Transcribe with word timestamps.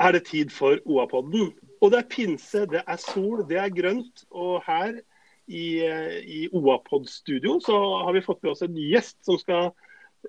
er 0.00 0.16
det 0.16 0.26
tid 0.28 0.52
for 0.52 0.80
OA-podden. 0.84 1.52
Og 1.82 1.92
det 1.92 2.00
er 2.00 2.10
pinse, 2.10 2.64
det 2.70 2.82
er 2.86 3.00
sol, 3.00 3.44
det 3.48 3.58
er 3.60 3.74
grønt. 3.74 4.24
Og 4.30 4.62
her 4.66 4.96
i, 5.46 5.66
i 6.24 6.46
OA-pod-studio 6.52 7.58
så 7.64 7.78
har 8.04 8.14
vi 8.16 8.24
fått 8.24 8.42
med 8.42 8.54
oss 8.54 8.64
en 8.64 8.78
gjest 8.78 9.18
som, 9.26 9.38
skal, 9.40 9.72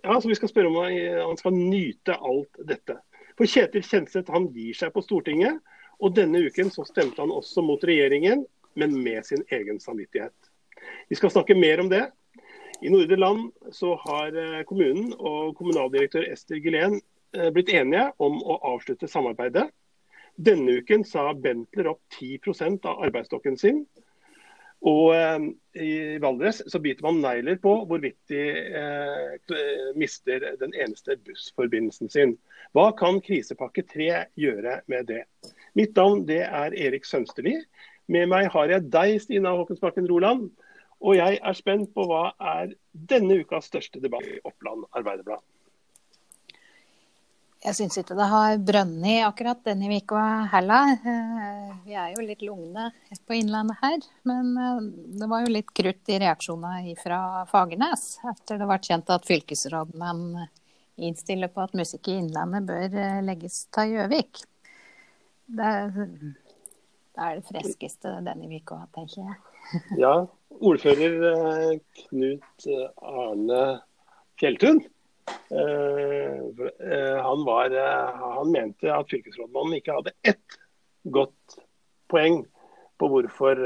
ja, 0.01 0.17
som 0.19 0.31
vi 0.31 0.37
skal 0.39 0.51
spørre 0.51 0.71
om 0.71 0.79
han 0.81 1.39
skal 1.39 1.55
nyte 1.55 2.17
alt 2.17 2.59
dette. 2.67 2.97
For 3.35 3.47
Kjetil 3.51 3.83
Kjenseth 3.83 4.31
han 4.31 4.49
gir 4.55 4.75
seg 4.77 4.93
på 4.95 5.03
Stortinget, 5.03 5.59
og 6.03 6.15
denne 6.15 6.41
uken 6.43 6.71
så 6.71 6.85
stemte 6.87 7.21
han 7.23 7.31
også 7.31 7.63
mot 7.63 7.83
regjeringen, 7.87 8.43
men 8.75 8.95
med 9.03 9.23
sin 9.27 9.43
egen 9.55 9.79
samvittighet. 9.79 10.35
Vi 11.09 11.15
skal 11.15 11.31
snakke 11.31 11.55
mer 11.55 11.79
om 11.83 11.89
det. 11.91 12.03
I 12.83 12.91
Nordre 12.91 13.15
Land 13.15 13.51
så 13.71 13.93
har 14.01 14.35
eh, 14.35 14.63
kommunen 14.67 15.13
og 15.15 15.55
kommunaldirektør 15.55 16.25
Ester 16.27 16.59
Gilén 16.59 16.99
blitt 17.55 17.71
enige 17.73 18.09
om 18.23 18.37
å 18.43 18.59
avslutte 18.75 19.09
samarbeidet. 19.11 19.67
Denne 20.35 20.79
uken 20.81 21.05
sa 21.07 21.29
Bentler 21.33 21.93
opp 21.93 22.01
10 22.19 22.81
av 22.83 23.03
arbeidsstokken 23.07 23.57
sin. 23.59 23.85
Og 24.85 25.15
eh, 25.15 25.45
i 25.81 26.17
Valdres 26.21 26.59
så 26.69 26.79
biter 26.83 27.05
man 27.07 27.21
negler 27.23 27.57
på 27.61 27.71
hvorvidt 27.89 28.19
de 28.29 28.41
eh, 28.77 29.55
mister 29.97 30.43
den 30.59 30.75
eneste 30.75 31.17
bussforbindelsen 31.25 32.11
sin. 32.11 32.35
Hva 32.75 32.91
kan 32.97 33.21
krisepakke 33.23 33.85
3 33.89 34.09
gjøre 34.37 34.81
med 34.91 35.09
det? 35.09 35.23
Mitt 35.73 35.95
navn 35.97 36.25
det 36.29 36.43
er 36.45 36.75
Erik 36.75 37.07
Sønsterli. 37.07 37.57
Med 38.11 38.29
meg 38.29 38.51
har 38.53 38.69
jeg 38.69 38.91
deg, 38.93 39.17
Stina 39.23 39.55
Håkonsbakken 39.57 40.09
Roland. 40.11 40.51
Og 41.01 41.17
jeg 41.17 41.39
er 41.41 41.57
spent 41.57 41.89
på 41.95 42.05
hva 42.07 42.29
er 42.39 42.75
denne 42.93 43.41
ukas 43.41 43.71
største 43.71 43.99
debatt 44.03 44.27
i 44.29 44.39
Oppland 44.45 44.85
Arbeiderblad. 44.93 45.41
Jeg 47.65 47.73
syns 47.79 47.97
ikke 47.97 48.15
det 48.17 48.25
har 48.29 48.59
brønnet 48.61 49.23
akkurat 49.25 49.63
denne 49.65 49.97
uka 49.97 50.21
heller. 50.51 50.91
Eh, 51.01 51.71
vi 51.87 51.95
er 51.97 52.11
jo 52.13 52.25
litt 52.25 52.43
lugne 52.45 52.91
på 53.25 53.37
Innlandet 53.39 53.79
her. 53.81 54.05
Men 54.29 54.51
eh, 54.53 54.83
det 55.17 55.29
var 55.31 55.41
jo 55.41 55.53
litt 55.55 55.73
krutt 55.73 56.13
i 56.13 56.19
reaksjonene 56.21 56.93
fra 57.01 57.19
Fagernes 57.49 58.19
etter 58.29 58.61
det 58.61 58.69
ble 58.69 58.77
kjent 58.85 59.09
at 59.15 59.25
fylkesrådmenn 59.25 60.45
innstiller 60.95 61.49
på 61.51 61.65
at 61.65 61.75
musikk 61.77 62.09
i 62.11 62.19
Innlandet 62.21 62.69
bør 62.69 62.99
eh, 63.01 63.21
legges 63.25 63.63
til 63.73 63.95
Gjøvik. 63.95 64.45
Det, 65.45 65.73
det 65.95 67.25
er 67.27 67.39
det 67.39 67.47
freskeste 67.49 68.13
denne 68.25 68.49
uka, 68.61 68.83
tenker 68.95 69.23
jeg. 69.25 69.37
Ja, 69.99 70.15
ordfører 70.61 71.29
eh, 71.31 71.71
Knut 72.05 72.69
eh, 72.69 72.89
Arne 73.01 73.63
Fjelltun. 74.39 74.85
Eh, 75.51 77.17
han, 77.25 77.45
var, 77.47 77.75
han 78.21 78.51
mente 78.51 78.91
at 78.93 79.09
fylkesrådmannen 79.11 79.77
ikke 79.79 79.95
hadde 79.97 80.15
ett 80.27 80.59
godt 81.03 81.59
poeng 82.11 82.43
på 82.99 83.09
hvorfor, 83.11 83.59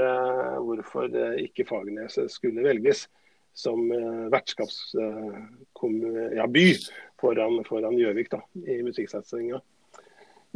hvorfor 0.65 1.05
ikke 1.37 1.67
Fagerneset 1.69 2.31
skulle 2.33 2.63
velges 2.65 3.05
som 3.53 3.91
vertskapsby 4.33 5.05
ja, 6.33 6.47
foran, 7.21 7.59
foran 7.67 7.99
Gjøvik 7.99 8.33
i 8.65 8.79
musikksatsinga. 8.85 9.59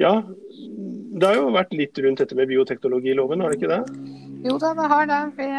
Ja, 0.01 0.23
det 0.25 1.27
har 1.27 1.35
jo 1.37 1.51
vært 1.53 1.73
litt 1.77 1.99
rundt 2.01 2.23
dette 2.23 2.33
med 2.37 2.49
bioteknologiloven, 2.49 3.43
har 3.43 3.53
det 3.53 3.59
ikke 3.59 3.69
det? 3.69 3.83
Jo 4.43 4.55
da, 4.57 4.71
det 4.79 4.87
har 4.89 5.05
det. 5.11 5.19
Vi 5.37 5.49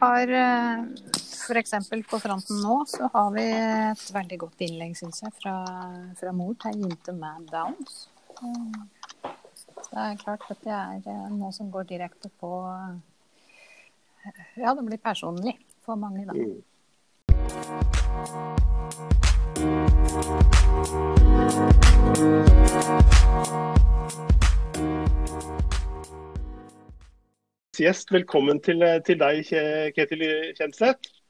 har 0.00 0.32
eh, 0.38 1.11
f.eks. 1.42 1.72
på 2.10 2.18
fronten 2.18 2.60
nå 2.62 2.76
så 2.86 3.08
har 3.12 3.30
vi 3.34 3.44
et 3.50 4.02
veldig 4.14 4.38
godt 4.44 4.62
innlegg, 4.62 4.94
syns 4.98 5.22
jeg, 5.24 5.34
fra, 5.42 5.54
fra, 6.18 6.32
mor 6.36 6.54
til 6.62 6.84
jente 6.84 7.14
med 7.16 7.48
downs. 7.50 8.06
Så 8.38 9.88
det 9.90 10.04
er 10.04 10.20
klart 10.22 10.44
at 10.50 10.60
det 10.62 10.74
er 10.74 11.08
eh, 11.10 11.32
noe 11.34 11.52
som 11.54 11.70
går 11.72 11.88
direkte 11.90 12.30
på 12.40 12.50
Ja, 14.56 14.74
det 14.74 14.84
blir 14.86 15.00
personlig 15.02 15.56
for 15.82 15.98
mange, 15.98 16.26
da. 16.26 16.32
Mm. 16.32 16.62
Gjest, 27.82 28.12
velkommen 28.12 28.60
til, 28.62 28.84
til, 29.06 29.18
deg, 29.18 29.42
Ketil 29.96 30.22
Kjenseth. 30.58 31.21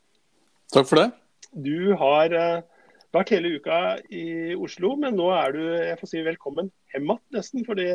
Takk 0.72 0.88
for 0.88 1.03
det. 1.03 1.09
Du 1.53 1.93
har 2.00 2.33
uh, 2.33 2.87
vært 3.12 3.34
hele 3.34 3.55
uka 3.59 3.78
i 4.09 4.55
Oslo, 4.56 4.94
men 5.00 5.19
nå 5.19 5.28
er 5.37 5.55
du 5.56 5.60
jeg 5.69 5.99
får 6.00 6.10
si 6.10 6.25
velkommen 6.25 6.71
hjem 6.94 7.10
igjen, 7.10 7.22
nesten. 7.37 7.66
fordi 7.69 7.91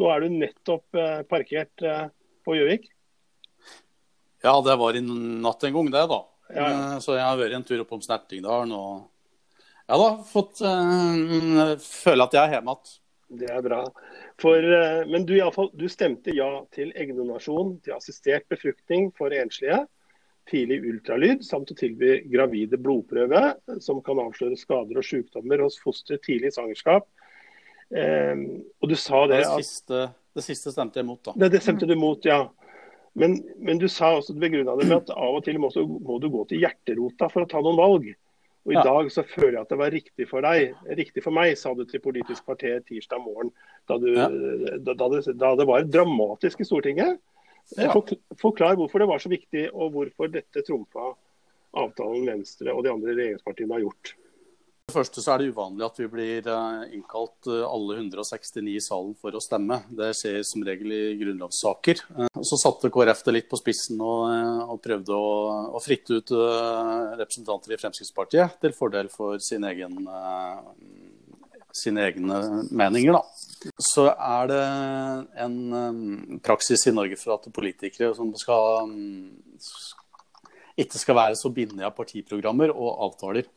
nå 0.00 0.08
er 0.08 0.24
du 0.24 0.36
nettopp 0.38 0.98
uh, 0.98 1.20
parkert 1.28 1.84
uh, 1.84 2.08
på 2.46 2.56
Gjøvik. 2.56 2.88
Ja, 4.42 4.56
det 4.64 4.78
var 4.80 4.96
i 4.98 5.04
natt 5.04 5.68
en 5.68 5.76
gang, 5.76 5.92
det, 5.92 6.06
da. 6.10 6.20
Ja, 6.52 6.64
ja. 6.66 6.96
Så 7.04 7.14
jeg 7.14 7.24
har 7.24 7.38
vært 7.38 7.54
en 7.56 7.68
tur 7.68 7.84
opp 7.84 7.92
om 7.94 8.02
Snertingdalen 8.04 8.74
og 8.76 9.08
ja 9.90 9.96
da, 9.98 10.08
fått 10.24 10.60
føle 10.62 12.24
at 12.24 12.34
jeg 12.36 12.40
er 12.40 12.52
hjemme 12.54 12.72
igjen. 12.72 12.98
Det 13.32 13.48
er 13.48 13.62
bra. 13.64 13.80
For, 14.40 14.58
eh, 14.58 15.02
men 15.08 15.24
du, 15.28 15.34
i 15.36 15.44
fall, 15.54 15.70
du 15.72 15.86
stemte 15.90 16.34
ja 16.36 16.50
til 16.74 16.92
eggdonasjon, 16.98 17.78
til 17.84 17.96
assistert 17.96 18.44
befruktning 18.52 19.10
for 19.16 19.32
enslige, 19.32 19.82
tidlig 20.50 20.80
ultralyd, 20.90 21.44
samt 21.46 21.70
å 21.72 21.76
tilby 21.78 22.22
gravide 22.32 22.80
blodprøve 22.80 23.42
som 23.84 24.00
kan 24.04 24.20
avsløre 24.22 24.58
skader 24.58 24.98
og 24.98 25.06
sykdommer 25.06 25.62
hos 25.64 25.78
foster 25.82 26.20
tidlig 26.22 26.50
i 26.50 26.56
svangerskap. 26.56 27.06
Eh, 27.92 28.34
og 28.80 28.90
du 28.90 28.96
sa 28.98 29.26
det, 29.30 29.44
det, 29.44 29.62
siste, 29.62 30.08
det 30.34 30.46
siste 30.46 30.74
stemte 30.74 31.00
jeg 31.00 31.08
mot, 31.08 31.22
da. 31.28 31.36
Det, 31.36 31.52
det 31.56 31.62
stemte 31.64 31.88
du 31.88 31.94
mot, 31.98 32.26
ja. 32.26 32.44
Men, 33.18 33.36
men 33.60 33.80
du 33.80 33.88
sa 33.92 34.14
også 34.16 34.34
begrunna 34.40 34.74
det 34.78 34.88
med 34.88 35.02
at 35.02 35.12
av 35.12 35.36
og 35.36 35.44
til 35.44 35.58
må, 35.60 35.68
må 35.76 36.16
du 36.20 36.30
gå 36.32 36.46
til 36.48 36.62
hjerterota 36.64 37.28
for 37.32 37.44
å 37.44 37.50
ta 37.50 37.60
noen 37.60 37.80
valg. 37.80 38.12
Og 38.62 38.72
I 38.72 38.78
ja. 38.78 38.84
dag 38.86 39.08
så 39.10 39.24
føler 39.26 39.56
jeg 39.56 39.64
at 39.64 39.72
det 39.72 39.78
var 39.80 39.92
riktig 39.92 40.26
for 40.30 40.46
deg, 40.46 40.76
riktig 40.94 41.24
for 41.24 41.34
meg, 41.34 41.56
sa 41.58 41.72
du 41.74 41.82
til 41.88 42.02
Politisk 42.02 42.46
kvarter 42.46 42.78
tirsdag 42.86 43.20
morgen. 43.24 43.50
Da, 43.90 43.98
du, 43.98 44.12
ja. 44.14 44.28
da, 44.78 44.94
da, 44.94 45.08
det, 45.10 45.34
da, 45.34 45.50
det, 45.58 45.66
var 45.68 45.88
dramatisk 45.88 46.62
i 46.62 46.68
Stortinget. 46.68 47.18
Ja. 47.78 47.92
Forklar 48.40 48.76
hvorfor 48.76 49.02
det 49.02 49.08
var 49.08 49.22
så 49.22 49.30
viktig, 49.32 49.68
og 49.72 49.94
hvorfor 49.94 50.32
dette 50.32 50.64
trumfa 50.66 51.12
avtalen 51.72 52.26
Venstre 52.28 52.74
og 52.74 52.84
de 52.84 52.92
andre 52.92 53.14
regjeringspartiene 53.16 53.78
har 53.78 53.86
gjort. 53.86 54.16
For 54.82 54.98
det 54.98 55.06
første 55.06 55.22
så 55.22 55.30
er 55.32 55.40
det 55.40 55.52
uvanlig 55.54 55.84
at 55.86 55.98
vi 56.02 56.06
blir 56.10 56.48
eh, 56.52 56.80
innkalt 56.98 57.46
eh, 57.48 57.62
alle 57.64 58.00
169 58.00 58.72
i 58.74 58.80
salen 58.82 59.14
for 59.16 59.32
å 59.32 59.40
stemme. 59.40 59.78
Det 59.88 60.10
skjer 60.18 60.40
som 60.44 60.64
regel 60.66 60.92
i 60.92 61.14
grunnlovssaker. 61.20 62.02
Eh, 62.18 62.40
så 62.44 62.58
satte 62.60 62.90
KrF 62.92 63.22
det 63.24 63.36
litt 63.36 63.48
på 63.48 63.60
spissen 63.60 64.02
og, 64.02 64.26
og 64.66 64.82
prøvde 64.84 65.16
å, 65.16 65.30
å, 65.78 65.80
fritte 65.80 66.18
ut 66.18 66.34
representanter 66.34 67.72
i 67.72 67.78
Fremskrittspartiet 67.80 68.58
til 68.60 68.74
fordel 68.76 69.08
for 69.12 69.40
sin 69.40 69.64
egen, 69.70 70.02
sine 71.76 72.06
egne 72.08 72.38
meninger. 72.70 73.16
Da. 73.16 73.72
Så 73.82 74.08
er 74.12 74.50
det 74.50 74.62
en 75.44 76.38
praksis 76.44 76.86
i 76.90 76.94
Norge 76.94 77.18
for 77.20 77.36
at 77.36 77.48
politikere 77.54 78.12
som 78.16 78.32
skal, 78.38 78.92
ikke 80.76 81.00
skal 81.00 81.18
være 81.18 81.40
så 81.40 81.52
bindet 81.54 81.86
av 81.86 81.94
partiprogrammer 81.96 82.74
og 82.74 83.04
avtaler. 83.08 83.50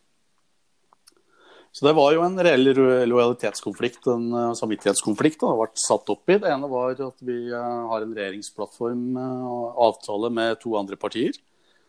Så 1.76 1.84
det 1.84 1.92
var 1.98 2.14
jo 2.16 2.22
en 2.24 2.38
reell 2.40 2.70
lojalitetskonflikt, 3.10 4.06
en 4.08 4.30
uh, 4.32 4.54
samvittighetskonflikt. 4.56 5.42
Det 5.42 5.56
vært 5.60 5.82
satt 5.84 6.12
opp 6.14 6.32
i. 6.32 6.38
Det 6.40 6.48
ene 6.48 6.70
var 6.72 6.94
at 7.04 7.18
vi 7.28 7.36
uh, 7.52 7.90
har 7.92 8.06
en 8.06 8.14
regjeringsplattform 8.16 9.02
uh, 9.20 9.50
og 9.52 9.82
avtale 9.90 10.30
med 10.38 10.62
to 10.62 10.78
andre 10.80 10.96
partier. 10.96 11.36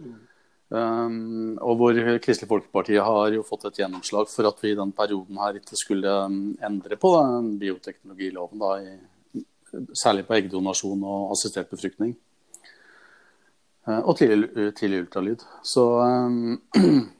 Mm. 0.03 0.17
Um, 0.67 1.55
og 1.63 1.77
hvor 1.79 1.99
Kristelig 2.19 2.49
Folkeparti 2.51 2.97
har 2.99 3.35
jo 3.37 3.45
fått 3.47 3.69
et 3.69 3.79
gjennomslag 3.85 4.27
for 4.33 4.49
at 4.49 4.63
vi 4.65 4.73
i 4.73 4.79
den 4.79 4.91
perioden 4.97 5.39
her 5.39 5.61
ikke 5.61 5.79
skulle 5.79 6.15
um, 6.27 6.41
endre 6.67 6.99
på 6.99 7.13
den 7.15 7.53
bioteknologiloven, 7.61 8.63
da, 8.65 8.73
i, 8.83 9.45
særlig 9.95 10.27
på 10.27 10.35
eggdonasjon 10.41 11.05
og 11.07 11.35
assistert 11.37 11.71
befruktning. 11.71 12.17
og 13.87 14.17
tidlig, 14.19 14.73
tidlig 14.75 15.05
ultralyd. 15.05 15.45
Så 15.63 15.85
um, 16.03 17.13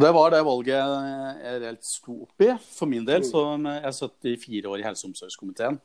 Det 0.00 0.10
var 0.14 0.30
det 0.30 0.40
valget 0.46 0.76
jeg 0.76 1.60
reelt 1.60 1.84
sto 1.84 2.14
opp 2.24 2.44
i. 2.44 2.50
For 2.78 2.88
min 2.88 3.06
del 3.06 3.24
så 3.26 3.42
jeg 3.58 3.96
satt 3.96 4.28
i 4.30 4.36
fire 4.40 4.70
år 4.70 4.80
i 4.80 4.86
helse- 4.86 5.04
og 5.06 5.10
omsorgskomiteen. 5.10 5.80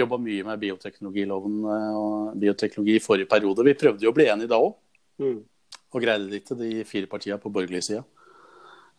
Jobba 0.00 0.18
mye 0.22 0.46
med 0.46 0.62
bioteknologiloven 0.62 1.58
eh, 1.66 1.98
og 1.98 2.40
bioteknologi 2.40 2.96
i 2.96 3.02
forrige 3.02 3.28
periode. 3.30 3.66
Vi 3.66 3.76
prøvde 3.78 4.06
jo 4.06 4.12
å 4.12 4.16
bli 4.16 4.28
enige 4.30 4.50
da 4.52 4.58
òg, 4.62 4.76
mm. 5.22 5.38
Og 5.90 6.02
greide 6.04 6.30
det 6.30 6.42
ikke, 6.42 6.58
de 6.58 6.84
fire 6.88 7.10
partiene 7.10 7.40
på 7.42 7.52
borgerlig 7.52 7.82
side. 7.86 8.04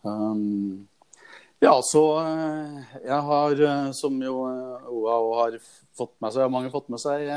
Um, 0.03 0.87
ja, 1.61 1.75
så 1.85 2.01
eh, 2.23 2.77
jeg 3.05 3.21
har, 3.27 3.59
eh, 3.67 3.89
som 3.93 4.15
jo 4.17 4.39
OA 4.89 5.17
har 5.37 5.57
fått 5.93 6.15
med 6.23 6.33
seg, 6.33 6.49
mange 6.49 6.71
fått 6.73 6.87
med 6.89 6.97
seg, 7.03 7.27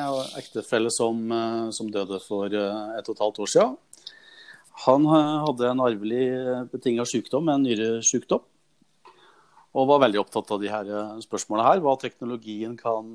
ektefelle 0.41 0.89
som, 0.95 1.19
som 1.77 1.91
døde 1.93 2.17
for 2.25 2.49
et 2.49 3.11
og 3.11 3.13
et 3.13 3.21
halvt 3.21 3.43
år 3.45 3.53
siden. 3.53 3.77
Han 4.87 5.05
hadde 5.11 5.69
en 5.69 5.83
arvelig 5.85 6.25
betinga 6.73 7.05
sykdom, 7.07 7.51
en 7.53 7.67
nyresykdom. 7.67 8.43
Og 9.75 9.89
var 9.91 10.01
veldig 10.07 10.23
opptatt 10.23 10.51
av 10.55 10.63
de 10.63 10.71
her 10.71 10.91
spørsmålene 11.23 11.67
her. 11.67 11.83
Hva 11.85 11.95
teknologien 12.01 12.77
kan, 12.79 13.13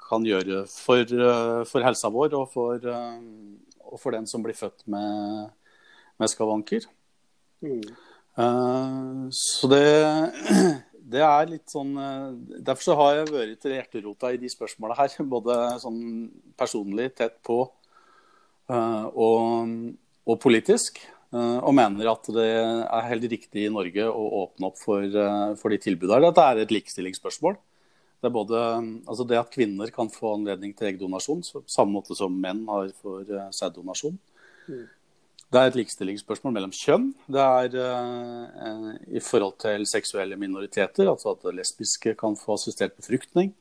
kan 0.00 0.26
gjøre 0.26 0.64
for, 0.70 1.14
for, 1.68 1.84
helsa 1.84 2.10
vår 2.14 2.38
og 2.38 2.48
for, 2.54 2.88
og 2.88 4.00
for, 4.00 4.14
den 4.14 4.26
som 4.30 4.46
blir 4.46 4.56
født 4.58 4.86
med, 4.90 5.52
med 6.18 6.30
skavanker. 6.32 6.86
Mm. 7.64 7.82
så 9.34 9.70
det, 9.72 9.82
det 11.14 11.22
er 11.26 11.48
litt 11.50 11.72
sånn 11.72 11.88
Derfor 12.62 12.84
så 12.84 12.94
har 13.00 13.16
jeg 13.16 13.32
vært 13.32 13.58
til 13.64 13.74
hjerterota 13.74 14.30
i 14.30 14.38
de 14.38 14.50
spørsmåla 14.52 14.98
her. 14.98 15.16
Både 15.34 15.56
sånn 15.82 16.00
personlig 16.58 17.10
tett 17.18 17.40
på 17.46 17.64
og, 18.68 19.72
og 20.28 20.40
politisk. 20.42 21.00
Eh, 21.28 21.58
og 21.60 21.74
mener 21.76 22.08
at 22.08 22.28
det 22.32 22.48
er 22.56 23.08
helt 23.10 23.26
riktig 23.28 23.66
i 23.66 23.72
Norge 23.72 24.04
å 24.08 24.28
åpne 24.44 24.70
opp 24.70 24.78
for, 24.80 25.04
eh, 25.04 25.54
for 25.60 25.68
de 25.68 25.78
tilbudene. 25.84 26.24
Dette 26.24 26.44
er 26.44 26.62
et 26.62 26.72
likestillingsspørsmål. 26.72 27.58
Det 28.18 28.26
er 28.26 28.34
både 28.34 28.60
altså 29.06 29.26
det 29.28 29.38
at 29.38 29.52
kvinner 29.52 29.92
kan 29.94 30.08
få 30.08 30.38
anledning 30.38 30.72
til 30.74 30.88
eggdonasjon, 30.88 31.44
på 31.52 31.62
samme 31.70 31.92
måte 31.92 32.16
som 32.16 32.32
menn 32.32 32.64
har 32.66 32.88
for 32.98 33.22
sæddonasjon. 33.54 34.18
Mm. 34.68 34.86
Det 35.48 35.56
er 35.56 35.70
et 35.70 35.78
likestillingsspørsmål 35.78 36.52
mellom 36.52 36.72
kjønn. 36.76 37.06
Det 37.24 37.40
er 37.40 37.76
uh, 37.80 38.90
i 39.08 39.20
forhold 39.24 39.56
til 39.62 39.86
seksuelle 39.88 40.36
minoriteter, 40.36 41.08
altså 41.08 41.32
at 41.32 41.46
lesbiske 41.56 42.12
kan 42.20 42.36
få 42.36 42.58
assistert 42.58 42.92
befruktning. 42.98 43.54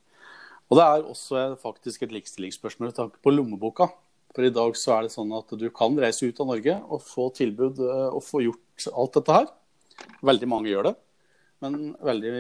Og 0.68 0.76
det 0.80 0.84
er 0.84 1.08
også 1.08 1.46
faktisk 1.62 2.04
et 2.04 2.12
likestillingsspørsmål 2.12 2.90
med 2.90 2.98
tanke 2.98 3.24
på 3.24 3.32
lommeboka. 3.32 3.88
For 4.36 4.44
i 4.44 4.52
dag 4.54 4.76
så 4.76 4.98
er 4.98 5.08
det 5.08 5.14
sånn 5.16 5.32
at 5.34 5.54
du 5.56 5.70
kan 5.74 5.96
reise 5.98 6.28
ut 6.28 6.40
av 6.44 6.52
Norge 6.52 6.76
og 6.92 7.06
få 7.08 7.30
tilbud 7.38 7.80
eh, 7.82 8.10
og 8.12 8.20
få 8.26 8.44
gjort 8.44 8.90
alt 8.92 9.16
dette 9.16 9.38
her. 9.40 9.48
Veldig 10.28 10.50
mange 10.52 10.70
gjør 10.70 10.90
det. 10.90 10.96
Men 11.64 11.96
veldig 12.06 12.34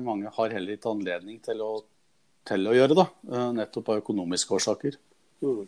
mange 0.00 0.30
har 0.32 0.54
heller 0.54 0.78
ikke 0.78 0.94
anledning 0.94 1.42
til 1.44 1.60
å, 1.60 1.72
til 2.48 2.70
å 2.70 2.76
gjøre 2.78 2.96
det, 3.02 3.08
eh, 3.34 3.50
nettopp 3.58 3.90
av 3.92 4.00
økonomiske 4.04 4.56
årsaker. 4.60 4.96
Mm. 5.42 5.66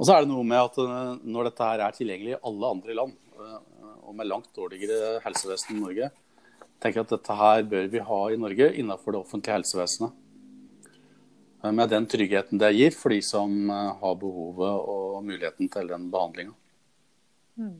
Og 0.00 0.08
så 0.08 0.16
er 0.16 0.24
det 0.24 0.32
noe 0.32 0.46
med 0.48 0.62
at 0.62 0.80
eh, 0.80 1.12
når 1.28 1.50
dette 1.50 1.68
her 1.68 1.84
er 1.84 1.96
tilgjengelig 1.96 2.32
i 2.38 2.40
alle 2.50 2.72
andre 2.76 2.96
land, 2.96 3.18
og 3.40 4.16
med 4.16 4.26
langt 4.26 4.50
dårligere 4.56 5.20
helsevesen 5.24 5.76
i 5.76 5.80
Norge, 5.80 6.08
tenker 6.80 7.00
jeg 7.00 7.06
at 7.06 7.12
dette 7.14 7.36
her 7.36 7.62
bør 7.68 7.86
vi 7.92 8.02
ha 8.08 8.20
i 8.32 8.40
Norge 8.40 8.72
innenfor 8.80 9.14
det 9.14 9.20
offentlige 9.20 9.58
helsevesenet. 9.58 10.16
Eh, 11.62 11.72
med 11.72 11.88
den 11.92 12.06
tryggheten 12.08 12.60
det 12.60 12.72
gir 12.72 12.96
for 12.96 13.12
de 13.12 13.20
som 13.24 13.52
eh, 13.70 13.92
har 14.00 14.18
behovet 14.20 14.90
og 14.94 15.22
muligheten 15.24 15.68
til 15.68 15.88
den 15.92 16.08
behandlinga. 16.12 16.56
Mm. 17.60 17.78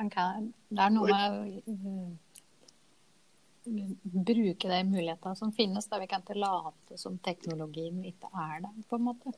Det 0.00 0.80
er 0.84 0.92
noe 0.92 1.16
eh, 1.16 2.29
bruke 4.02 4.70
de 4.70 4.80
mulighetene 4.88 5.36
som 5.38 5.52
finnes, 5.54 5.86
der 5.90 6.02
vi 6.02 6.08
kan 6.10 6.24
ikke 6.24 6.38
late 6.40 6.98
som 7.00 7.18
teknologien 7.24 8.02
ikke 8.08 8.30
er 8.32 8.60
der, 8.64 8.74
på 8.88 8.98
en 8.98 9.06
måte. 9.10 9.34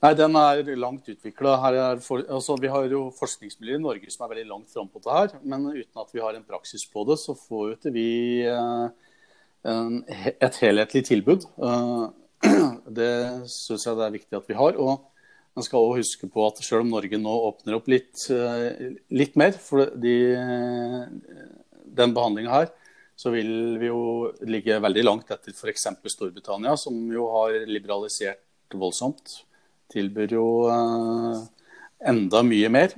Nei, 0.00 0.14
den 0.16 0.36
er 0.40 0.62
langt 0.80 1.08
utvikla. 1.12 1.58
Altså, 1.60 2.56
vi 2.56 2.70
har 2.72 2.86
jo 2.88 3.02
forskningsmiljøer 3.18 3.82
i 3.82 3.84
Norge 3.84 4.12
som 4.12 4.24
er 4.24 4.32
veldig 4.32 4.48
langt 4.48 4.72
framme 4.72 4.88
på 4.94 5.02
det 5.04 5.12
her. 5.12 5.34
Men 5.44 5.66
uten 5.68 6.00
at 6.00 6.14
vi 6.14 6.22
har 6.24 6.36
en 6.36 6.46
praksis 6.46 6.86
på 6.88 7.04
det, 7.10 7.18
så 7.20 7.36
får 7.36 7.66
jo 7.66 7.74
ikke 7.76 7.92
vi 7.92 8.06
eh, 8.48 8.86
et 10.32 10.60
helhetlig 10.62 11.04
tilbud. 11.10 11.44
Eh, 11.60 12.06
det 13.00 13.12
syns 13.52 13.84
jeg 13.84 14.00
det 14.00 14.06
er 14.06 14.16
viktig 14.16 14.40
at 14.40 14.48
vi 14.48 14.56
har. 14.56 14.80
og 14.80 15.06
man 15.58 15.66
skal 15.66 15.82
også 15.82 15.98
huske 15.98 16.28
på 16.30 16.44
at 16.46 16.60
selv 16.64 16.84
om 16.84 16.92
Norge 16.94 17.18
nå 17.18 17.32
åpner 17.50 17.76
opp 17.76 17.88
litt, 17.90 18.22
eh, 18.32 18.94
litt 19.12 19.36
mer 19.36 19.52
for 19.60 19.90
de, 20.00 20.14
den 21.96 22.14
behandlinga 22.16 22.52
her, 22.54 22.70
så 23.16 23.32
vil 23.34 23.76
vi 23.80 23.90
jo 23.90 24.30
ligge 24.48 24.78
veldig 24.80 25.04
langt 25.04 25.32
etter 25.32 25.52
f.eks. 25.52 25.88
Storbritannia, 26.08 26.76
som 26.80 26.96
jo 27.12 27.26
har 27.34 27.58
liberalisert 27.68 28.76
voldsomt. 28.76 29.40
Tilbyr 29.90 30.36
jo 30.38 30.46
uh, 30.70 31.42
enda 32.00 32.42
mye 32.46 32.70
mer. 32.72 32.94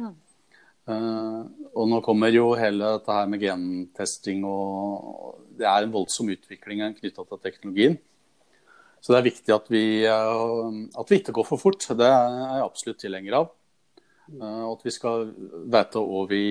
Uh, 0.87 1.43
og 1.73 1.89
nå 1.89 2.03
kommer 2.05 2.31
jo 2.35 2.53
hele 2.59 2.95
dette 2.99 3.17
her 3.17 3.29
med 3.31 3.43
gentesting 3.43 4.43
og 4.47 5.43
det 5.59 5.69
er 5.69 5.85
en 5.85 5.95
voldsom 5.95 6.31
utvikling 6.33 6.83
knytta 6.99 7.25
til 7.27 7.43
teknologien. 7.43 7.99
Så 9.03 9.13
det 9.13 9.19
er 9.19 9.27
viktig 9.27 9.55
at 9.55 9.67
vi, 9.73 9.85
eh, 10.07 10.77
at 11.01 11.11
vi, 11.11 11.19
ikke 11.19 11.35
går 11.35 11.47
for 11.49 11.59
fort. 11.59 11.83
Det 11.83 12.07
er 12.07 12.37
jeg 12.39 12.67
absolutt 12.67 13.01
tilhenger 13.03 13.39
av. 13.41 13.49
Eh, 14.31 14.65
at 14.69 14.85
vi 14.87 14.93
skal 14.95 15.31
vite 15.73 16.03
hva 16.03 16.27
vi 16.31 16.43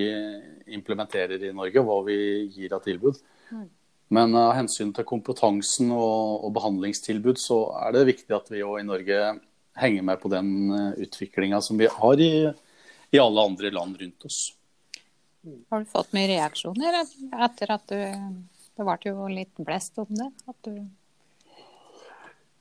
implementerer 0.75 1.43
i 1.47 1.53
Norge, 1.55 1.83
hva 1.85 2.01
vi 2.07 2.17
gir 2.51 2.75
av 2.75 2.83
tilbud. 2.85 3.19
Mm. 3.51 3.67
Men 4.11 4.35
av 4.35 4.53
hensyn 4.57 4.91
til 4.95 5.07
kompetansen 5.07 5.93
og, 5.95 6.45
og 6.45 6.51
behandlingstilbud, 6.57 7.39
så 7.39 7.63
er 7.85 7.95
det 7.95 8.09
viktig 8.11 8.35
at 8.35 8.51
vi 8.51 8.63
òg 8.67 8.81
i 8.81 8.87
Norge 8.87 9.21
henger 9.79 10.03
med 10.03 10.19
på 10.19 10.31
den 10.33 10.55
eh, 10.75 11.03
utviklinga 11.07 11.61
som 11.63 11.79
vi 11.79 11.87
har 11.91 12.23
i, 12.23 12.33
i 13.11 13.21
alle 13.21 13.47
andre 13.51 13.71
land 13.71 13.99
rundt 14.01 14.27
oss. 14.27 14.41
Har 15.71 15.81
du 15.81 15.87
fått 15.89 16.11
mye 16.13 16.27
reaksjoner 16.35 16.99
etter 17.01 17.71
at 17.73 17.87
du 17.89 18.01
det 18.81 18.87
ble 18.87 19.11
jo 19.11 19.27
litt 19.29 19.61
blest 19.61 19.99
om 20.01 20.09
det. 20.09 20.29
Du... 20.65 20.73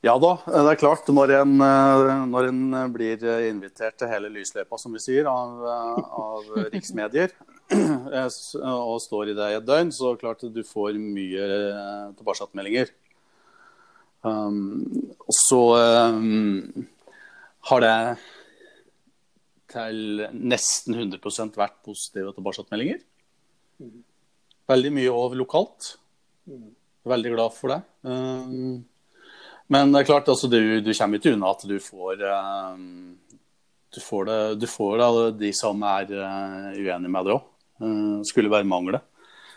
Ja 0.01 0.15
da, 0.17 0.31
det 0.49 0.71
er 0.71 0.79
klart. 0.81 1.09
Når 1.13 1.35
en, 1.43 1.51
når 2.31 2.47
en, 2.49 2.61
blir 2.89 3.21
invitert 3.45 3.99
til 4.01 4.09
hele 4.09 4.31
lysløypa, 4.33 4.79
som 4.81 4.95
vi 4.97 5.01
sier, 5.03 5.29
av, 5.29 5.61
av 6.25 6.47
riksmedier, 6.73 7.35
og 8.89 8.97
står 9.03 9.29
i 9.31 9.37
det 9.37 9.51
i 9.51 9.59
et 9.59 9.67
døgn, 9.67 9.93
så 9.93 10.15
klart 10.17 10.41
du 10.41 10.63
får 10.65 10.97
mye 10.97 11.45
tilbakemeldinger. 12.17 12.89
Um, 14.21 15.05
så 15.33 15.61
um, 16.09 16.85
har 17.69 17.81
det 17.85 17.95
til 19.71 20.25
nesten 20.33 20.97
100% 20.97 21.57
vært 21.57 21.77
positive 21.85 22.33
tilbakemeldinger. 22.35 23.01
Mm. 23.81 24.01
Veldig 24.71 24.91
mye 24.97 25.13
over 25.13 25.39
lokalt. 25.39 25.95
Veldig 27.07 27.33
glad 27.33 27.53
for 27.55 27.73
det. 27.73 27.81
Um, 28.01 28.81
men 29.71 29.93
det 29.93 30.01
er 30.01 30.09
klart, 30.09 30.29
altså, 30.31 30.49
du, 30.51 30.81
du 30.83 30.91
kommer 30.91 31.21
ikke 31.21 31.35
unna 31.35 31.53
at 31.55 31.63
du 31.67 31.77
får 31.79 32.25
um, 32.27 33.13
du 33.91 33.99
får, 34.03 34.25
det, 34.27 34.39
du 34.59 34.67
får 34.67 34.99
det, 34.99 35.07
de 35.39 35.51
som 35.55 35.83
er 35.87 36.11
uh, 36.15 36.75
uenige 36.75 37.11
med 37.11 37.25
det 37.27 37.33
òg. 37.37 37.47
Skulle 38.27 38.51
være 38.51 38.69
mangle. 38.69 38.99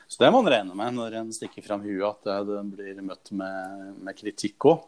Så 0.09 0.23
det 0.23 0.31
må 0.31 0.43
man 0.43 0.53
regne 0.53 0.75
med 0.77 0.95
når 0.97 1.15
en 1.19 1.33
stikker 1.35 1.63
fram 1.65 1.83
huet, 1.85 2.07
at 2.07 2.25
det, 2.47 2.71
blir 2.71 3.03
møtt 3.03 3.31
med, 3.37 3.95
med 4.05 4.17
kritikk 4.19 4.65
òg. 4.71 4.79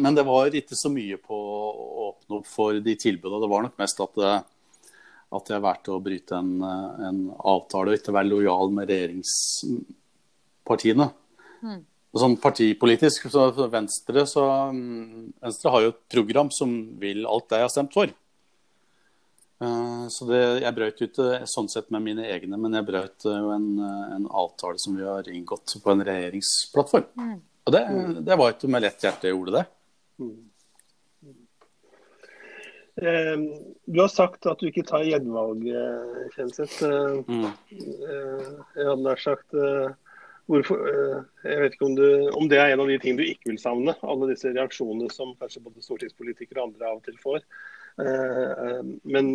Men 0.00 0.14
det 0.16 0.24
var 0.26 0.56
ikke 0.58 0.76
så 0.78 0.88
mye 0.92 1.16
på 1.20 1.36
å 1.36 1.68
åpne 2.08 2.36
opp 2.40 2.48
for 2.50 2.72
de 2.82 2.94
tilbudene. 2.98 3.42
Det 3.44 3.52
var 3.52 3.62
nok 3.66 3.78
mest 3.82 3.98
at, 4.02 4.14
det, 4.18 4.34
at 5.38 5.46
jeg 5.54 5.64
valgte 5.66 5.94
å 5.94 6.04
bryte 6.04 6.32
en, 6.38 6.52
en 6.62 7.18
avtale 7.38 7.88
og 7.92 7.96
ikke 8.00 8.16
være 8.16 8.32
lojal 8.32 8.68
med 8.74 8.88
regjeringspartiene. 8.90 11.06
Mm. 11.62 11.82
Sånn 12.12 12.34
partipolitisk, 12.36 13.30
så 13.32 13.46
Venstre, 13.72 14.26
så 14.28 14.42
mm, 14.74 15.30
Venstre 15.40 15.70
har 15.72 15.84
jo 15.84 15.92
et 15.94 16.02
program 16.12 16.50
som 16.52 16.74
vil 17.00 17.24
alt 17.24 17.46
det 17.48 17.62
jeg 17.62 17.64
har 17.64 17.72
stemt 17.72 17.96
for. 17.96 18.12
Uh, 19.62 20.04
så 20.12 20.26
det, 20.28 20.40
jeg 20.60 20.76
brøt 20.76 21.00
ut 21.00 21.20
sånn 21.48 21.70
sett 21.72 21.88
med 21.94 22.04
mine 22.04 22.26
egne, 22.28 22.58
men 22.60 22.76
jeg 22.76 22.88
brøt 22.88 23.24
jo 23.30 23.52
en, 23.54 23.66
en, 24.18 24.28
avtale 24.28 24.76
som 24.82 24.98
vi 24.98 25.06
har 25.08 25.28
inngått 25.30 25.76
på 25.80 25.94
en 25.94 26.04
regjeringsplattform. 26.04 27.08
Mm. 27.16 27.34
Og 27.62 27.76
det, 27.76 27.82
det, 28.26 28.38
var 28.42 28.52
ikke 28.52 28.72
med 28.74 28.84
lett 28.84 29.06
hjerte 29.06 29.30
jeg 29.30 29.36
gjorde 29.38 29.56
det. 29.56 29.64
Mm. 30.20 30.38
Eh, 33.08 33.44
du 33.88 34.02
har 34.02 34.12
sagt 34.12 34.50
at 34.50 34.60
du 34.60 34.68
ikke 34.68 34.84
tar 34.84 35.06
gjenvalg, 35.08 35.64
Kjenseth. 36.36 36.82
Mm. 37.24 37.48
jeg 37.72 38.84
hadde 38.90 39.00
nær 39.00 39.24
sagt 39.30 39.62
Hvorfor, 40.50 40.80
eh, 40.90 41.20
jeg 41.46 41.60
vet 41.60 41.76
ikke 41.76 41.86
om, 41.86 41.94
du, 41.96 42.06
om, 42.34 42.48
det 42.50 42.58
er 42.58 42.72
en 42.72 42.82
av 42.82 42.90
de 42.90 42.96
tingene 42.98 43.22
du 43.22 43.30
ikke 43.30 43.52
vil 43.52 43.60
savne. 43.62 43.94
Alle 44.02 44.32
disse 44.32 44.50
reaksjonene 44.50 45.10
som 45.14 45.36
kanskje 45.38 45.62
både 45.62 45.84
stortingspolitikere 45.84 46.60
og 46.60 46.72
andre 46.72 46.90
av 46.90 46.98
og 46.98 47.06
til 47.06 47.20
får. 47.22 47.44
Eh, 48.02 48.50
eh, 48.64 48.82
men, 49.14 49.30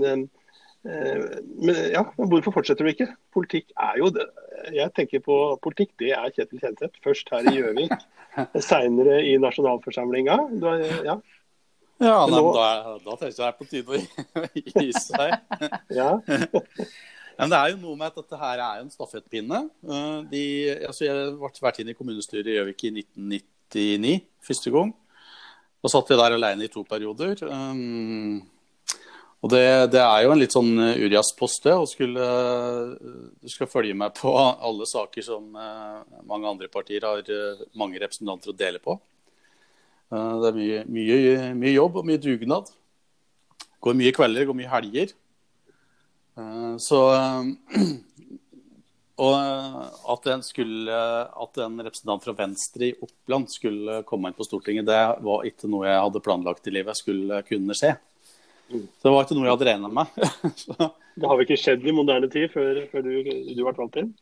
men 0.88 1.80
ja, 1.92 2.04
hvorfor 2.16 2.54
fortsetter 2.60 2.86
du 2.86 2.92
ikke? 2.92 3.10
Politikk 3.36 3.72
er 3.82 3.98
jo 4.02 4.12
det. 4.14 4.28
Jeg 4.76 4.94
tenker 4.96 5.24
på 5.24 5.40
politikk, 5.64 5.96
det 6.00 6.14
er 6.16 6.30
Kjetil 6.36 6.62
Kjenseth. 6.62 7.02
Først 7.04 7.32
her 7.34 7.50
i 7.50 7.56
Gjøvik, 7.58 7.96
seinere 8.70 9.20
i 9.26 9.36
nasjonalforsamlinga. 9.42 10.38
Ja. 11.08 11.18
Ja, 11.98 12.18
nei, 12.30 12.38
nå... 12.38 12.52
da, 12.54 12.98
da 13.02 13.16
tenker 13.18 13.32
jeg 13.32 13.38
det 13.40 13.46
er 13.48 13.56
på 13.58 13.66
tide 13.66 13.96
å 13.98 14.42
gi 14.84 14.92
seg. 15.02 15.40
ja. 15.98 16.12
Men 17.38 17.54
det 17.54 17.58
er 17.58 17.72
jo 17.74 17.82
noe 17.84 17.98
med 18.00 18.10
at 18.10 18.18
dette 18.18 18.40
her 18.42 18.62
er 18.66 18.82
en 18.82 18.92
stafettpinne. 18.92 19.64
Eh, 19.86 20.20
de, 20.32 20.44
altså 20.90 21.06
jeg 21.06 21.34
ble 21.38 21.52
vært 21.62 21.82
inn 21.84 21.92
i 21.94 21.98
kommunestyret 21.98 22.50
i 22.50 22.56
Gjøvik 22.58 22.88
i 22.88 22.94
1999 23.04 24.14
første 24.48 24.74
gang. 24.74 24.94
Da 25.84 25.92
satt 25.94 26.10
jeg 26.10 26.18
der 26.18 26.38
alene 26.38 26.66
i 26.66 26.72
to 26.74 26.82
perioder. 26.88 27.44
Um, 27.46 28.42
Og 29.46 29.52
det, 29.54 29.92
det, 29.94 30.02
er 30.02 30.24
jo 30.26 30.32
en 30.34 30.40
litt 30.42 30.56
sånn 30.56 30.72
Urias-post, 30.82 31.68
det. 31.68 31.76
Skulle 31.92 32.24
Du 33.38 33.52
skal 33.54 33.70
følge 33.70 33.94
med 33.94 34.16
på 34.18 34.34
alle 34.34 34.88
saker 34.90 35.22
som 35.22 35.46
mange 35.54 36.50
andre 36.50 36.72
partier 36.74 37.06
har 37.06 37.22
mange 37.78 38.02
representanter 38.02 38.50
å 38.50 38.58
dele 38.58 38.82
på. 38.82 38.98
Det 40.10 40.50
er 40.50 40.58
mye, 40.58 40.82
mye, 40.90 41.38
mye 41.54 41.76
jobb 41.76 42.02
og 42.02 42.10
mye 42.10 42.24
dugnad. 42.24 42.74
Går 43.86 43.98
mye 44.02 44.16
kvelder, 44.18 44.50
går 44.50 44.58
mye 44.58 44.74
helger. 44.74 45.14
Så 46.82 47.00
Og 49.18 49.34
at 50.14 50.28
en, 50.30 50.44
skulle, 50.46 50.94
at 50.94 51.60
en 51.64 51.80
representant 51.82 52.22
fra 52.22 52.36
Venstre 52.38 52.92
i 52.92 52.98
Oppland 53.02 53.48
skulle 53.50 54.04
komme 54.06 54.30
inn 54.30 54.38
på 54.38 54.46
Stortinget, 54.46 54.86
det 54.86 55.00
var 55.26 55.48
ikke 55.50 55.70
noe 55.72 55.88
jeg 55.88 56.04
hadde 56.04 56.22
planlagt 56.22 56.70
i 56.70 56.74
livet 56.76 57.00
skulle 57.00 57.40
kunne 57.48 57.78
skje. 57.78 57.96
Så 58.70 59.08
det 59.08 59.14
var 59.16 59.26
ikke 59.26 59.38
noe 59.40 59.48
jeg 59.48 59.56
hadde 59.56 59.70
regna 59.72 59.90
med. 59.90 60.14
det 61.18 61.26
har 61.32 61.34
vel 61.34 61.46
ikke 61.48 61.58
skjedd 61.64 61.88
i 61.88 61.96
moderne 61.98 62.30
tid 62.30 62.54
før, 62.54 62.84
før 62.92 63.08
du, 63.08 63.14
du 63.26 63.64
ble 63.64 63.74
valgt 63.80 63.98
inn? 64.04 64.14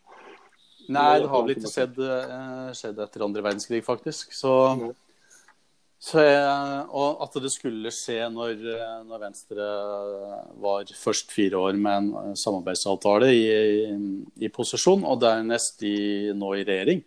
Nei, 0.85 1.11
det 1.19 1.29
har 1.31 1.43
vel 1.43 1.55
ikke 1.57 1.71
skjedd, 1.71 1.99
eh, 1.99 2.71
skjedd 2.77 2.99
etter 3.03 3.25
andre 3.25 3.43
verdenskrig, 3.43 3.81
faktisk. 3.83 4.31
Så 4.37 4.53
jeg, 6.13 6.81
og 6.93 7.21
at 7.25 7.35
det 7.41 7.49
skulle 7.53 7.91
skje 7.93 8.27
når, 8.29 8.59
når, 9.07 9.21
Venstre 9.23 9.69
var 10.61 10.91
først 10.99 11.31
fire 11.33 11.57
år 11.57 11.79
med 11.81 11.97
en 11.97 12.09
eh, 12.19 12.35
samarbeidsavtale 12.37 13.31
i, 13.33 13.45
i, 13.49 13.95
i 14.45 14.51
posisjon, 14.53 15.05
og 15.07 15.23
dernest 15.23 15.81
i, 15.87 15.95
nå 16.37 16.51
i 16.59 16.65
regjering. 16.67 17.01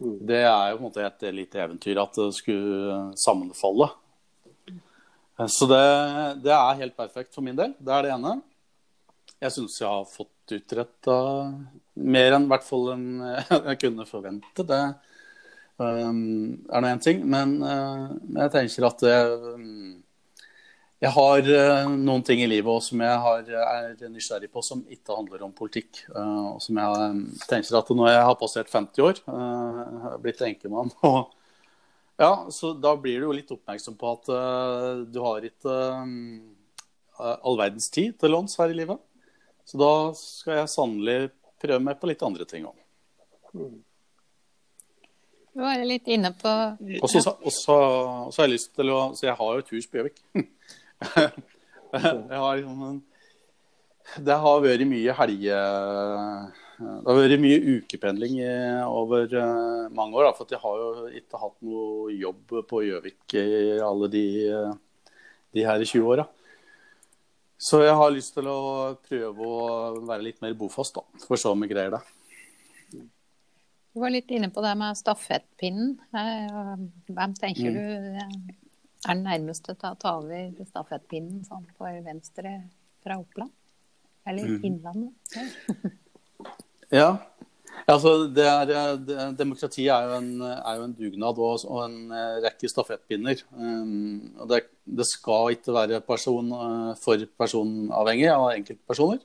Mm. 0.00 0.14
Det 0.30 0.40
er 0.46 0.70
jo 0.70 0.78
på 0.78 0.80
en 0.80 0.86
måte 0.88 1.04
et 1.04 1.26
lite 1.36 1.60
eventyr 1.60 2.00
at 2.00 2.16
det 2.22 2.30
skulle 2.38 2.96
sammenfalle. 3.20 3.90
Eh, 4.70 5.50
så 5.52 5.68
det, 5.68 5.84
det 6.46 6.56
er 6.56 6.80
helt 6.80 6.96
perfekt 6.96 7.36
for 7.36 7.44
min 7.44 7.58
del. 7.58 7.76
Det 7.78 7.94
er 7.94 8.08
det 8.08 8.16
ene. 8.16 8.38
Jeg 9.42 9.56
syns 9.58 9.80
jeg 9.80 9.90
har 9.90 10.08
fått 10.08 10.56
utretta 10.56 11.16
mer 12.00 12.36
enn 12.36 12.48
hvert 12.50 12.64
fall 12.64 12.94
enn 12.94 13.08
jeg 13.72 13.80
kunne 13.84 14.08
forvente. 14.08 14.64
Det, 14.64 14.82
er 15.80 16.80
nå 16.82 16.88
én 16.88 17.02
ting. 17.02 17.22
Men, 17.28 17.58
uh, 17.64 18.12
jeg 18.36 18.52
tenker 18.54 18.86
at 18.88 19.04
jeg, 19.06 19.52
jeg 21.02 21.10
har 21.16 21.48
uh, 21.50 21.90
noen 21.90 22.22
ting 22.22 22.44
i 22.44 22.48
livet 22.50 22.86
som 22.86 23.00
jeg 23.02 23.20
har, 23.24 23.48
er 23.50 24.10
nysgjerrig 24.12 24.50
på 24.52 24.62
som 24.62 24.84
ikke 24.86 25.16
handler 25.16 25.42
om 25.42 25.54
politikk. 25.56 26.04
Uh, 26.14 26.54
og 26.54 26.62
som 26.62 26.78
jeg 26.78 27.10
um, 27.10 27.22
tenker 27.50 27.78
at 27.78 27.90
Når 27.90 28.10
jeg 28.12 28.24
har 28.28 28.38
passert 28.38 28.70
50 28.70 29.06
år, 29.08 29.22
uh, 29.26 30.12
blitt 30.22 30.42
enkemann 30.46 30.92
og 31.10 31.38
ja, 32.20 32.44
så 32.54 32.74
Da 32.78 32.92
blir 33.00 33.18
du 33.18 33.26
jo 33.26 33.34
litt 33.34 33.50
oppmerksom 33.50 33.96
på 33.98 34.10
at 34.12 34.28
du 35.10 35.16
har 35.24 35.42
ikke 35.48 35.76
all 37.18 37.56
verdens 37.58 37.88
tid 37.90 38.12
til 38.20 38.30
låns 38.30 38.54
her 38.60 38.70
i 38.70 38.76
livet. 38.76 39.00
Så 39.66 39.80
da 39.80 40.12
skal 40.14 40.60
jeg 40.60 40.70
sannelig 40.70 41.16
prøve 41.62 41.80
meg 41.82 41.98
på 41.98 42.10
litt 42.12 42.22
andre 42.22 42.46
ting 42.46 42.68
òg. 42.68 42.76
Du 45.52 45.60
var 45.60 45.82
litt 45.84 46.08
inne 46.08 46.32
på 46.32 46.48
Og 47.02 47.10
så 47.12 47.76
har 47.76 48.46
jeg 48.46 48.54
lyst 48.54 48.72
til 48.78 48.92
å 48.92 49.00
Så 49.16 49.26
jeg 49.28 49.36
har 49.36 49.56
jo 49.56 49.64
et 49.64 49.72
hus 49.74 49.88
på 49.88 50.00
Gjøvik. 50.00 50.22
Det 54.22 54.36
har 54.44 54.64
vært 54.64 54.86
mye 54.88 55.14
helge... 55.20 55.56
Det 56.82 57.06
har 57.06 57.18
vært 57.18 57.38
mye 57.38 57.58
ukependling 57.76 58.40
over 58.88 59.28
eh, 59.38 59.90
mange 59.94 60.18
år. 60.18 60.32
For 60.34 60.50
jeg 60.50 60.58
har 60.62 60.80
jo 60.80 61.10
ikke 61.20 61.38
hatt 61.38 61.58
noe 61.62 62.10
jobb 62.16 62.56
på 62.66 62.80
Gjøvik 62.88 63.36
i 63.38 63.76
alle 63.84 64.08
de, 64.10 64.24
de 65.54 65.66
her 65.68 65.84
20 65.84 66.08
åra. 66.16 66.26
Så 67.62 67.84
jeg 67.84 67.94
har 67.94 68.10
lyst 68.10 68.34
til 68.34 68.48
å 68.50 68.58
prøve 69.06 69.46
å 69.46 69.68
være 70.08 70.24
litt 70.26 70.40
mer 70.42 70.56
bofast, 70.58 70.96
da. 70.98 71.22
For 71.28 71.38
så 71.38 71.52
om 71.54 71.62
jeg 71.62 71.70
greier 71.70 71.94
det. 71.94 72.02
Du 73.92 74.00
var 74.00 74.12
litt 74.12 74.30
inne 74.32 74.48
på 74.48 74.62
det 74.64 74.72
med 74.80 74.96
stafettpinnen. 74.96 75.96
Eh, 76.16 76.84
hvem 77.12 77.34
tenker 77.36 77.68
mm. 77.68 77.74
du 77.76 78.22
er 78.22 78.30
den 79.04 79.26
nærmeste 79.26 79.74
til 79.74 79.90
å 79.90 79.98
ta 80.00 80.14
over 80.22 80.64
stafettpinnen 80.70 81.42
sånn 81.44 81.66
for 81.76 81.98
Venstre 82.06 82.54
fra 83.04 83.18
Oppland? 83.20 83.52
Eller 84.24 84.48
mm. 84.48 84.64
Innlandet? 84.64 85.36
ja. 87.00 87.10
Altså, 87.88 88.14
det 88.32 88.46
er, 88.46 88.96
det, 89.00 89.26
demokrati 89.36 89.88
er 89.90 90.06
jo, 90.06 90.16
en, 90.20 90.30
er 90.44 90.78
jo 90.78 90.86
en 90.86 90.96
dugnad 90.96 91.40
og, 91.40 91.64
og, 91.66 91.80
en 91.84 92.14
eh, 92.16 92.38
rekke 92.46 92.70
stafettpinner. 92.70 93.42
Um, 93.52 94.32
det, 94.48 94.62
det, 94.86 95.08
skal 95.08 95.56
ikke 95.56 95.74
være 95.76 96.00
person 96.06 96.48
for 97.00 97.26
personavhengig 97.42 98.30
av 98.32 98.52
enkeltpersoner. 98.54 99.20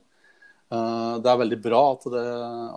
Eh, 0.68 1.14
det 1.24 1.30
er 1.32 1.40
veldig 1.40 1.58
bra 1.64 1.82
at 1.94 2.06
det, 2.12 2.24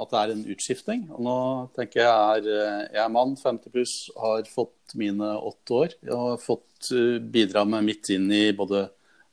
at 0.03 0.13
det, 0.13 0.21
er 0.21 0.33
en 0.35 0.45
utskifting. 0.55 1.07
Og 1.17 1.23
nå 1.27 1.39
tenker 1.77 2.05
jeg 2.05 2.11
er, 2.11 2.51
eh, 2.55 2.83
jeg 2.95 3.03
er 3.05 3.15
mann, 3.15 3.35
50 3.39 3.75
pluss, 3.75 3.95
har 4.21 4.47
fått 4.51 4.95
mine 5.01 5.33
åtte 5.51 5.79
år. 5.81 5.97
Jeg 6.07 6.21
har 6.23 6.37
fått 6.43 6.93
eh, 6.95 7.19
bidra 7.19 7.65
med 7.67 7.89
mitt 7.89 8.13
inn 8.15 8.29
i 8.35 8.45
både 8.57 8.87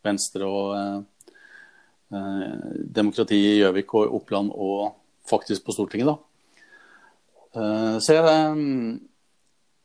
Venstre 0.06 0.48
og 0.48 0.72
eh, 0.78 0.98
demokrati 2.98 3.38
i 3.38 3.60
Gjøvik 3.60 3.94
og 4.00 4.18
Oppland, 4.22 4.50
og 4.56 4.96
faktisk 5.28 5.68
på 5.68 5.76
Stortinget, 5.76 6.10
da. 6.10 6.18
Eh, 7.58 7.96
så 8.02 8.18
jeg, 8.18 8.26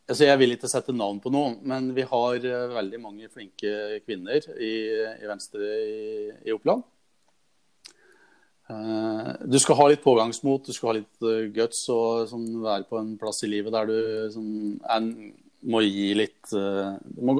altså 0.09 0.31
jeg 0.31 0.41
vil 0.41 0.57
ikke 0.57 0.71
sette 0.71 0.97
navn 0.97 1.21
på 1.21 1.33
noen, 1.35 1.59
men 1.69 1.93
vi 1.97 2.09
har 2.09 2.49
veldig 2.79 3.05
mange 3.05 3.29
flinke 3.29 4.01
kvinner 4.07 4.49
i, 4.57 4.75
i 5.21 5.29
Venstre 5.29 5.77
i, 5.83 6.03
i 6.49 6.57
Oppland. 6.57 6.89
Uh, 8.73 9.33
du 9.45 9.59
skal 9.61 9.77
ha 9.79 9.89
litt 9.91 10.03
pågangsmot, 10.05 10.67
du 10.67 10.75
skal 10.75 10.93
ha 10.93 10.99
litt 11.01 11.25
uh, 11.27 11.49
guts 11.53 11.83
og 11.93 12.29
sånn, 12.31 12.47
være 12.63 12.87
på 12.89 12.99
en 13.01 13.15
plass 13.21 13.43
i 13.45 13.51
livet 13.51 13.75
der 13.75 13.91
du 13.91 13.97
sånn, 14.33 14.53
en, 14.95 15.09
må 15.69 15.83
gi 15.85 16.13
litt 16.17 16.55
uh, 16.57 16.95
du, 17.03 17.21
må, 17.27 17.37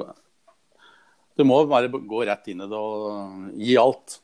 du, 1.39 1.45
må, 1.47 1.61
bare 1.71 1.89
gå 1.91 2.23
rett 2.27 2.51
inn 2.51 2.65
i 2.65 2.69
det 2.69 2.79
og 2.79 3.47
gi 3.59 3.79
alt. 3.79 4.19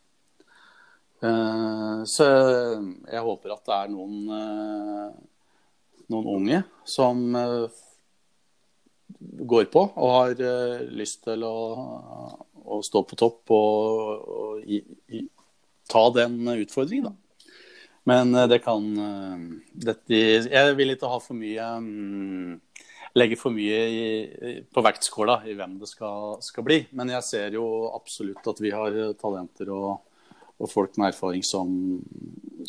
så 1.19 2.25
jeg 2.25 3.21
håper 3.25 3.51
at 3.51 3.65
det 3.67 3.73
er 3.75 3.89
noen, 3.91 4.13
noen 6.07 6.29
unge 6.31 6.61
som 6.87 7.25
går 9.51 9.67
på 9.73 9.83
og 9.83 10.13
har 10.13 10.45
lyst 10.95 11.25
til 11.27 11.43
å, 11.43 11.57
å, 12.63 12.79
stå 12.87 13.03
på 13.03 13.19
topp 13.19 13.51
og, 13.51 14.31
og 14.37 14.63
gi 14.63 14.79
ta 15.89 16.05
den 16.15 16.39
utfordringen, 16.55 17.09
da. 17.11 17.15
Men 18.09 18.33
eh, 18.35 18.47
det 18.49 18.61
kan 18.65 18.85
eh, 19.03 19.45
dette, 19.85 20.19
Jeg 20.49 20.75
vil 20.77 20.95
ikke 20.95 21.11
ha 21.11 21.19
for 21.21 21.37
mye 21.37 21.69
mm, 21.83 22.57
Legge 23.17 23.37
for 23.41 23.53
mye 23.53 23.79
i, 23.89 24.03
på 24.69 24.83
vektskåla 24.85 25.39
i 25.49 25.55
hvem 25.57 25.79
det 25.81 25.89
skal, 25.89 26.37
skal, 26.45 26.65
bli. 26.65 26.83
Men 26.93 27.09
jeg 27.15 27.25
ser 27.25 27.55
jo 27.57 27.89
absolutt 27.89 28.45
at 28.51 28.61
vi 28.61 28.69
har 28.69 28.95
talenter 29.17 29.71
og, 29.73 30.03
og 30.61 30.69
folk 30.69 30.93
med 31.01 31.09
erfaring 31.09 31.41
som, 31.43 31.71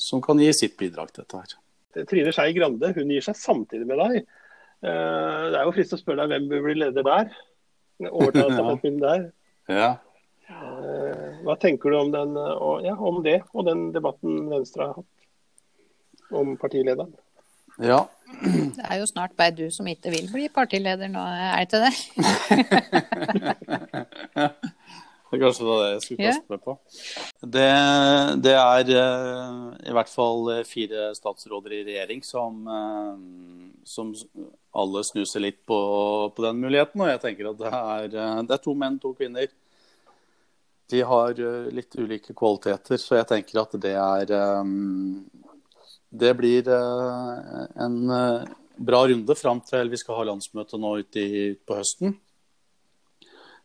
som, 0.01 0.23
kan 0.25 0.41
gi 0.41 0.49
sitt 0.57 0.79
bidrag 0.81 1.13
til 1.13 1.27
dette 1.27 1.43
her. 1.43 2.07
Trine 2.09 2.33
Skei 2.33 2.55
Grande 2.57 2.93
hun 2.97 3.13
gir 3.13 3.27
seg 3.27 3.37
samtidig 3.37 3.85
med 3.91 4.01
deg. 4.01 4.17
Eh, 4.81 5.43
det 5.53 5.61
er 5.61 5.69
jo 5.69 5.75
fristende 5.77 6.01
å 6.01 6.05
spørre 6.07 6.25
deg 6.25 6.33
hvem 6.33 6.49
bør 6.55 6.67
bli 6.67 6.77
leder 6.79 7.07
der? 7.11 7.35
Overta 8.09 8.47
stafettpinnen 8.49 9.05
der. 9.09 9.27
Ja. 9.69 9.91
Eh, 10.51 11.41
hva 11.47 11.57
tenker 11.61 11.93
du 11.93 11.99
om, 12.01 12.11
den, 12.13 12.37
og, 12.37 12.83
ja, 12.85 12.95
om, 12.97 13.23
det 13.25 13.41
og 13.55 13.67
den 13.69 13.91
debatten 13.95 14.49
Venstre 14.51 14.89
har 14.89 14.95
hatt 14.99 16.37
om 16.37 16.57
partilederen? 16.61 17.13
Ja. 17.81 18.03
Det 18.43 18.85
er 18.85 18.99
jo 19.01 19.07
snart 19.09 19.37
bare 19.39 19.55
du 19.57 19.71
som 19.73 19.89
ikke 19.89 20.13
vil 20.13 20.29
bli 20.31 20.49
partileder 20.53 21.09
nå, 21.11 21.23
er 21.23 21.57
det 21.57 21.67
ikke 21.67 21.81
det? 21.87 21.95
det 25.31 25.39
er 25.39 25.43
kanskje 25.45 25.67
det 25.69 25.79
jeg 25.79 26.03
skulle 26.05 26.27
kaste 26.27 26.53
meg 26.53 26.61
på. 26.67 26.77
Det, 27.41 27.71
det, 28.45 28.55
er 28.59 28.85
uh, 28.91 29.71
i 29.87 29.97
hvert 29.97 30.13
fall 30.13 30.53
fire 30.69 31.09
statsråder 31.17 31.79
i 31.79 31.83
regjering 31.89 32.21
som, 32.27 32.61
som 33.87 34.13
alle 34.77 35.07
snuser 35.07 35.47
litt 35.47 35.63
på, 35.65 35.81
på, 36.35 36.45
den 36.45 36.61
muligheten. 36.61 37.01
Og 37.01 37.11
jeg 37.15 37.25
tenker 37.25 37.53
at 37.55 37.59
det 37.63 37.75
er, 37.81 38.13
det 38.45 38.59
er 38.59 38.65
to 38.67 38.77
menn, 38.77 39.01
to 39.03 39.15
kvinner 39.17 39.49
de 40.91 41.03
har 41.07 41.39
eh, 41.39 41.69
litt 41.75 41.95
ulike 41.99 42.35
kvaliteter, 42.37 43.01
så 43.01 43.21
jeg 43.21 43.29
tenker 43.31 43.63
at 43.63 43.77
det 43.83 43.95
er 43.99 44.33
um, 44.61 45.25
Det 46.11 46.33
blir 46.39 46.67
uh, 46.67 47.67
en 47.79 47.99
uh, 48.11 48.49
bra 48.77 49.05
runde 49.07 49.37
fram 49.39 49.61
til 49.67 49.93
vi 49.93 50.01
skal 50.01 50.19
ha 50.19 50.27
landsmøte 50.31 50.81
nå 50.81 50.97
ute 51.05 51.27
på 51.67 51.79
høsten. 51.79 52.17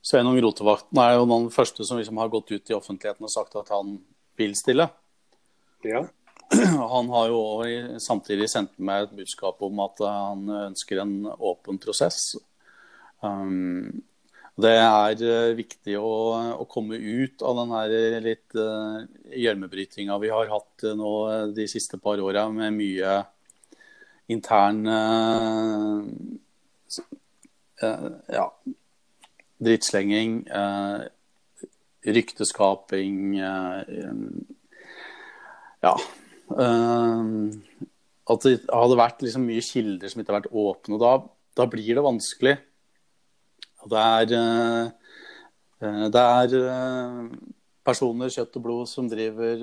Sveinung 0.05 0.38
Rotevatn 0.44 1.01
er 1.01 1.15
jo 1.15 1.25
den 1.32 1.48
første 1.53 1.86
som 1.88 1.98
liksom 1.98 2.20
har 2.22 2.29
gått 2.29 2.51
ut 2.53 2.70
i 2.70 2.77
offentligheten 2.77 3.25
og 3.25 3.34
sagt 3.34 3.58
at 3.58 3.72
han 3.74 3.98
vil 4.38 4.53
stille. 4.58 4.86
Ja. 5.86 6.03
Han 6.94 7.08
har 7.10 7.32
jo 7.32 7.39
samtidig 7.98 8.46
sendt 8.51 8.75
meg 8.77 9.08
et 9.08 9.15
budskap 9.17 9.63
om 9.65 9.79
at 9.82 10.01
han 10.05 10.44
ønsker 10.67 11.00
en 11.01 11.15
åpen 11.34 11.79
prosess. 11.82 12.36
Um, 13.25 14.03
Det 14.55 14.71
er 14.71 15.19
uh, 15.19 15.51
viktig 15.57 15.97
å, 16.00 16.12
å, 16.62 16.65
komme 16.71 16.95
ut 16.95 17.41
av 17.43 17.57
den 17.59 17.71
her 17.75 18.21
litt 18.24 18.55
uh, 18.55 19.03
gjørmebrytinga 19.35 20.15
vi 20.21 20.29
har 20.31 20.47
hatt 20.51 20.85
nå 20.95 21.12
de 21.55 21.65
siste 21.67 22.00
par 22.00 22.21
åra, 22.24 22.47
med 22.53 22.74
mye 22.77 23.17
intern 24.31 24.88
ja, 27.75 28.45
drittslenging, 29.62 30.47
rykteskaping 32.07 33.35
Ja. 33.35 33.51
at 38.25 38.47
det 38.47 38.55
hadde 38.71 38.97
vært 38.97 39.21
liksom 39.21 39.45
mye 39.45 39.62
kilder 39.62 40.09
som 40.09 40.24
ikke 40.24 40.33
har 40.33 40.39
vært 40.39 40.57
åpne. 40.63 40.97
da, 41.03 41.12
da 41.59 41.67
blir 41.69 41.91
det 41.91 42.07
vanskelig 42.07 42.55
det 43.92 44.01
er, 44.01 44.34
eh, 44.38 44.88
eh, 45.82 46.08
det 46.13 46.24
er 46.24 46.56
eh, 46.62 47.20
personer, 47.86 48.32
kjøtt 48.34 48.58
og 48.58 48.65
blod, 48.65 48.89
som 48.89 49.10
driver, 49.10 49.62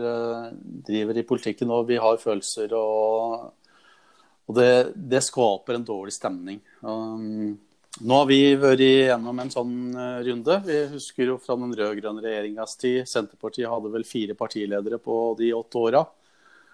driver 0.86 1.18
i 1.18 1.26
politikken, 1.26 1.72
og 1.74 1.88
vi 1.88 1.98
har 1.98 2.20
følelser. 2.22 2.74
Og, 2.78 3.50
og 4.46 4.56
det, 4.58 4.94
det, 4.94 5.24
skaper 5.26 5.78
en 5.78 5.86
dårlig 5.88 6.14
stemning. 6.14 6.60
Um, 6.86 7.58
nå 8.06 8.20
har 8.20 8.28
vi 8.30 8.38
vært 8.56 8.84
gjennom 8.84 9.42
en 9.42 9.50
sånn 9.52 9.74
runde. 10.28 10.60
Vi 10.64 10.78
husker 10.94 11.32
jo 11.32 11.40
fra 11.42 11.58
den 11.58 11.74
rød-grønne 11.76 12.22
regjeringas 12.22 12.78
tid. 12.78 13.02
Senterpartiet 13.10 13.68
hadde 13.68 13.90
vel 13.92 14.06
fire 14.06 14.38
partiledere 14.38 15.02
på 15.02 15.18
de 15.42 15.50
åtte 15.58 15.82
åra. 15.82 16.06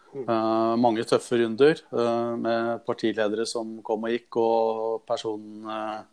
Uh, 0.08 0.76
mange 0.80 1.04
tøffe 1.04 1.36
runder 1.36 1.80
uh, 1.92 2.36
med 2.40 2.84
partiledere 2.86 3.44
som 3.48 3.78
kom 3.84 4.06
og 4.08 4.14
gikk, 4.14 4.38
og 4.40 5.02
personen 5.08 5.66
uh, 5.68 6.04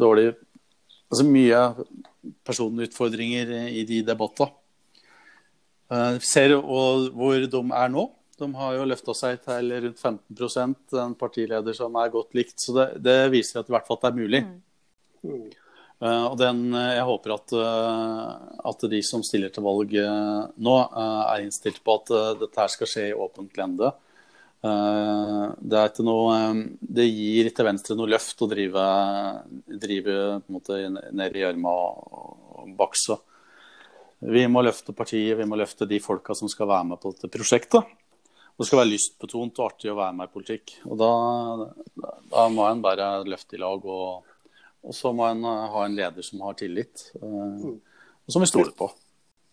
dårlig 0.00 0.32
Altså 1.14 1.24
mye 1.28 1.58
personlige 2.42 2.90
utfordringer 2.90 3.50
i 3.70 3.84
de 3.86 4.00
debattene. 4.02 4.50
Uh, 5.92 6.16
ser 6.24 6.56
hvor 6.58 7.44
de 7.44 7.60
er 7.78 7.90
nå. 7.92 8.06
De 8.40 8.48
har 8.58 8.72
jo 8.74 8.86
løfta 8.88 9.14
seg 9.14 9.42
til 9.44 9.68
rundt 9.84 10.00
15% 10.00 10.96
en 11.04 11.12
partileder 11.20 11.76
som 11.76 11.94
er 12.00 12.10
godt 12.10 12.34
likt. 12.34 12.56
Så 12.58 12.74
det, 12.74 12.86
det 13.04 13.18
viser 13.34 13.60
at 13.60 13.70
i 13.70 13.76
hvert 13.76 13.86
fall 13.86 14.00
det 14.02 14.10
er 14.10 14.18
mulig. 14.18 14.40
Mm. 15.22 15.44
Uh, 16.02 16.24
og 16.32 16.34
den, 16.40 16.64
jeg 16.74 17.06
håper 17.06 17.36
at, 17.36 17.54
at, 18.72 18.88
de 18.90 19.02
som 19.06 19.22
stiller 19.22 19.54
til 19.54 19.68
valg 19.68 19.94
nå, 19.94 20.74
er 21.04 21.44
innstilt 21.44 21.78
på 21.84 22.00
at 22.00 22.10
dette 22.42 22.64
her 22.64 22.74
skal 22.74 22.90
skje 22.90 23.06
i 23.12 23.14
åpent 23.14 23.60
lende. 23.60 23.92
Eh, 24.64 25.46
det, 25.60 25.82
noe, 26.06 26.36
eh, 26.38 26.60
det 26.80 27.04
gir 27.10 27.50
til 27.52 27.66
Venstre 27.68 27.96
noe 27.98 28.08
løft 28.08 28.40
å 28.40 28.48
drive, 28.48 28.84
drive 29.82 30.16
måte, 30.52 30.78
ned 30.88 31.36
i 31.36 31.42
gjørma 31.42 31.74
og 31.74 32.70
bakse. 32.78 33.18
Vi 34.24 34.46
må 34.48 34.62
løfte 34.64 34.94
partiet, 34.96 35.36
vi 35.36 35.44
må 35.48 35.58
løfte 35.60 35.88
de 35.88 36.00
folka 36.00 36.36
som 36.38 36.48
skal 36.48 36.70
være 36.70 36.88
med 36.94 37.02
på 37.02 37.12
dette 37.12 37.28
prosjektet. 37.32 37.92
Det 38.54 38.68
skal 38.68 38.80
være 38.80 38.92
lystbetont 38.92 39.58
og 39.58 39.66
artig 39.66 39.90
å 39.90 39.98
være 39.98 40.14
med 40.16 40.30
i 40.30 40.32
politikk. 40.32 40.76
Og 40.86 40.96
da, 40.96 41.10
da 42.30 42.44
må 42.54 42.68
en 42.70 42.84
bare 42.84 43.08
løfte 43.26 43.58
i 43.58 43.60
lag. 43.60 43.84
Og, 43.84 44.36
og 44.86 44.96
så 44.96 45.12
må 45.12 45.26
en 45.28 45.44
ha 45.44 45.82
en 45.84 45.98
leder 45.98 46.24
som 46.24 46.44
har 46.46 46.56
tillit, 46.56 47.10
eh, 47.20 47.66
og 47.68 48.32
som 48.32 48.40
vi 48.40 48.48
stoler 48.48 48.72
på. 48.78 48.88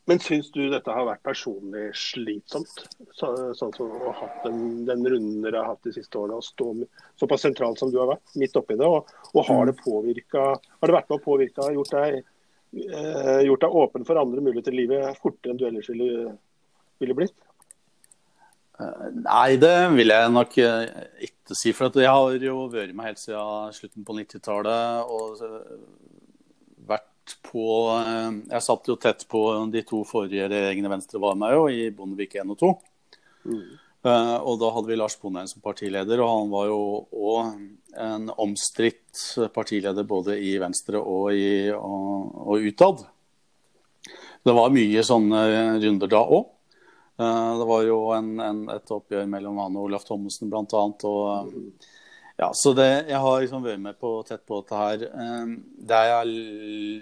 Men 0.09 0.19
syns 0.19 0.49
du 0.51 0.63
dette 0.71 0.93
har 0.93 1.05
vært 1.05 1.21
personlig 1.25 1.91
slitsomt? 1.97 2.71
Så, 3.13 3.29
sånn 3.57 3.73
som 3.75 3.91
å 3.93 4.13
ha 4.17 4.29
den, 4.45 4.81
den 4.87 5.05
runden 5.05 5.43
dere 5.45 5.61
har 5.61 5.75
hatt 5.75 5.85
de 5.85 5.93
siste 5.93 6.17
årene, 6.17 6.39
og 6.41 6.45
stå 6.45 6.71
såpass 7.21 7.45
sentralt 7.45 7.81
som 7.81 7.91
du 7.93 7.99
har 8.01 8.09
vært, 8.15 8.33
midt 8.41 8.57
oppi 8.57 8.79
det. 8.79 8.87
Og, 8.87 9.11
og 9.35 9.45
har, 9.49 9.69
det 9.69 9.77
påvirket, 9.83 10.65
har 10.81 10.91
det 10.91 10.97
vært 10.97 11.11
med 11.11 11.19
å 11.19 11.25
påvirke, 11.27 11.69
gjort 11.77 11.93
deg, 11.93 12.17
eh, 12.81 13.39
gjort 13.45 13.67
deg 13.67 13.77
åpen 13.83 14.09
for 14.09 14.23
andre 14.23 14.41
muligheter 14.41 14.73
i 14.73 14.81
livet 14.81 15.21
fortere 15.21 15.53
enn 15.53 15.61
du 15.61 15.67
ellers 15.69 15.91
ville, 15.93 16.35
ville 17.03 17.17
blitt? 17.21 17.37
Eh, 18.81 19.07
nei, 19.21 19.49
det 19.61 19.75
vil 19.93 20.15
jeg 20.15 20.33
nok 20.33 20.57
eh, 20.65 21.01
ikke 21.29 21.61
si. 21.61 21.75
For 21.77 21.93
jeg 22.01 22.09
har 22.09 22.49
jo 22.49 22.65
vært 22.73 22.97
med 22.97 23.11
helt 23.11 23.21
siden 23.21 23.77
slutten 23.77 24.07
på 24.07 24.17
90-tallet. 24.17 25.13
Og 25.13 25.45
på 27.45 27.65
eh, 27.95 28.31
Jeg 28.51 28.65
satt 28.65 28.89
jo 28.89 28.97
tett 29.01 29.25
på 29.31 29.43
de 29.73 29.83
to 29.87 30.01
forrige 30.07 30.49
regjeringene 30.51 30.91
Venstre 30.91 31.21
var 31.21 31.37
med 31.39 31.55
jo, 31.55 31.67
i 31.69 31.89
Bondevik 31.95 32.35
1 32.41 32.51
og 32.53 32.59
2. 32.61 32.71
Mm. 33.51 33.63
Uh, 34.01 34.37
og 34.49 34.55
da 34.57 34.71
hadde 34.73 34.89
vi 34.89 34.95
Lars 34.97 35.13
Bonheim 35.21 35.45
som 35.45 35.61
partileder, 35.61 36.23
og 36.23 36.29
han 36.31 36.47
var 36.49 36.69
jo 36.71 36.79
òg 37.13 37.51
en 38.01 38.31
omstridt 38.33 39.19
partileder 39.53 40.07
både 40.09 40.39
i 40.41 40.55
Venstre 40.61 40.97
og, 40.97 41.27
i, 41.37 41.69
og, 41.69 42.31
og 42.47 42.65
utad. 42.65 43.03
Det 44.41 44.55
var 44.57 44.73
mye 44.73 45.03
sånne 45.05 45.43
runder 45.83 46.09
da 46.09 46.23
òg. 46.25 46.49
Eh, 47.21 47.57
det 47.59 47.65
var 47.69 47.83
jo 47.85 47.97
en, 48.15 48.31
en, 48.41 48.61
et 48.73 48.93
oppgjør 48.95 49.27
mellom 49.29 49.59
han 49.61 49.77
og 49.77 49.89
Olaf 49.89 50.07
Thommessen 50.07 50.49
bl.a. 50.49 50.63
Og, 50.63 51.51
mm. 51.51 51.67
Ja, 52.41 52.49
så 52.57 52.71
det, 52.73 53.05
Jeg 53.05 53.19
har 53.21 53.41
liksom 53.43 53.61
vært 53.61 53.81
med 53.83 53.97
på, 54.01 54.15
tett 54.25 54.41
på 54.49 54.63
dette 54.63 54.77
her. 54.77 55.03
Ehm, 55.13 55.51
det 55.77 55.97
jeg 56.07 56.13
er 56.15 56.29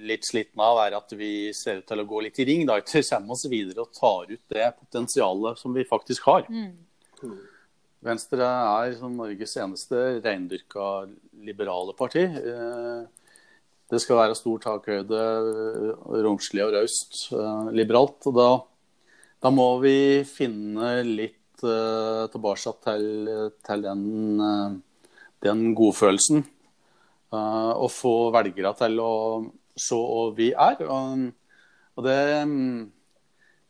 litt 0.09 0.25
sliten 0.27 0.59
av, 0.59 0.81
er 0.83 0.97
at 0.97 1.13
vi 1.15 1.53
ser 1.55 1.79
ut 1.79 1.85
til 1.87 2.01
å 2.01 2.07
gå 2.09 2.25
litt 2.25 2.41
i 2.43 2.45
ring. 2.49 2.65
da, 2.67 2.75
Ikke 2.81 2.99
kommer 3.07 3.37
oss 3.37 3.45
videre 3.47 3.85
og 3.85 3.93
tar 3.95 4.33
ut 4.33 4.41
det 4.51 4.65
potensialet 4.81 5.61
som 5.61 5.71
vi 5.73 5.85
faktisk 5.87 6.27
har. 6.27 6.43
Mm. 6.51 7.37
Venstre 8.03 8.49
er 8.49 8.97
som 8.99 9.15
Norges 9.15 9.55
eneste 9.63 10.01
reindyrka 10.25 10.89
liberale 11.47 11.95
parti. 11.95 12.25
Eh, 12.27 13.31
det 13.89 14.03
skal 14.03 14.19
være 14.19 14.35
stor 14.35 14.59
takhøyde, 14.67 15.23
romslig 16.19 16.67
og 16.67 16.75
raust, 16.75 17.31
eh, 17.31 17.71
liberalt. 17.79 18.27
og 18.27 18.35
da, 18.35 18.49
da, 19.39 19.55
må 19.55 19.79
vi 19.79 20.23
finne 20.27 20.99
litt 21.07 21.63
uh, 21.63 22.27
tilbake 22.27 22.75
til, 22.83 23.07
til 23.63 23.87
den 23.87 24.79
den 25.45 25.73
godfølelsen. 25.77 26.43
Uh, 27.29 27.75
og 27.77 27.91
få 27.93 28.13
velgere 28.33 28.71
til 28.79 28.95
å 29.03 29.11
se 29.77 29.97
hva 29.97 30.23
vi 30.37 30.49
er. 30.49 30.81
Og, 30.89 31.27
og 31.95 32.07
det, 32.07 32.17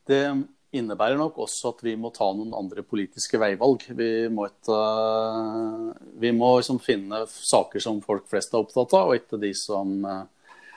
det, 0.08 0.21
innebærer 0.69 1.17
nok 1.17 1.39
også 1.41 1.71
at 1.73 1.79
vi 1.82 1.95
må 1.97 2.12
ta 2.13 2.27
noen 2.29 2.53
andre 2.55 2.84
politiske 2.86 3.39
veivalg. 3.41 3.84
Vi 3.97 4.29
må, 4.32 4.45
et, 4.47 4.69
uh, 4.71 5.89
vi 6.21 6.32
må 6.36 6.53
liksom 6.60 6.79
finne 6.84 7.23
saker 7.27 7.84
som 7.84 8.03
folk 8.05 8.29
flest 8.29 8.53
er 8.53 8.62
opptatt 8.62 8.93
av, 8.95 9.10
og 9.10 9.17
ikke 9.17 9.41
de 9.41 9.51
som 9.58 9.97
uh, 10.05 10.23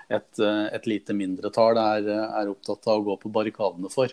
et, 0.09 0.42
et, 0.42 0.88
lite 0.88 1.14
mindretall 1.16 1.78
er, 1.81 2.09
er 2.09 2.50
opptatt 2.50 2.88
av 2.88 2.98
å 2.98 3.07
gå 3.12 3.20
på 3.22 3.33
barrikadene 3.33 3.92
for. 3.92 4.12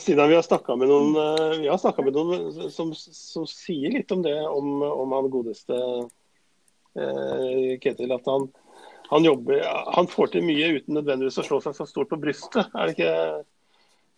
Siden 0.00 0.28
vi 0.28 0.34
har 0.34 0.42
snakka 0.42 0.76
med 0.80 0.88
noen, 0.88 1.12
eh, 1.16 2.02
med 2.04 2.16
noen 2.16 2.70
som, 2.72 2.92
som, 2.96 3.46
sier 3.46 3.92
litt 3.92 4.12
om 4.14 4.22
det, 4.24 4.36
om, 4.48 4.82
om 4.82 5.12
han 5.12 5.30
godeste 5.32 5.76
eh, 6.96 7.76
Ketil. 7.82 8.14
At 8.16 8.28
han, 8.30 8.48
han, 9.10 9.26
jobber 9.26 9.60
Han 9.96 10.08
får 10.08 10.32
til 10.34 10.46
mye 10.46 10.70
uten 10.78 10.96
nødvendigvis 10.96 11.40
å 11.42 11.46
slå 11.46 11.60
seg 11.64 11.76
så 11.76 11.88
stort 11.88 12.12
på 12.12 12.20
brystet. 12.22 12.72
Er 12.72 12.88
det 12.88 12.96
ikke 12.96 13.14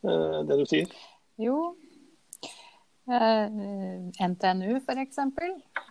eh, 0.07 0.38
det 0.49 0.61
du 0.61 0.66
sier? 0.71 0.92
Jo. 1.42 1.59
Eh, 3.11 3.59
NTNU 4.23 4.77
f.eks. 4.79 5.18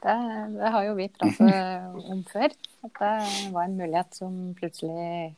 Det, 0.01 0.17
det 0.55 0.71
har 0.77 0.87
jo 0.87 0.95
vi 0.97 1.09
pratet 1.11 2.07
om 2.15 2.23
før. 2.31 2.55
At 2.87 3.03
det 3.03 3.15
var 3.53 3.67
en 3.67 3.77
mulighet 3.77 4.15
som 4.17 4.39
plutselig 4.57 5.35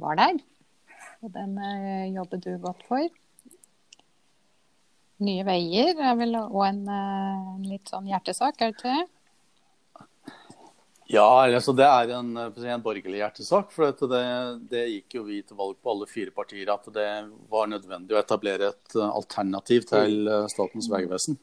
var 0.00 0.16
der. 0.18 0.40
Og 1.24 1.30
den 1.36 1.58
eh, 1.60 2.14
jobber 2.14 2.40
du 2.40 2.56
godt 2.62 2.82
for. 2.88 3.12
Nye 5.22 5.44
Veier 5.46 5.94
er 5.94 6.16
vel 6.18 6.34
òg 6.40 6.62
en, 6.66 6.80
eh, 6.90 7.42
en, 7.54 7.66
litt 7.68 7.90
sånn 7.92 8.08
hjertesak, 8.10 8.58
er 8.58 8.72
det 8.72 8.78
ikke 8.78 8.94
det? 8.94 9.04
Ja, 11.12 11.26
altså 11.44 11.74
det 11.76 11.84
er 11.84 12.14
en, 12.16 12.32
en 12.34 12.82
borgerlig 12.82 13.20
hjertesak. 13.20 13.70
For 13.74 13.92
det, 14.08 14.24
det, 14.72 14.84
gikk 14.88 15.18
jo 15.18 15.26
vi 15.28 15.42
til 15.44 15.58
valg 15.58 15.76
på 15.78 15.92
alle 15.92 16.08
fire 16.10 16.32
partier 16.34 16.70
at 16.72 16.88
det 16.94 17.08
var 17.52 17.68
nødvendig 17.70 18.16
å 18.16 18.22
etablere 18.22 18.72
et 18.72 18.96
eh, 18.96 19.10
alternativ 19.10 19.86
til 19.92 20.24
eh, 20.26 20.46
Statens 20.50 20.90
vegvesen. 20.90 21.38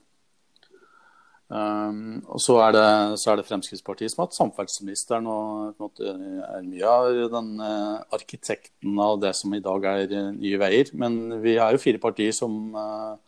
Um, 1.51 2.21
og 2.31 2.39
så 2.39 2.53
er, 2.63 2.71
det, 2.71 2.83
så 3.19 3.33
er, 3.33 3.41
det, 3.41 3.47
Fremskrittspartiet 3.49 4.13
som 4.13 4.21
har 4.21 4.29
hatt 4.29 4.37
samferdselsministeren 4.37 5.25
og 5.27 5.81
måte, 5.83 6.07
er 6.07 6.61
mye 6.63 6.93
av 6.93 7.17
den 7.33 7.49
uh, 7.59 7.97
arkitekten 8.15 9.01
av 9.03 9.17
det 9.19 9.33
som 9.35 9.51
i 9.51 9.59
dag 9.59 9.87
er 9.89 10.13
Nye 10.31 10.61
Veier. 10.61 10.93
Men 10.95 11.41
vi 11.43 11.57
er 11.59 11.75
jo 11.75 11.83
fire 11.83 11.99
partier 12.01 12.31
som 12.35 12.71
uh, 12.71 13.19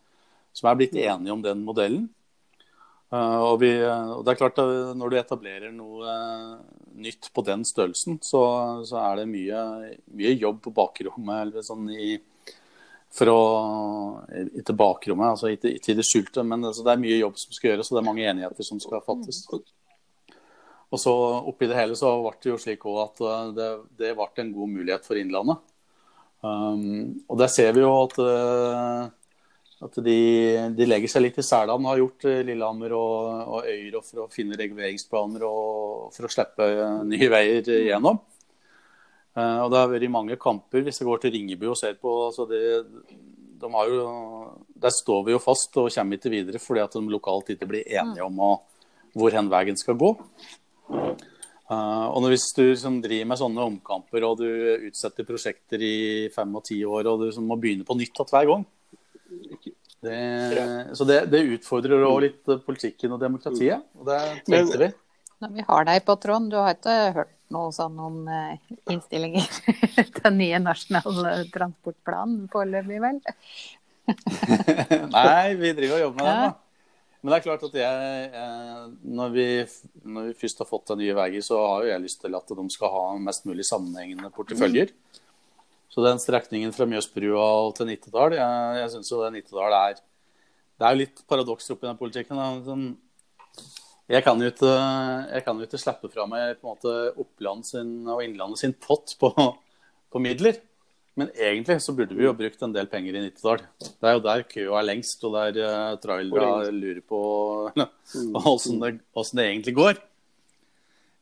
som 0.54 0.70
er 0.70 0.78
blitt 0.78 0.94
enige 0.96 1.34
om 1.34 1.42
den 1.44 1.64
modellen. 1.66 2.06
Uh, 3.12 3.52
og, 3.52 3.58
vi, 3.60 3.70
og, 3.84 4.22
det 4.24 4.32
er 4.32 4.38
klart 4.40 4.56
at 4.58 4.94
Når 4.98 5.12
du 5.12 5.16
etablerer 5.20 5.74
noe 5.74 6.08
uh, 6.08 6.54
nytt 6.98 7.28
på 7.34 7.44
den 7.46 7.62
størrelsen, 7.68 8.18
så, 8.24 8.40
så 8.88 8.98
er 9.02 9.20
det 9.20 9.28
mye, 9.30 9.60
mye, 10.16 10.32
jobb 10.40 10.62
på 10.64 10.72
bakrommet 10.74 11.44
eller 11.44 11.66
sånn 11.66 11.92
i, 11.94 12.16
for 13.14 13.30
å 13.30 13.38
I 14.34 14.64
bakrommet, 14.72 15.36
altså 15.36 15.52
ikke, 15.52 15.76
ikke 15.78 15.92
i 15.92 15.98
det 16.00 16.08
skjulte. 16.08 16.46
Men 16.46 16.70
altså, 16.70 16.86
det 16.86 16.94
er 16.94 17.04
mye 17.04 17.20
jobb 17.20 17.38
som 17.38 17.54
skal 17.54 17.72
gjøres, 17.72 17.92
og 17.92 17.98
det 17.98 18.02
er 18.02 18.10
mange 18.10 18.28
enigheter 18.32 18.66
som 18.66 18.82
skal 18.82 19.04
fattes. 19.06 19.44
Og 20.94 21.00
så 21.00 21.12
oppi 21.50 21.68
det 21.70 21.78
hele 21.78 21.96
så 21.98 22.12
ble 22.22 22.34
det 22.38 22.52
jo 22.52 22.60
slik 22.60 22.84
at 23.02 23.22
eh, 23.26 23.46
det, 23.56 23.70
det 23.98 24.14
ble 24.18 24.28
en 24.42 24.52
god 24.54 24.74
mulighet 24.76 25.06
for 25.06 25.18
Innlandet. 25.18 25.62
Um, 26.44 27.24
og 27.24 27.38
der 27.40 27.48
ser 27.48 27.72
vi 27.72 27.80
jo 27.80 27.90
at, 28.02 28.18
uh, 28.20 29.06
at 29.84 29.98
de, 30.04 30.18
de, 30.76 30.86
legger 30.88 31.10
seg 31.10 31.26
litt 31.26 31.40
i 31.40 31.44
selene, 31.44 31.90
har 31.90 32.00
gjort 32.00 32.26
uh, 32.28 32.38
Lillehammer 32.46 32.94
og, 32.96 33.42
og 33.56 33.68
Øyre 33.68 34.00
for 34.04 34.24
å 34.24 34.30
finne 34.32 34.58
reguleringsplaner 34.60 35.44
og 35.48 36.14
for 36.14 36.28
å 36.28 36.32
slippe 36.32 36.68
uh, 36.78 37.02
nye 37.08 37.28
veier 37.32 37.68
igjennom. 37.80 38.22
og 39.34 39.68
det 39.72 39.78
har 39.80 39.90
vært 39.90 40.10
mange 40.14 40.36
kamper. 40.40 40.84
Hvis 40.86 41.00
jeg 41.00 41.08
går 41.08 41.22
til 41.22 41.34
Ringebu 41.34 41.68
og 41.72 41.78
ser 41.78 41.96
på 42.00 42.12
altså 42.28 42.46
det, 42.46 42.62
de 43.60 43.70
jo, 43.90 44.08
Der 44.86 44.92
står 44.94 45.24
vi 45.26 45.34
jo 45.34 45.42
fast 45.42 45.76
og 45.80 45.90
kommer 45.92 46.18
ikke 46.18 46.32
videre 46.32 46.60
fordi 46.62 46.84
at 46.84 46.96
de 46.96 47.04
lokalt 47.10 47.50
ikke 47.54 47.68
blir 47.70 47.88
enige 47.88 48.24
om 48.24 48.38
å, 48.40 48.52
hvor 49.14 49.34
hen 49.34 49.50
veien 49.50 49.76
skal 49.76 49.98
gå. 49.98 50.12
Uh, 51.64 52.06
og 52.12 52.28
hvis 52.28 52.50
du 52.52 52.62
liksom, 52.66 53.00
driver 53.02 53.28
med 53.30 53.40
sånne 53.40 53.68
omkamper 53.70 54.24
og 54.28 54.40
du 54.42 54.48
utsetter 54.90 55.24
prosjekter 55.24 55.80
i 55.80 55.96
fem 56.34 56.52
og 56.54 56.64
ti 56.68 56.82
år, 56.84 57.08
og 57.08 57.22
du 57.22 57.28
liksom, 57.30 57.46
må 57.48 57.56
begynne 57.60 57.86
på 57.88 57.96
nytt 57.96 58.20
hver 58.28 58.50
gang 58.50 58.66
det, 60.04 60.96
Så 60.98 61.06
det, 61.08 61.20
det 61.32 61.44
utfordrer 61.56 62.04
også 62.04 62.24
litt 62.24 62.52
politikken 62.66 63.14
og 63.16 63.22
demokratiet, 63.22 63.86
og 63.98 64.10
det 64.10 64.20
trengte 64.48 64.80
vi. 64.80 64.90
Når 65.44 65.54
vi 65.56 65.64
har 65.68 65.86
deg 65.88 66.04
på 66.06 66.16
tråden, 66.22 66.50
du 66.52 66.58
har 66.60 66.76
ikke 66.76 66.98
hørt 67.16 67.32
noe 67.54 67.70
sånn 67.74 67.96
om 68.00 68.22
uh, 68.26 68.54
innstillinger 68.90 69.48
til 70.16 70.36
nye 70.36 70.60
nasjonal 70.62 71.48
transportplan 71.54 72.44
foreløpig, 72.52 73.00
vel? 73.02 73.20
Nei, 75.14 75.54
vi 75.60 75.72
driver 75.76 75.96
og 75.98 76.04
jobber 76.06 76.20
med 76.20 76.28
den, 76.28 76.44
da. 76.44 76.52
Men 77.24 77.32
det 77.32 77.36
er 77.38 77.44
klart 77.46 77.62
at 77.64 77.76
jeg, 77.78 78.40
når, 79.16 79.30
vi, 79.32 79.44
når, 80.04 80.26
vi, 80.26 80.34
først 80.42 80.58
har 80.60 80.68
fått 80.68 80.90
den 80.90 80.98
nye 81.00 81.14
veien, 81.16 81.44
så 81.44 81.56
har 81.62 81.86
jo 81.86 81.88
jeg 81.88 82.02
lyst 82.02 82.18
til 82.20 82.36
at 82.36 82.52
de 82.58 82.64
skal 82.74 82.92
ha 82.92 83.04
mest 83.16 83.46
mulig 83.48 83.64
sammenhengende 83.64 84.28
porteføljer. 84.34 84.92
Mm. 85.94 85.94
Så 85.94 86.02
den 86.02 86.18
strekningen 86.18 86.74
fra 86.74 86.86
Mjøsbrua 86.90 87.46
til 87.76 87.86
Nittedal, 87.86 88.34
jeg, 88.34 88.78
jeg 88.80 88.90
syns 88.96 89.12
jo 89.12 89.22
det 89.22 89.32
Nittedal 89.36 89.76
er 89.78 89.94
Det 89.94 90.86
er 90.86 90.94
jo 90.94 91.02
litt 91.04 91.24
paradoks 91.30 91.70
oppi 91.70 91.86
den 91.86 91.98
politikken. 92.00 92.40
Sånn, 92.66 92.86
jeg 94.10 94.24
kan 94.26 94.42
ikke, 94.42 94.72
jeg 95.30 95.44
kan 95.46 95.58
jo 95.60 95.68
ikke 95.68 95.80
slippe 95.80 96.10
fra 96.10 96.26
meg 96.26 96.58
på 96.58 96.66
en 96.66 96.74
måte 96.74 96.94
Oppland 97.22 97.64
sin 97.64 97.92
og 98.10 98.24
Innlandet 98.24 98.60
sin 98.60 98.74
pott 98.74 99.14
på, 99.20 99.30
på 100.10 100.22
midler. 100.22 100.58
Men 101.14 101.30
egentlig 101.38 101.76
så 101.78 101.94
burde 101.94 102.16
vi 102.18 102.26
jo 102.26 102.34
brukt 102.34 102.62
en 102.66 102.74
del 102.74 102.88
penger 102.90 103.14
i 103.14 103.22
Nittedal. 103.22 103.62
Det 103.78 104.08
er 104.10 104.16
jo 104.16 104.24
der 104.24 104.42
køa 104.50 104.80
er 104.80 104.88
lengst, 104.88 105.22
og 105.22 105.36
der 105.38 105.60
uh, 105.62 105.94
trailere 106.02 106.72
lurer 106.74 107.04
på 107.06 107.20
åssen 108.50 108.82
det, 108.82 108.96
det, 109.14 109.46
egentlig 109.46 109.76
går. 109.78 110.02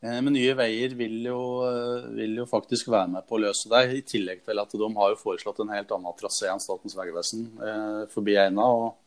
Eh, 0.02 0.18
men 0.18 0.34
Nye 0.34 0.54
Veier 0.58 0.96
vil 0.98 1.20
jo, 1.28 1.38
uh, 1.62 2.08
vil 2.16 2.34
jo, 2.40 2.46
faktisk 2.50 2.90
være 2.90 3.12
med 3.14 3.26
på 3.28 3.38
å 3.38 3.42
løse 3.44 3.70
det, 3.70 3.82
i 3.94 4.02
tillegg 4.06 4.42
til 4.46 4.58
at 4.58 4.74
de 4.74 4.88
har 4.98 5.12
jo 5.12 5.20
foreslått 5.20 5.62
en 5.62 5.70
helt 5.74 5.94
annen 5.94 6.18
trasé 6.18 6.50
enn 6.50 6.62
Statens 6.62 6.96
vegvesen 6.98 7.46
eh, 7.62 8.02
forbi 8.10 8.34
Eina. 8.42 8.66
og 8.66 8.98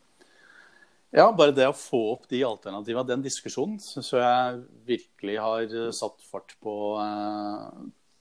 ja, 1.16 1.30
Bare 1.36 1.56
det 1.56 1.68
å 1.68 1.76
få 1.76 2.02
opp 2.14 2.30
de 2.32 2.44
alternativene, 2.48 3.08
den 3.08 3.24
diskusjonen, 3.24 3.80
syns 3.80 4.14
jeg 4.16 4.62
virkelig 4.88 5.38
har 5.40 5.76
satt 5.96 6.24
fart 6.28 6.56
på, 6.64 6.76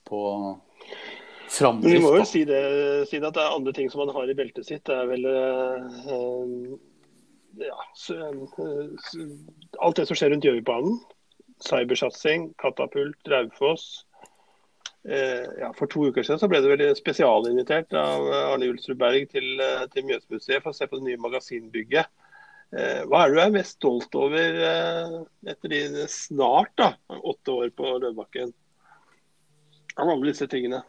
på 0.07 0.21
Framdrift, 1.51 1.95
vi 1.95 2.03
må 2.03 2.13
jo 2.17 2.23
si 2.27 2.43
det, 2.47 2.61
si 3.09 3.19
det, 3.19 3.27
at 3.27 3.35
det 3.37 3.43
er 3.43 3.55
andre 3.55 3.73
ting 3.75 3.89
som 3.91 4.01
man 4.01 4.13
har 4.15 4.29
i 4.31 4.35
beltet 4.37 4.67
sitt. 4.67 4.83
Det 4.87 4.95
er 4.95 5.09
vel 5.09 5.27
eh, 5.29 5.99
ja, 7.65 7.77
alt 9.79 9.99
det 9.99 10.07
som 10.09 10.17
skjer 10.17 10.33
rundt 10.33 10.47
Gjøvikbanen. 10.47 10.97
Cybersatsing, 11.63 12.53
katapult, 12.59 13.17
Raufoss. 13.31 14.05
Eh, 15.05 15.45
ja, 15.59 15.69
for 15.77 15.87
to 15.87 16.07
uker 16.09 16.25
siden 16.25 16.41
så 16.41 16.49
ble 16.49 16.59
det 16.63 16.71
vel 16.71 16.97
spesialinvitert 16.97 17.93
av 17.99 18.25
Arne 18.33 18.67
Julsrud 18.71 18.97
Berg 18.99 19.29
til, 19.29 19.61
til 19.93 20.07
Mjøsmuseet 20.07 20.63
for 20.63 20.73
å 20.73 20.77
se 20.77 20.87
på 20.89 20.99
det 20.99 21.05
nye 21.11 21.21
magasinbygget. 21.21 22.09
Eh, 22.75 23.03
hva 23.05 23.21
er 23.21 23.31
det 23.31 23.37
du 23.37 23.41
er 23.45 23.55
mest 23.55 23.77
stolt 23.77 24.17
over 24.17 24.59
etter 25.45 25.71
dine 25.71 26.09
snart 26.11 26.73
da, 26.81 26.91
åtte 27.21 27.53
år 27.53 27.71
på 27.77 27.95
Løvbakken? 28.01 28.51
Av 29.95 30.09
alle 30.11 30.33
disse 30.33 30.49
tingene. 30.51 30.81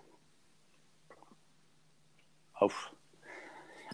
Uff. 2.64 2.87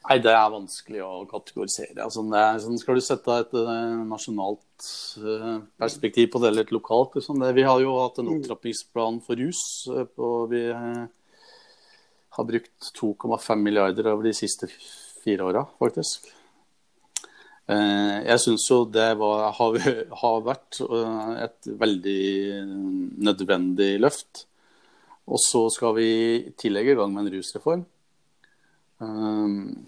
Nei, 0.02 0.16
det 0.18 0.32
er 0.34 0.50
vanskelig 0.50 1.02
å 1.06 1.10
kategorisere. 1.30 2.00
Altså, 2.02 2.24
sånn, 2.64 2.78
skal 2.80 2.98
du 2.98 3.04
sette 3.04 3.36
et 3.44 3.52
uh, 3.54 4.02
nasjonalt 4.08 4.86
uh, 5.22 5.60
perspektiv 5.78 6.32
på 6.32 6.40
det, 6.42 6.50
eller 6.50 6.66
et 6.66 6.74
lokalt 6.74 7.14
liksom. 7.18 7.38
det, 7.38 7.52
Vi 7.54 7.66
har 7.68 7.78
jo 7.84 7.94
hatt 8.00 8.18
en 8.18 8.26
mm. 8.26 8.34
opptrappingsplan 8.40 9.20
for 9.22 9.38
rus. 9.38 9.62
Og 9.94 10.50
vi 10.50 10.64
har 12.32 12.48
brukt 12.48 12.92
2,5 12.98 13.62
milliarder 13.62 14.10
over 14.10 14.26
de 14.26 14.34
siste 14.34 14.66
fire 15.22 15.46
åra, 15.52 15.66
faktisk. 15.78 16.32
Jeg 17.72 18.40
syns 18.42 18.64
jo 18.66 18.80
det 18.90 19.12
var, 19.20 19.52
har, 19.54 19.76
har, 20.18 20.40
vært 20.44 20.80
et 20.82 21.68
veldig 21.78 22.24
nødvendig 23.22 23.92
løft. 24.02 24.42
Og 25.30 25.38
så 25.40 25.62
skal 25.72 25.94
vi 25.96 26.08
i 26.10 26.54
tillegg 26.58 26.90
i 26.90 26.96
gang 26.98 27.14
med 27.14 27.28
en 27.28 27.36
rusreform. 27.36 27.86
Um, 29.02 29.86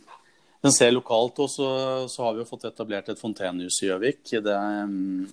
den 0.64 0.72
ser 0.72 0.94
lokalt 0.94 1.38
også, 1.44 1.66
så 2.08 2.24
har 2.24 2.34
vi 2.34 2.42
jo 2.42 2.48
fått 2.48 2.66
etablert 2.70 3.10
et 3.12 3.20
fontenehus 3.20 3.82
i 3.84 3.90
Gjøvik. 3.90 4.22
Det, 4.32 4.54
um, 4.56 5.26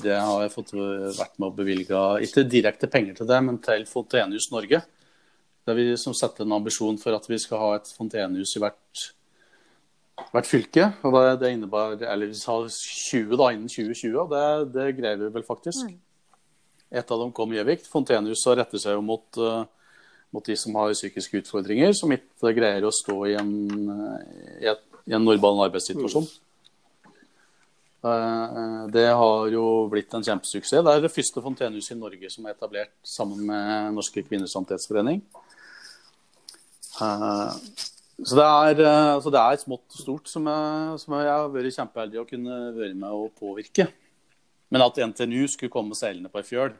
det, 0.00 0.16
har 0.16 0.46
jeg 0.46 0.54
fått 0.54 0.72
vært 0.74 1.36
med 1.36 1.50
å 1.50 1.54
bevilge, 1.54 2.00
ikke 2.24 2.46
direkte 2.48 2.88
penger 2.90 3.20
til 3.20 3.28
det, 3.30 3.40
men 3.44 3.60
til 3.62 3.86
Fontenehus 3.88 4.50
Norge. 4.54 4.82
Der 5.68 5.76
vi 5.76 5.90
som 6.00 6.16
setter 6.16 6.46
en 6.46 6.56
ambisjon 6.56 6.98
for 6.98 7.14
at 7.14 7.26
vi 7.28 7.38
skal 7.38 7.60
ha 7.60 7.72
et 7.76 7.90
fontenehus 7.92 8.54
i 8.56 8.62
hvert, 8.64 9.02
hvert 10.32 10.48
fylke. 10.48 10.86
og 11.04 11.18
Det, 11.18 11.24
det 11.42 11.50
innebærer, 11.54 12.06
eller 12.08 12.32
vi 12.32 12.38
sa 12.40 12.56
20 12.64 13.36
da, 13.36 13.50
innen 13.52 13.68
2020, 13.68 14.16
og 14.24 14.32
det, 14.32 14.46
det 14.78 14.94
greier 14.96 15.20
vi 15.20 15.34
vel 15.36 15.44
faktisk. 15.46 15.84
Mm. 15.84 15.98
Et 16.90 17.12
av 17.12 17.20
dem 17.22 17.36
kom 17.36 17.52
i 17.52 17.60
Gjøvik. 17.60 17.84
Fontenehuset 17.92 18.56
retter 18.58 18.82
seg 18.82 18.96
jo 18.96 19.04
mot 19.04 19.38
uh, 19.38 19.68
mot 20.34 20.46
de 20.46 20.56
som 20.58 20.76
har 20.78 20.92
psykiske 20.94 21.42
utfordringer, 21.42 21.92
som 21.96 22.12
ikke 22.14 22.54
greier 22.56 22.86
å 22.86 22.94
stå 22.94 23.16
i 23.30 23.34
en, 23.40 23.50
et, 24.60 24.86
i 25.10 25.16
en 25.16 25.26
normal 25.26 25.66
arbeidssituasjon. 25.66 26.28
Mm. 26.28 26.46
Det 28.00 29.08
har 29.12 29.50
jo 29.52 29.64
blitt 29.92 30.14
en 30.16 30.24
kjempesuksess. 30.24 30.80
Det 30.80 30.92
er 30.92 31.02
det 31.04 31.12
første 31.12 31.42
fontenehuset 31.44 31.92
i 31.92 32.00
Norge 32.00 32.30
som 32.32 32.46
er 32.46 32.54
etablert 32.54 32.94
sammen 33.04 33.42
med 33.50 33.96
Norske 33.98 34.24
kvinners 34.24 34.54
sanitetsforening. 34.56 35.20
Eh, 37.00 37.50
så 38.20 38.36
det 38.36 38.46
er, 38.46 38.80
altså 39.16 39.32
det 39.32 39.40
er 39.40 39.60
smått 39.60 39.96
og 39.96 40.00
stort 40.00 40.30
som 40.32 40.48
jeg, 40.48 40.96
som 41.02 41.16
jeg 41.18 41.28
har 41.28 41.52
vært 41.52 41.76
kjempeheldig 41.76 42.22
å 42.22 42.28
kunne 42.28 42.60
være 42.76 42.96
med 42.96 43.16
å 43.16 43.28
påvirke. 43.36 43.88
Men 44.70 44.84
at 44.86 45.00
NTNU 45.10 45.44
skulle 45.50 45.72
komme 45.72 45.96
seilende 45.98 46.30
på 46.32 46.40
ei 46.40 46.46
fjøl, 46.46 46.72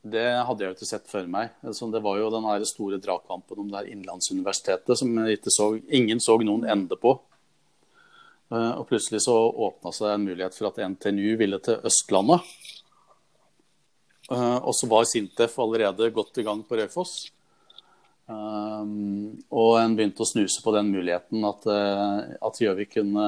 det 0.00 0.28
hadde 0.48 0.64
jeg 0.64 0.70
jo 0.70 0.76
ikke 0.78 0.88
sett 0.88 1.10
før 1.10 1.26
meg. 1.28 1.50
Altså, 1.60 1.88
det 1.92 2.00
var 2.00 2.16
jo 2.16 2.30
den 2.32 2.46
store 2.68 3.00
dragkampen 3.02 3.60
om 3.60 3.68
det 3.68 3.82
her 3.82 3.90
Innlandsuniversitetet 3.92 4.96
som 4.96 5.18
så, 5.52 5.66
ingen 5.92 6.22
så 6.24 6.38
noen 6.40 6.64
ende 6.64 6.96
på. 6.96 7.18
Eh, 8.50 8.72
og 8.80 8.86
plutselig 8.88 9.20
så 9.26 9.36
åpna 9.36 9.92
seg 9.92 10.14
en 10.14 10.24
mulighet 10.24 10.56
for 10.56 10.70
at 10.70 10.80
NTNU 10.94 11.36
ville 11.42 11.60
til 11.60 11.84
Østlandet. 11.84 12.48
Eh, 14.32 14.56
og 14.56 14.72
så 14.78 14.88
var 14.88 15.04
Sintef 15.04 15.58
allerede 15.60 16.10
godt 16.16 16.40
i 16.40 16.46
gang 16.48 16.64
på 16.64 16.80
Raufoss. 16.80 17.28
Um, 18.30 19.40
og 19.50 19.72
en 19.80 19.96
begynte 19.98 20.22
å 20.22 20.28
snuse 20.28 20.62
på 20.62 20.70
den 20.70 20.92
muligheten 20.94 21.42
at, 21.48 21.64
at 21.66 22.60
Gjøvik 22.62 22.92
kunne 22.94 23.24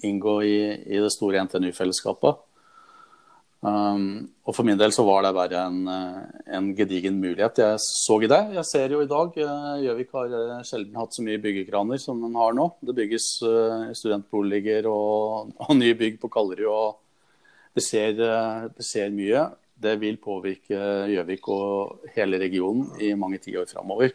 inngå 0.00 0.38
i, 0.48 0.54
i 0.96 1.02
det 1.02 1.10
store 1.12 1.42
NTNU-fellesskapet. 1.44 2.40
Um, 3.62 4.32
og 4.42 4.56
For 4.56 4.66
min 4.66 4.78
del 4.78 4.90
så 4.90 5.04
var 5.06 5.22
det 5.22 5.30
bare 5.36 5.60
en, 5.68 5.84
eh, 5.86 6.22
en, 6.56 6.72
gedigen 6.74 7.20
mulighet. 7.22 7.60
Jeg 7.62 7.78
så 7.78 8.16
i 8.18 8.30
det. 8.30 8.40
Jeg 8.56 8.66
ser 8.66 8.90
jo 8.90 9.02
i 9.04 9.10
dag 9.10 9.36
uh, 9.38 9.76
Gjøvik 9.78 10.10
har 10.18 10.34
uh, 10.34 10.64
sjelden 10.66 10.98
hatt 10.98 11.14
så 11.14 11.22
mye 11.22 11.38
byggekraner 11.38 12.00
som 12.02 12.18
den 12.24 12.34
har 12.34 12.56
nå. 12.58 12.66
Det 12.82 12.96
bygges 12.96 13.28
studentboliger 14.00 14.88
og, 14.90 15.54
og, 15.62 15.76
nye 15.78 15.94
bygg 15.94 16.18
på 16.18 16.32
Kallerud. 16.32 16.66
og 16.66 16.98
det 17.72 17.86
ser, 17.86 18.18
det 18.18 18.84
ser, 18.84 19.14
mye. 19.14 19.46
Det 19.82 19.94
vil 20.02 20.18
påvirke 20.20 20.82
Gjøvik 21.08 21.48
og 21.48 22.10
hele 22.16 22.42
regionen 22.42 22.90
i 23.00 23.14
mange 23.14 23.38
tiår 23.40 23.70
framover. 23.70 24.12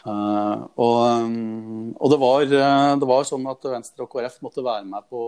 Uh, 0.00 0.64
og, 0.80 0.98
um, 1.20 1.90
og 2.00 2.08
det, 2.08 2.18
var, 2.22 2.44
uh, 2.48 2.92
det, 2.96 3.08
var, 3.08 3.26
sånn 3.28 3.44
at 3.50 3.66
Venstre 3.68 4.06
og 4.06 4.12
KrF 4.14 4.38
måtte 4.46 4.64
være 4.64 4.86
med 4.88 5.04
på, 5.12 5.22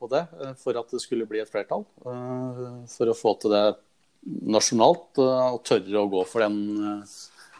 på 0.00 0.08
det 0.14 0.22
uh, 0.40 0.54
for 0.56 0.80
at 0.80 0.94
det 0.94 1.00
skulle 1.02 1.28
bli 1.28 1.42
et 1.42 1.50
flertall. 1.50 1.84
For 2.00 3.10
å 3.10 3.16
få 3.18 3.34
til 3.42 3.52
det 3.52 3.64
nasjonalt 4.24 5.20
og 5.20 5.58
tørre 5.68 6.00
å 6.00 6.08
gå 6.08 6.22
for 6.24 6.46
den, 6.46 7.02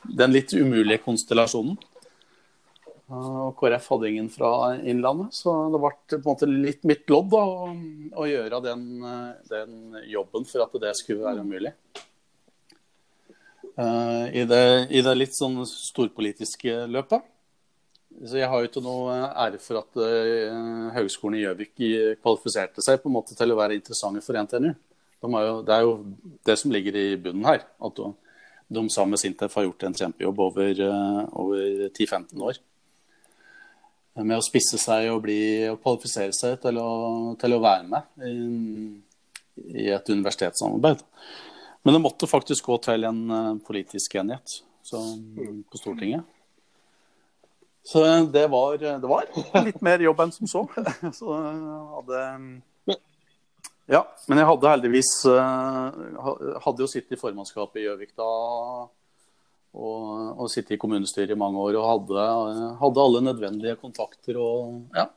den 0.09 0.33
litt 0.33 0.55
umulige 0.57 1.03
konstellasjonen. 1.05 1.77
Og 3.13 3.51
KrF 3.61 3.91
hadde 3.93 4.09
ingen 4.09 4.31
fra 4.33 4.73
Innlandet, 4.81 5.37
så 5.37 5.53
det 5.69 5.81
ble 5.83 5.91
på 6.15 6.17
en 6.17 6.25
måte 6.25 6.49
litt 6.49 6.87
mitt 6.89 7.05
lodd 7.13 7.29
da, 7.35 7.43
å, 7.45 7.69
å 8.17 8.25
gjøre 8.25 8.63
den, 8.65 8.87
den, 9.51 9.77
jobben 10.09 10.49
for 10.49 10.65
at 10.65 10.81
det 10.81 10.95
skulle 10.97 11.29
være 11.29 11.45
mulig. 11.45 11.75
Uh, 13.75 14.31
i, 14.31 14.45
det, 14.47 14.87
I 14.95 15.01
det 15.03 15.15
litt 15.17 15.35
sånn 15.35 15.57
storpolitiske 15.67 16.85
løpet. 16.87 17.25
Så 18.23 18.39
jeg 18.39 18.47
har 18.47 18.61
jo 18.63 18.69
ikke 18.69 18.83
noe 18.85 19.15
ære 19.33 19.59
for 19.59 19.81
at 19.81 19.97
uh, 19.99 20.91
Høgskolen 20.95 21.41
i 21.41 21.43
Gjøvik 21.43 21.73
kvalifiserte 22.23 22.85
seg 22.87 23.01
på 23.03 23.11
en 23.11 23.17
måte 23.17 23.35
til 23.35 23.51
å 23.51 23.59
være 23.59 23.75
interessante 23.75 24.23
for 24.23 24.39
NTNU. 24.39 24.75
De 25.25 25.41
jo, 25.43 25.57
det 25.65 25.75
er 25.75 25.87
jo 25.87 25.95
det 26.47 26.57
som 26.61 26.75
ligger 26.75 26.99
i 27.01 27.09
bunnen 27.17 27.47
her. 27.49 27.65
At 27.83 27.99
de, 27.99 28.13
de 28.77 28.85
sammen 28.93 29.17
med 29.17 29.23
Sintef 29.23 29.57
har 29.59 29.67
gjort 29.67 29.89
en 29.89 29.99
kjempejobb 29.99 30.45
over, 30.47 30.85
uh, 30.85 31.25
over 31.43 31.89
10-15 31.89 32.47
år. 32.47 32.61
Med 34.23 34.37
å 34.39 34.47
spisse 34.47 34.79
seg 34.79 35.09
og, 35.11 35.25
bli, 35.25 35.41
og 35.73 35.81
kvalifisere 35.83 36.31
seg 36.37 36.61
til 36.63 36.79
å, 36.79 36.91
til 37.41 37.57
å 37.57 37.63
være 37.65 37.89
med 37.91 38.29
i, 38.29 38.37
i 39.83 39.89
et 39.91 40.15
universitetssamarbeid. 40.15 41.03
Men 41.85 41.97
det 41.97 42.05
måtte 42.05 42.29
faktisk 42.29 42.71
gå 42.71 42.79
til 42.85 43.05
en 43.05 43.21
uh, 43.31 43.57
politisk 43.67 44.17
enighet 44.21 44.61
så, 44.85 45.01
på 45.71 45.81
Stortinget. 45.81 46.25
Så 47.85 48.01
det 48.33 48.47
var, 48.49 48.79
det 48.81 49.09
var, 49.09 49.29
litt 49.67 49.83
mer 49.85 50.01
jobb 50.01 50.23
enn 50.25 50.33
som 50.33 50.49
så. 50.49 50.63
så 51.19 51.37
hadde, 51.99 52.23
ja, 53.93 54.01
men 54.31 54.41
jeg 54.41 54.49
hadde 54.49 54.71
heldigvis 54.73 55.11
Hadde 55.29 56.81
jo 56.81 56.89
sittet 56.89 57.19
i 57.19 57.21
formannskapet 57.21 57.83
i 57.83 57.85
Gjøvik 57.85 58.15
da. 58.17 58.29
Og, 59.75 60.09
og 60.39 60.49
sittet 60.49 60.77
i 60.77 60.81
kommunestyret 60.81 61.35
i 61.35 61.39
mange 61.39 61.61
år 61.61 61.77
og 61.81 61.89
hadde, 61.91 62.25
hadde 62.81 63.05
alle 63.05 63.23
nødvendige 63.27 63.77
kontakter 63.81 64.39
og 64.41 64.95
ja, 64.95 65.09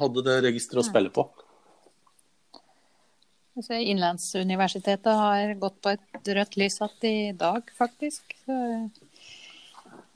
hadde 0.00 0.24
det 0.26 0.40
registeret 0.48 0.82
å 0.82 0.88
spille 0.88 1.12
på. 1.12 1.28
Innlandsuniversitetet 3.56 5.12
har 5.16 5.54
gått 5.56 5.78
på 5.80 5.94
et 5.94 6.28
rødt 6.36 6.58
lys 6.60 6.76
igjen 6.76 7.08
i 7.08 7.32
dag, 7.32 7.70
faktisk. 7.78 8.36
Så 8.44 8.56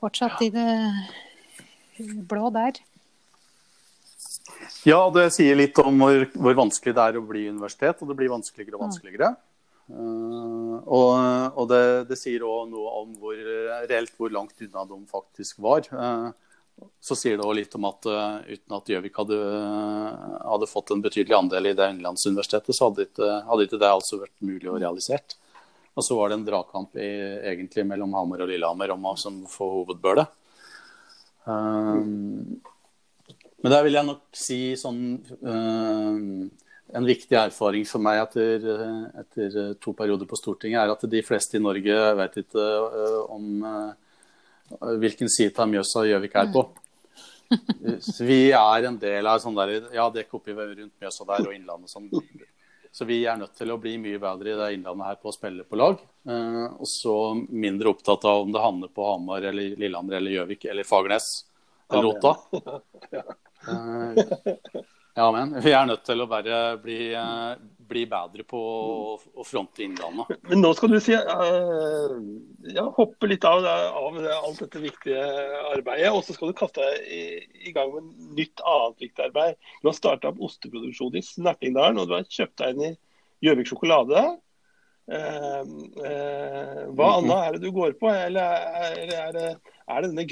fortsatt 0.01 0.41
i 0.45 0.51
det 0.53 0.67
blå 2.29 2.51
der. 2.53 2.77
Ja, 4.85 5.01
det 5.13 5.31
sier 5.33 5.57
litt 5.57 5.77
om 5.81 5.97
hvor, 6.01 6.27
hvor, 6.33 6.57
vanskelig 6.57 6.93
det 6.97 7.07
er 7.07 7.17
å 7.17 7.25
bli 7.25 7.47
universitet, 7.49 8.01
og 8.01 8.11
det 8.11 8.17
blir 8.19 8.31
vanskeligere 8.31 8.77
og 8.77 8.85
vanskeligere. 8.85 9.33
Uh, 9.91 10.77
og, 10.85 11.09
og 11.57 11.65
det, 11.69 11.83
det, 12.11 12.17
sier 12.21 12.45
òg 12.47 12.69
noe 12.71 12.93
om 13.01 13.11
hvor 13.19 13.37
reelt 13.89 14.13
hvor 14.17 14.31
langt 14.33 14.61
unna 14.63 14.85
de 14.87 14.99
faktisk 15.09 15.59
var. 15.65 15.89
Uh, 15.89 16.29
så 17.01 17.17
sier 17.17 17.37
det 17.37 17.45
òg 17.45 17.55
litt 17.57 17.75
om 17.77 17.85
at 17.89 18.07
uh, 18.09 18.41
uten 18.45 18.75
at 18.77 18.89
Gjøvik 18.93 19.15
hadde, 19.17 19.37
hadde, 20.45 20.69
fått 20.69 20.93
en 20.93 21.01
betydelig 21.01 21.37
andel 21.37 21.71
i 21.71 21.75
det 21.77 21.87
innenlandsuniversitetet, 21.93 22.77
så 22.77 22.89
hadde 22.89 23.07
ikke, 23.07 23.29
hadde 23.47 23.65
ikke 23.67 23.79
det 23.81 23.89
altså 23.89 24.19
vært 24.21 24.35
mulig 24.45 24.69
å 24.69 24.77
realisert. 24.77 25.37
Og 25.97 26.05
så 26.05 26.15
var 26.15 26.29
det 26.29 26.39
en 26.39 26.45
dragkamp 26.47 26.95
i, 27.01 27.09
egentlig 27.51 27.85
mellom 27.89 28.13
Hamar 28.15 28.45
og 28.45 28.51
Lillehammer 28.51 28.93
om 28.93 29.09
å 29.11 29.15
få 29.49 29.69
hovedbølet. 29.79 30.37
Um, 31.43 32.61
men 33.61 33.73
der 33.73 33.83
vil 33.85 33.97
jeg 33.97 34.07
nok 34.07 34.21
si 34.37 34.59
sånn 34.77 34.99
um, 35.41 36.51
En 36.93 37.07
viktig 37.07 37.33
erfaring 37.39 37.81
for 37.89 38.03
meg 38.03 38.19
etter, 38.21 38.65
etter, 39.23 39.55
to 39.81 39.93
perioder 39.97 40.29
på 40.29 40.37
Stortinget, 40.37 40.83
er 40.83 40.93
at 40.93 41.05
de 41.09 41.21
fleste 41.25 41.57
i 41.57 41.63
Norge 41.63 41.97
vet 42.19 42.39
ikke 42.43 42.65
om 43.31 43.65
uh, 43.65 44.10
hvilken 45.01 45.29
side 45.31 45.59
av 45.59 45.69
Mjøsa 45.71 46.05
Gjøvik 46.07 46.37
er 46.39 46.51
på. 46.53 46.65
Så 47.99 48.23
vi 48.23 48.41
er 48.55 48.87
en 48.87 48.97
del 48.99 49.27
av 49.27 49.41
sånn 49.43 49.57
der, 49.57 49.73
ja, 49.95 50.07
dekk 50.13 50.37
oppi 50.39 50.55
rundt 50.55 50.93
Mjøsa 51.01 51.27
der 51.27 51.49
og 51.49 51.55
Innlandet. 51.55 51.91
Sånn. 51.91 52.07
Så 52.91 53.07
vi 53.07 53.21
er 53.27 53.37
nødt 53.39 53.55
til 53.55 53.71
å 53.71 53.79
bli 53.79 53.95
mye 54.03 54.19
bedre 54.19 54.51
i 54.51 54.57
det 54.59 54.69
Innlandet 54.75 55.07
her 55.07 55.19
på 55.19 55.31
å 55.31 55.35
spille 55.35 55.63
på 55.67 55.79
lag. 55.79 55.99
Uh, 56.27 56.67
og 56.75 56.87
så 56.89 57.15
mindre 57.35 57.91
opptatt 57.93 58.27
av 58.27 58.43
om 58.45 58.51
det 58.51 58.63
havner 58.63 58.91
på 58.91 59.07
Hamar 59.07 59.47
eller 59.51 59.77
Lillehammer 59.79 60.19
eller 60.19 60.35
Gjøvik 60.35 60.67
eller 60.71 60.87
Fagernes 60.87 61.29
eller 61.91 62.11
Otta. 62.11 62.35
Uh, 65.11 65.23
ja, 65.23 65.31
men 65.31 65.61
vi 65.61 65.71
er 65.75 65.87
nødt 65.87 66.05
til 66.07 66.23
å 66.23 66.27
bare 66.29 66.57
bli, 66.79 67.11
uh, 67.11 67.55
bli 67.91 68.05
bedre 68.07 68.45
på 68.47 68.59
å, 68.61 69.43
fronte 69.43 69.83
Innlandet. 69.83 70.37
Men 70.47 70.63
nå 70.63 70.71
skal 70.77 70.93
du 70.93 70.99
si, 71.03 71.15
ja, 71.15 72.85
hoppe 72.95 73.27
litt 73.27 73.47
av, 73.47 73.65
av 73.67 74.19
alt 74.21 74.61
dette 74.63 74.83
viktige 74.83 75.25
arbeidet, 75.73 76.13
og 76.13 76.23
så 76.23 76.35
skal 76.37 76.51
du 76.51 76.59
kaste 76.61 76.85
deg 76.85 77.11
i, 77.11 77.23
i, 77.65 77.73
gang 77.75 77.91
med 77.97 78.37
nytt 78.39 78.63
annet 78.63 79.03
viktig 79.03 79.27
arbeid. 79.27 79.59
Du 79.81 79.91
har 79.91 79.97
starta 79.97 80.31
opp 80.31 80.39
osteproduksjon 80.47 81.19
i 81.19 81.25
Snertingdalen, 81.25 81.99
og 81.99 82.07
du 82.07 82.15
har 82.15 82.31
kjøpt 82.31 82.61
deg 82.63 82.75
inn 82.75 82.87
i 82.93 82.95
Gjøvik 83.41 83.71
sjokolade. 83.71 84.25
Uh, 85.11 85.63
uh, 85.97 86.81
hva 86.93 87.07
mhm. 87.07 87.15
annet 87.17 87.37
er 87.37 87.55
det 87.57 87.65
du 87.65 87.71
går 87.75 87.97
på, 87.99 88.07
eller 88.07 88.61
er, 88.79 88.99
er, 89.11 89.31
det, 89.35 89.47
er 89.91 90.05
det 90.05 90.11
denne 90.13 90.27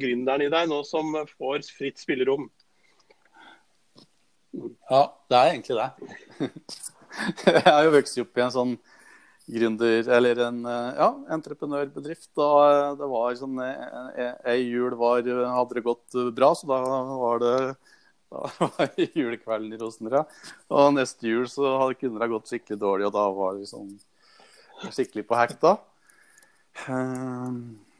gründeren 0.00 0.46
i 0.46 0.52
deg 0.54 0.70
nå 0.70 0.80
som 0.88 1.12
får 1.36 1.66
fritt 1.76 2.00
spillerom? 2.00 2.46
Ja, 4.90 5.00
det 5.30 5.38
er 5.38 5.54
egentlig 5.54 5.78
det. 5.80 6.50
Jeg 7.46 7.64
har 7.64 7.82
jo 7.86 7.96
vokst 7.96 8.20
opp 8.20 8.38
i 8.38 8.44
en 8.44 8.54
sånn 8.54 8.76
gründer, 9.46 10.08
eller 10.16 10.40
en 10.48 10.58
ja, 10.66 11.10
entreprenørbedrift. 11.36 12.28
Da 12.36 12.48
det 12.98 13.08
var 13.08 13.36
sånn 13.38 13.60
Ei 13.62 14.58
jul 14.64 14.96
var, 14.98 15.22
hadde 15.22 15.78
det 15.78 15.84
gått 15.86 16.18
bra, 16.36 16.50
så 16.58 16.68
da 16.68 16.80
var 16.82 17.40
det 17.44 17.54
da 18.30 18.68
var 18.78 18.90
julekvelden 18.98 19.72
i 19.74 19.80
Rosenrød. 19.80 20.36
Og 20.74 20.94
neste 20.96 21.28
jul 21.28 21.46
så 21.50 21.78
kunne 21.98 22.20
det 22.20 22.30
gått 22.32 22.50
skikkelig 22.50 22.78
dårlig, 22.80 23.08
og 23.08 23.14
da 23.14 23.26
var 23.34 23.58
vi 23.58 23.68
sånn 23.70 23.92
skikkelig 24.92 25.26
på 25.28 25.38
hekta. 25.38 25.76
da. 25.76 26.92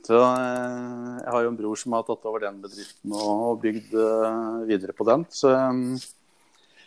så 0.06 0.18
eh, 0.22 1.14
jeg 1.22 1.32
har 1.32 1.44
jo 1.44 1.52
en 1.52 1.58
bror 1.58 1.78
som 1.80 1.94
har 1.96 2.04
tatt 2.06 2.26
over 2.28 2.44
den 2.44 2.58
bedriften 2.62 3.14
og 3.16 3.62
bygd 3.62 3.94
eh, 3.94 4.58
videre 4.68 4.96
på 4.96 5.06
den. 5.08 5.24
Så 5.30 5.54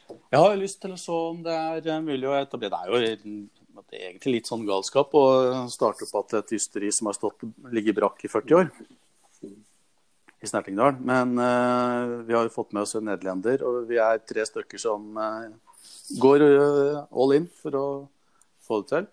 jeg 0.09 0.41
har 0.41 0.59
lyst 0.59 0.81
til 0.83 0.93
å 0.93 0.99
se 0.99 1.15
om 1.31 1.41
det 1.45 1.55
er 1.55 1.89
eh, 1.89 2.03
mulig 2.03 2.27
å 2.29 2.37
etablere 2.37 2.71
Det 2.71 2.79
er 2.79 2.93
jo 2.93 3.89
det 3.89 3.99
egentlig 3.99 4.33
litt 4.37 4.49
sånn 4.49 4.67
galskap 4.67 5.13
å 5.17 5.25
starte 5.71 6.07
opp 6.17 6.33
et 6.37 6.55
ysteri 6.57 6.91
som 6.93 7.09
har 7.09 7.17
stått 7.17 7.45
ligget 7.73 7.97
brakk 7.97 8.25
i 8.25 8.31
40 8.31 8.57
år 8.59 8.71
i 10.39 10.47
Snertingdal. 10.47 10.99
Men 11.03 11.33
uh, 11.39 12.19
vi 12.27 12.35
har 12.35 12.45
jo 12.45 12.53
fått 12.53 12.73
med 12.75 12.85
oss 12.85 12.95
en 12.95 13.07
nederlender, 13.09 13.63
og 13.67 13.87
vi 13.89 13.99
er 14.01 14.21
tre 14.23 14.45
stykker 14.47 14.81
som 14.81 15.17
uh, 15.19 15.47
går 16.21 16.45
uh, 16.45 16.99
all 17.11 17.35
in 17.35 17.47
for 17.61 17.79
å 17.79 17.87
få 18.67 18.81
det 18.83 18.91
til. 18.93 19.09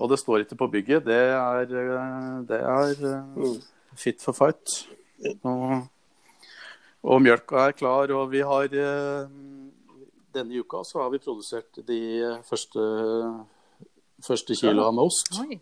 Og 0.00 0.12
det 0.12 0.20
står 0.20 0.44
ikke 0.44 0.60
på 0.60 0.70
bygget. 0.76 1.06
Det 1.08 1.22
er, 1.34 1.72
det 2.46 2.60
er 2.60 2.92
fit 3.98 4.22
for 4.22 4.36
fight. 4.36 4.76
Og, 5.42 5.80
og, 7.02 7.22
mjølka 7.24 7.66
er 7.66 7.78
klar, 7.78 8.12
og 8.16 8.30
vi 8.32 8.44
har 8.44 8.68
Denne 10.30 10.60
uka 10.62 10.84
så 10.86 11.00
har 11.02 11.10
vi 11.10 11.18
produsert 11.18 11.80
de 11.88 12.02
første, 12.46 12.84
første 14.22 14.54
kiloene 14.54 14.92
med 14.94 15.08
ost. 15.08 15.32
Oi. 15.42 15.58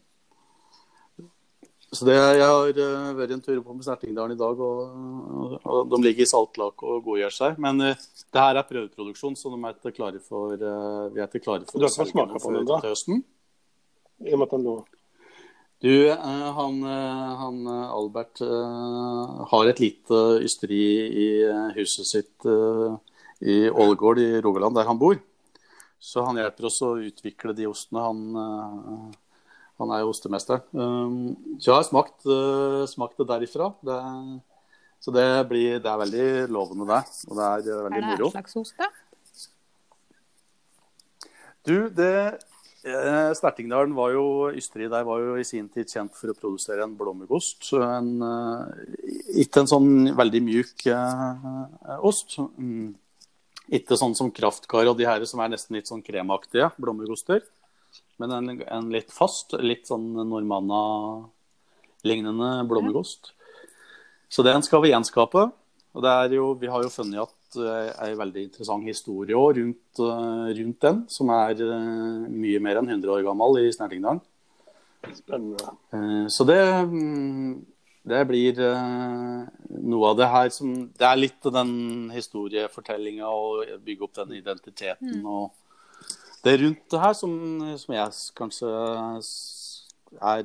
Så 1.92 2.04
det, 2.04 2.14
Jeg 2.14 2.44
har 2.44 2.68
uh, 2.68 3.16
vært 3.16 3.32
en 3.32 3.40
tur 3.40 3.62
på 3.64 3.72
med 3.72 3.86
Snertingdalen 3.86 4.34
i 4.36 4.38
dag, 4.40 4.60
og, 4.60 5.54
og, 5.64 5.78
de 5.88 6.00
ligger 6.04 6.26
i 6.26 6.28
saltlak 6.28 6.84
og 6.84 7.00
godgjør 7.06 7.32
seg. 7.32 7.60
Men 7.64 7.80
uh, 7.80 8.08
det 8.34 8.42
her 8.44 8.60
er 8.60 8.68
prøveproduksjon, 8.68 9.38
så 9.38 9.54
de 9.54 9.60
er 9.62 9.78
ikke 9.78 9.94
klare 9.96 10.20
for, 10.20 10.52
uh, 10.52 11.08
vi 11.14 11.22
er 11.22 11.30
ikke 11.30 11.46
klare 11.46 11.64
for 11.68 11.80
du 11.80 11.86
har 11.86 11.94
ikke 11.94 12.12
smaka 12.12 12.42
på 12.44 12.52
den 12.52 12.68
da? 12.68 12.80
til 12.84 12.92
høsten. 12.92 13.24
I 14.26 14.34
og 14.34 14.42
med 14.42 14.50
at 14.50 14.56
den 14.56 14.68
lå 14.68 14.76
Du, 15.78 15.92
han, 16.10 16.80
han, 16.82 17.58
Albert 17.70 18.40
har 19.50 19.68
et 19.70 19.78
lite 19.78 20.22
ysteri 20.42 20.80
i 21.22 21.28
huset 21.76 22.08
sitt 22.08 22.48
i 23.38 23.58
Ålgård 23.70 24.18
i 24.18 24.40
Rogaland, 24.42 24.74
der 24.74 24.88
han 24.90 24.98
bor. 24.98 25.14
Så 26.02 26.24
han 26.26 26.40
hjelper 26.40 26.66
oss 26.66 26.80
å 26.82 26.96
utvikle 26.98 27.54
de 27.54 27.70
ostene 27.70 28.02
han 28.02 29.14
han 29.78 29.94
er 29.94 30.02
jo 30.02 30.10
ostemesteren. 30.10 30.64
Um, 30.74 31.58
så 31.62 31.70
jeg 31.70 31.76
har 31.76 31.84
smakt, 31.86 32.24
smakt 32.90 33.20
det 33.20 33.28
derifra. 33.30 33.70
Det, 33.86 33.98
så 34.98 35.14
det, 35.14 35.26
blir, 35.50 35.78
det, 35.78 35.90
er 35.90 36.00
veldig 36.00 36.30
lovende, 36.50 36.88
det. 36.90 37.02
Og 37.28 37.38
det 37.38 37.44
er 37.46 37.84
veldig 37.86 38.02
moro. 38.08 38.08
Er 38.08 38.18
det 38.18 38.26
en 38.26 38.34
slags 38.34 38.58
ost, 38.58 38.74
da? 38.80 38.88
Du, 41.68 41.76
det 41.94 42.12
eh, 42.84 43.32
Snertingdalen 43.38 43.94
var 43.96 44.10
jo 44.14 44.24
ysteri 44.54 44.86
der 44.90 45.04
var 45.06 45.18
jo 45.22 45.36
i 45.40 45.44
sin 45.46 45.68
tid 45.72 45.86
kjent 45.90 46.14
for 46.16 46.28
å 46.32 46.38
produsere 46.38 46.82
en 46.84 46.96
blåmuggost. 46.98 47.60
En, 47.82 48.22
uh, 48.22 48.66
ikke 49.42 49.60
en 49.62 49.70
sånn 49.70 49.90
veldig 50.18 50.42
mjuk 50.46 50.76
uh, 50.92 51.98
ost. 52.06 52.28
Mm. 52.58 52.88
Ikke 53.78 53.96
sånn 54.00 54.16
som 54.16 54.32
Kraftkar 54.32 54.86
og 54.88 54.96
de 54.98 55.04
her 55.08 55.20
som 55.28 55.40
er 55.44 55.48
nesten 55.52 55.74
litt 55.76 55.88
sånn 55.90 56.04
kremaktige 56.04 56.68
blåmuggoster. 56.80 57.40
Men 58.18 58.28
en, 58.34 58.46
en, 58.66 58.86
litt 58.90 59.12
fast, 59.14 59.52
litt 59.62 59.86
sånn 59.88 60.12
Normanna-lignende 60.18 62.64
blåmuggost. 62.68 63.32
Så 64.28 64.42
den 64.46 64.62
skal 64.66 64.82
vi 64.82 64.90
gjenskape. 64.92 65.42
Og 65.96 66.00
det 66.04 66.12
er 66.12 66.28
jo, 66.36 66.44
vi 66.58 66.68
har 66.70 66.82
jo 66.84 66.90
funnet 66.92 67.22
at 67.24 67.32
det 67.56 67.68
er 67.70 68.12
en 68.12 68.20
veldig 68.20 68.44
interessant 68.48 68.86
historie 68.88 69.36
rundt, 69.36 70.00
eh, 70.02 70.48
rundt, 70.58 70.80
den, 70.84 71.00
som 71.08 71.30
er 71.34 71.62
eh, 71.64 72.28
mye 72.28 72.60
mer 72.64 72.80
enn 72.80 72.90
100 72.90 73.14
år 73.14 73.24
gammel 73.26 73.60
i 73.62 73.72
Snertingdalen. 73.74 74.20
Spennende. 75.14 75.74
Eh, 75.94 76.26
så 76.32 76.46
det, 76.48 76.58
mm, 76.90 77.52
det 78.08 78.22
blir 78.28 78.58
noe 78.58 80.10
av 80.10 80.16
det 80.18 80.28
her 80.32 80.48
som 80.54 80.72
Det 80.96 81.06
er 81.06 81.20
litt 81.20 81.48
den 81.52 82.10
historiefortellinga 82.14 83.28
og 83.28 83.78
bygge 83.84 84.06
opp 84.06 84.14
den 84.22 84.38
identiteten 84.38 85.20
mm. 85.20 85.26
og 85.26 85.52
det 86.44 86.60
rundt 86.62 86.84
det 86.90 87.00
her 87.02 87.14
som, 87.18 87.32
som 87.76 87.94
jeg 87.96 88.18
kanskje 88.38 88.68
er 90.22 90.44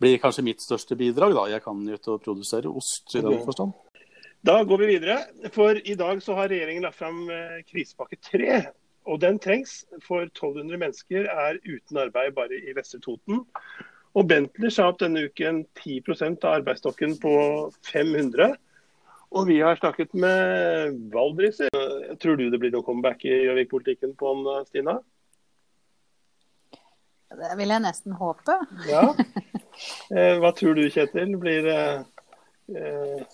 blir 0.00 0.20
kanskje 0.22 0.44
mitt 0.44 0.62
største 0.64 0.96
bidrag. 0.98 1.34
da. 1.36 1.46
Jeg 1.52 1.62
kan 1.62 1.80
jo 1.86 1.98
ikke 1.98 2.18
produsere 2.24 2.72
ost 2.72 3.14
i 3.14 3.22
den 3.22 3.44
forstand. 3.44 3.74
Da 4.44 4.58
går 4.64 4.78
vi 4.78 4.86
videre. 4.86 5.18
For 5.52 5.78
i 5.88 5.94
dag 5.96 6.22
så 6.22 6.34
har 6.36 6.50
regjeringen 6.52 6.84
lagt 6.84 6.98
fram 6.98 7.22
eh, 7.32 7.62
krisepakke 7.64 8.18
3. 8.28 8.58
Og 9.08 9.20
den 9.20 9.38
trengs, 9.40 9.84
for 10.04 10.26
1200 10.26 10.80
mennesker 10.80 11.28
er 11.28 11.60
uten 11.64 12.00
arbeid 12.00 12.34
bare 12.36 12.58
i 12.60 12.74
Vestre 12.76 13.00
Toten. 13.04 13.40
Og 14.14 14.28
Bentler 14.28 14.72
sa 14.72 14.90
opp 14.90 15.00
denne 15.00 15.26
uken 15.28 15.62
10% 15.80 16.44
av 16.44 16.60
arbeidsstokken 16.60 17.16
på 17.22 17.32
500. 17.88 18.52
Og 19.34 19.48
vi 19.48 19.58
har 19.64 19.80
snakket 19.80 20.12
med 20.12 21.00
Valdris. 21.12 21.62
Tror 22.20 22.36
du 22.36 22.44
det 22.52 22.60
blir 22.60 22.72
noe 22.74 22.86
comeback 22.86 23.24
i 23.24 23.32
Gjøvik-politikken 23.46 24.12
på 24.20 24.30
han, 24.30 24.68
Stina? 24.68 24.98
Det 27.34 27.56
vil 27.58 27.72
jeg 27.72 27.82
nesten 27.82 28.20
håpe. 28.20 28.60
Ja. 28.90 29.08
Eh, 30.14 30.36
hva 30.38 30.52
tror 30.54 30.76
du, 30.78 30.84
Kjetil? 30.86 31.32
Blir 31.42 31.64
det 31.66 31.78
eh, 32.78 33.24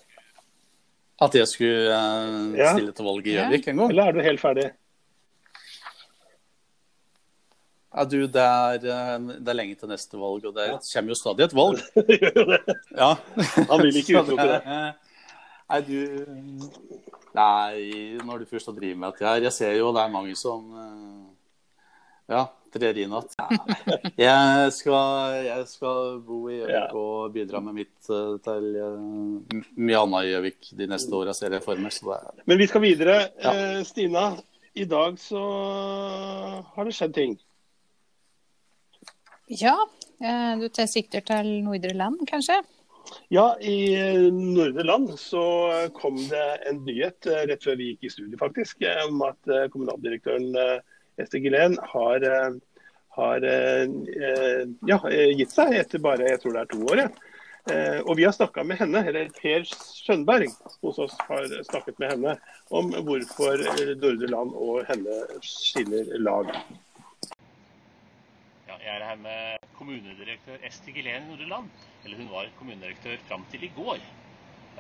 at 1.21 1.35
jeg 1.37 1.49
skulle 1.49 1.97
uh, 1.97 2.55
stille 2.75 2.93
til 2.97 3.09
valg 3.11 3.27
i 3.27 3.35
Gjøvik 3.37 3.69
en 3.69 3.83
gang? 3.83 3.91
Eller 3.93 4.09
er 4.09 4.17
du 4.17 4.23
helt 4.25 4.41
ferdig? 4.41 4.71
Ja, 7.91 8.05
du, 8.07 8.21
det 8.31 8.43
er, 8.43 8.75
eh, 8.87 9.17
det 9.43 9.51
er, 9.51 9.57
lenge 9.59 9.75
til 9.75 9.91
neste 9.91 10.19
valg, 10.19 10.45
og 10.47 10.55
det 10.55 10.67
kommer 10.79 11.11
jo 11.11 11.17
stadig 11.19 11.49
et 11.49 11.57
valg. 11.59 11.81
ja. 13.03 13.09
Han 13.67 13.83
vil 13.83 13.99
ikke 13.99 14.21
utelukke 14.21 14.47
det. 14.47 14.61
Nei, 15.71 15.81
du 15.87 15.99
Nei, 17.31 18.19
når 18.27 18.43
du 18.43 18.49
først 18.51 18.67
har 18.67 18.75
drevet 18.75 18.99
med 18.99 19.13
dette 19.13 19.23
her 19.23 19.45
Jeg 19.45 19.55
ser 19.55 19.77
jo 19.79 19.93
det 19.95 20.03
er 20.03 20.11
mange 20.11 20.33
som 20.35 20.65
eh, 20.75 21.29
Ja, 22.33 22.41
trer 22.73 22.99
inn 23.03 23.13
igjen. 23.13 23.59
Jeg, 24.21 24.73
skal, 24.77 25.37
jeg 25.47 25.67
skal 25.71 26.19
bo 26.25 26.41
i 26.51 26.59
Gjøvik 26.61 26.95
og 27.01 27.35
bidra 27.35 27.61
med 27.65 27.77
mitt 27.81 28.11
uh, 28.13 28.37
til 28.45 28.67
uh, 28.77 29.63
mye 29.77 30.01
annet 30.01 30.27
i 30.27 30.33
Gjøvik 30.33 30.71
de 30.79 30.89
neste 30.91 31.15
åra, 31.17 31.35
ser 31.37 31.57
jeg 31.57 31.65
for 31.65 31.81
meg. 31.81 31.95
Er... 32.15 32.43
Men 32.51 32.61
vi 32.61 32.69
skal 32.71 32.85
videre. 32.85 33.17
Ja. 33.43 33.55
Uh, 33.55 33.81
Stina, 33.89 34.27
i 34.79 34.87
dag 34.89 35.19
så 35.21 35.45
har 36.75 36.87
det 36.87 36.95
skjedd 36.97 37.17
ting. 37.17 37.39
Ja, 39.51 39.75
du 40.61 40.69
tar 40.71 40.87
sikter 40.87 41.25
til 41.27 41.49
Nordre 41.67 41.91
Land, 41.97 42.21
kanskje? 42.31 42.61
Ja, 43.35 43.57
i 43.59 44.31
Nordre 44.31 44.85
Land 44.87 45.17
så 45.19 45.43
kom 45.97 46.21
det 46.31 46.45
en 46.71 46.85
nyhet 46.87 47.27
rett 47.51 47.67
før 47.67 47.81
vi 47.81 47.89
gikk 47.89 48.07
i 48.07 48.13
studio, 48.15 48.39
faktisk, 48.39 48.85
om 49.09 49.25
at 49.27 49.51
kommunaldirektøren 49.73 50.55
Ester 51.23 51.39
Gilén 51.39 51.79
har, 51.93 52.23
eh, 52.23 52.53
har 53.09 53.45
eh, 53.45 53.83
eh, 54.29 54.63
ja, 54.87 54.99
gitt 55.11 55.53
seg 55.53 55.75
etter 55.79 56.03
bare 56.03 56.29
jeg 56.33 56.41
tror 56.43 56.57
det 56.57 56.63
er 56.65 56.73
to 56.73 56.81
år. 56.87 57.05
Ja. 57.05 57.11
Og 58.09 58.17
vi 58.17 58.25
har 58.25 58.33
snakka 58.33 58.63
med 58.65 58.81
henne, 58.81 59.03
eller 59.07 59.29
Per 59.37 59.67
Skjønberg 59.69 60.49
hos 60.81 60.97
oss 61.05 61.13
har 61.29 61.45
snakket 61.69 61.99
med 62.01 62.15
henne 62.15 62.33
om 62.73 62.89
hvorfor 63.05 63.61
Nordre 64.01 64.31
Land 64.33 64.57
og 64.57 64.89
henne 64.89 65.19
skiller 65.45 66.09
lag. 66.25 66.49
Ja, 68.67 68.79
jeg 68.81 68.95
er 68.97 69.05
her 69.05 69.21
med 69.21 69.69
kommunedirektør 69.77 70.65
Ester 70.67 70.97
Gilén 70.97 71.29
Nordre 71.29 71.51
Land. 71.53 71.85
Eller 72.03 72.25
hun 72.25 72.33
var 72.33 72.49
kommunedirektør 72.59 73.21
fram 73.29 73.45
til 73.53 73.69
i 73.69 73.71
går. 73.77 74.01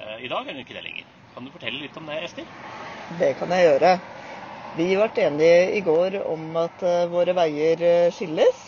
I 0.00 0.32
dag 0.32 0.48
er 0.48 0.56
hun 0.56 0.64
ikke 0.64 0.78
det 0.80 0.86
lenger. 0.88 1.12
Kan 1.36 1.46
du 1.46 1.52
fortelle 1.52 1.84
litt 1.84 2.00
om 2.00 2.08
det, 2.10 2.16
Ester? 2.26 2.48
Det 3.20 3.34
kan 3.38 3.54
jeg 3.54 3.68
gjøre. 3.68 3.92
Vi 4.78 4.84
ble 4.96 5.06
enige 5.24 5.62
i 5.76 5.80
går 5.86 6.14
om 6.30 6.44
at 6.60 6.82
eh, 6.86 7.06
våre 7.10 7.32
veier 7.38 7.80
eh, 7.86 8.10
skilles. 8.14 8.60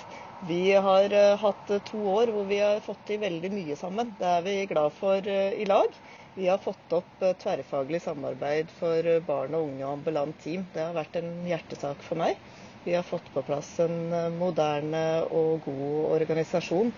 Vi 0.42 0.72
har 0.86 1.12
eh, 1.14 1.36
hatt 1.38 1.70
to 1.86 2.00
år 2.14 2.32
hvor 2.34 2.46
vi 2.48 2.58
har 2.62 2.80
fått 2.82 3.04
til 3.10 3.20
veldig 3.22 3.50
mye 3.54 3.76
sammen. 3.78 4.10
Det 4.18 4.26
er 4.36 4.42
vi 4.46 4.54
glad 4.72 4.94
for 4.98 5.28
i 5.30 5.66
lag. 5.70 5.94
Vi 6.34 6.48
har 6.50 6.58
fått 6.64 6.96
opp 6.98 7.22
tverrfaglig 7.42 8.00
samarbeid 8.02 8.70
for 8.74 9.06
barn 9.28 9.54
og 9.58 9.68
unge 9.70 9.84
og 9.86 9.92
ambulant 9.98 10.38
team. 10.42 10.66
Det 10.74 10.82
har 10.82 10.96
vært 10.96 11.18
en 11.22 11.32
hjertesak 11.46 12.02
for 12.06 12.18
meg. 12.22 12.38
Vi 12.82 12.96
har 12.96 13.06
fått 13.06 13.28
på 13.30 13.44
plass 13.46 13.76
en 13.84 14.10
moderne 14.40 15.02
og 15.30 15.68
god 15.68 16.16
organisasjon. 16.16 16.90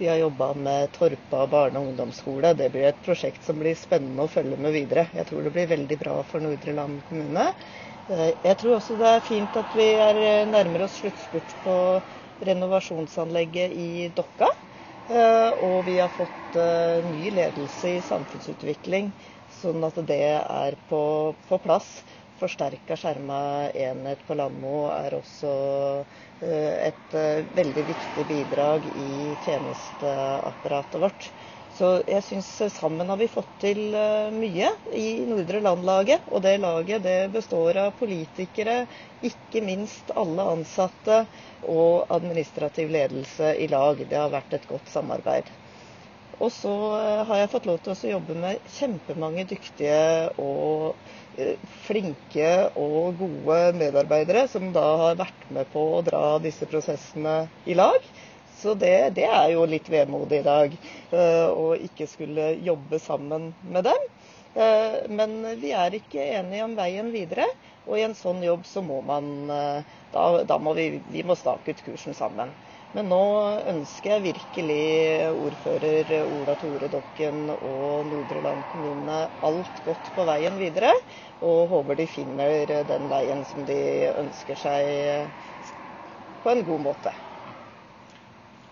Vi 0.00 0.08
har 0.08 0.18
jobba 0.20 0.50
med 0.56 0.90
Torpa 0.96 1.46
barne- 1.52 1.80
og 1.80 1.94
ungdomsskole. 1.94 2.52
Det 2.56 2.68
blir 2.74 2.90
et 2.90 3.00
prosjekt 3.04 3.44
som 3.44 3.60
blir 3.62 3.76
spennende 3.76 4.26
å 4.26 4.32
følge 4.32 4.56
med 4.60 4.76
videre. 4.76 5.06
Jeg 5.16 5.28
tror 5.30 5.46
det 5.48 5.54
blir 5.56 5.70
veldig 5.72 5.98
bra 6.02 6.18
for 6.28 6.44
Nordre 6.44 6.76
Land 6.76 7.06
kommune. 7.08 7.46
Eh, 8.10 8.32
jeg 8.42 8.56
tror 8.58 8.76
også 8.78 8.96
det 8.98 9.10
er 9.16 9.22
fint 9.24 9.56
at 9.60 9.74
vi 9.78 9.84
er 10.02 10.16
eh, 10.18 10.46
nærmere 10.50 10.88
oss 10.88 10.96
sluttspurt 10.98 11.52
på 11.64 11.74
renovasjonsanlegget 12.48 13.74
i 13.78 13.90
Dokka. 14.16 14.48
Eh, 15.10 15.50
og 15.68 15.84
vi 15.86 15.98
har 16.00 16.10
fått 16.14 16.36
ny 17.06 17.28
ledelse 17.30 17.92
i 17.94 18.00
samfunnsutvikling, 18.02 19.12
sånn 19.60 19.84
at 19.86 20.00
det 20.08 20.16
er 20.40 20.74
på, 20.90 21.02
på 21.46 21.58
plass. 21.62 21.92
Forsterka 22.40 22.96
skjerma 22.98 23.38
enhet 23.70 24.24
på 24.26 24.34
Landmo 24.34 24.88
er 24.90 25.14
også 25.14 25.52
et 26.42 27.14
veldig 27.54 27.84
viktig 27.92 28.24
bidrag 28.26 28.88
i 28.90 29.36
tjenesteapparatet 29.44 30.98
vårt. 31.04 31.28
Så 31.80 31.88
jeg 32.04 32.20
syns 32.26 32.48
sammen 32.74 33.08
har 33.08 33.16
vi 33.16 33.26
fått 33.32 33.54
til 33.62 33.94
eh, 33.96 34.26
mye 34.36 34.68
i 34.92 35.04
Nordre 35.24 35.62
Land-laget. 35.64 36.26
Og 36.28 36.42
det 36.44 36.58
laget 36.60 37.06
det 37.06 37.14
består 37.32 37.78
av 37.86 37.94
politikere, 37.96 38.82
ikke 39.24 39.62
minst 39.64 40.12
alle 40.12 40.44
ansatte 40.58 41.22
og 41.64 42.04
administrativ 42.12 42.92
ledelse 42.92 43.54
i 43.64 43.70
lag. 43.72 44.02
Det 44.10 44.20
har 44.20 44.28
vært 44.34 44.58
et 44.58 44.68
godt 44.68 44.92
samarbeid. 44.92 45.48
Og 46.40 46.52
så 46.52 46.74
eh, 46.98 47.22
har 47.30 47.40
jeg 47.40 47.50
fått 47.54 47.70
lov 47.70 47.80
til 47.84 47.94
å 47.96 48.12
jobbe 48.12 48.36
med 48.44 48.68
kjempemange 48.76 49.46
dyktige 49.48 50.02
og 50.40 51.00
eh, 51.40 51.56
flinke 51.86 52.52
og 52.80 53.16
gode 53.24 53.62
medarbeidere 53.80 54.44
som 54.52 54.68
da 54.76 54.84
har 55.06 55.18
vært 55.24 55.48
med 55.48 55.72
på 55.72 55.86
å 55.96 56.04
dra 56.04 56.26
disse 56.44 56.68
prosessene 56.68 57.38
i 57.64 57.76
lag. 57.80 58.04
Så 58.60 58.74
det, 58.80 58.94
det 59.16 59.24
er 59.26 59.52
jo 59.54 59.62
litt 59.68 59.88
vemodig 59.92 60.40
i 60.42 60.46
dag 60.46 60.74
eh, 60.76 61.46
å 61.48 61.70
ikke 61.88 62.06
skulle 62.10 62.50
jobbe 62.66 62.98
sammen 63.00 63.52
med 63.62 63.86
dem. 63.88 64.02
Eh, 64.54 64.96
men 65.08 65.34
vi 65.62 65.70
er 65.78 65.94
ikke 65.96 66.24
enige 66.40 66.64
om 66.66 66.74
veien 66.78 67.08
videre. 67.14 67.46
Og 67.86 67.96
i 67.98 68.04
en 68.04 68.16
sånn 68.18 68.42
jobb 68.44 68.66
så 68.68 68.82
må 68.84 68.98
man 69.06 69.30
eh, 69.54 69.96
Da, 70.14 70.24
da 70.50 70.58
må 70.58 70.74
vi, 70.78 70.88
vi 71.06 71.22
må 71.26 71.36
stake 71.38 71.72
ut 71.74 71.82
kursen 71.86 72.16
sammen. 72.18 72.52
Men 72.98 73.06
nå 73.12 73.20
ønsker 73.70 74.16
jeg 74.16 74.24
virkelig 74.24 74.80
ordfører 75.38 76.10
Ola 76.26 76.56
Tore 76.58 76.88
Dokken 76.90 77.44
og 77.54 78.08
Nordre 78.10 78.42
Land 78.42 78.66
kommune 78.72 79.20
alt 79.46 79.78
godt 79.86 80.10
på 80.16 80.26
veien 80.28 80.58
videre. 80.60 80.90
Og 81.40 81.70
håper 81.70 82.00
de 82.02 82.08
finner 82.10 82.74
den 82.90 83.06
veien 83.12 83.46
som 83.46 83.62
de 83.70 83.80
ønsker 84.24 84.58
seg 84.66 85.30
på 86.42 86.50
en 86.52 86.64
god 86.64 86.80
måte. 86.90 87.12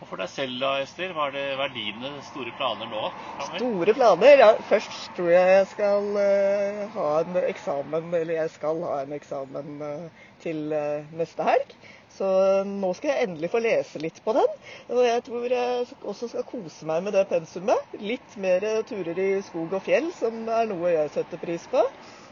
For 0.08 0.20
deg 0.20 0.30
selv 0.32 0.62
da, 0.62 0.70
Ester, 0.80 1.10
hva 1.12 1.26
er, 1.28 1.50
hva 1.58 1.66
er 1.68 1.74
dine 1.74 2.10
store 2.24 2.52
planer 2.56 2.88
nå? 2.88 3.10
Store 3.50 3.94
planer? 3.96 4.40
Ja, 4.40 4.48
først 4.70 5.10
tror 5.16 5.28
jeg 5.34 5.50
jeg 5.52 5.66
skal 5.74 6.08
uh, 6.16 6.84
ha 6.94 7.08
en 7.20 7.36
eksamen, 7.42 8.08
eller 8.16 8.38
jeg 8.38 8.52
skal 8.54 8.80
ha 8.86 9.02
en 9.02 9.12
eksamen 9.18 9.82
uh, 9.84 10.22
til 10.40 10.72
uh, 10.72 11.04
neste 11.18 11.44
helg. 11.44 11.74
Så 12.16 12.28
nå 12.66 12.94
skal 12.96 13.12
jeg 13.12 13.28
endelig 13.28 13.50
få 13.52 13.60
lese 13.62 14.00
litt 14.00 14.22
på 14.24 14.32
den. 14.38 14.54
Og 14.96 15.02
jeg 15.04 15.24
tror 15.28 15.44
jeg 15.52 15.84
også 16.00 16.30
skal 16.32 16.46
kose 16.48 16.88
meg 16.88 17.04
med 17.04 17.14
det 17.18 17.26
pensumet. 17.30 17.98
Litt 18.00 18.38
mer 18.40 18.64
turer 18.88 19.20
i 19.22 19.28
skog 19.44 19.76
og 19.76 19.84
fjell, 19.84 20.08
som 20.16 20.40
er 20.48 20.72
noe 20.72 20.94
jeg 20.94 21.12
setter 21.18 21.42
pris 21.42 21.68
på. 21.70 21.84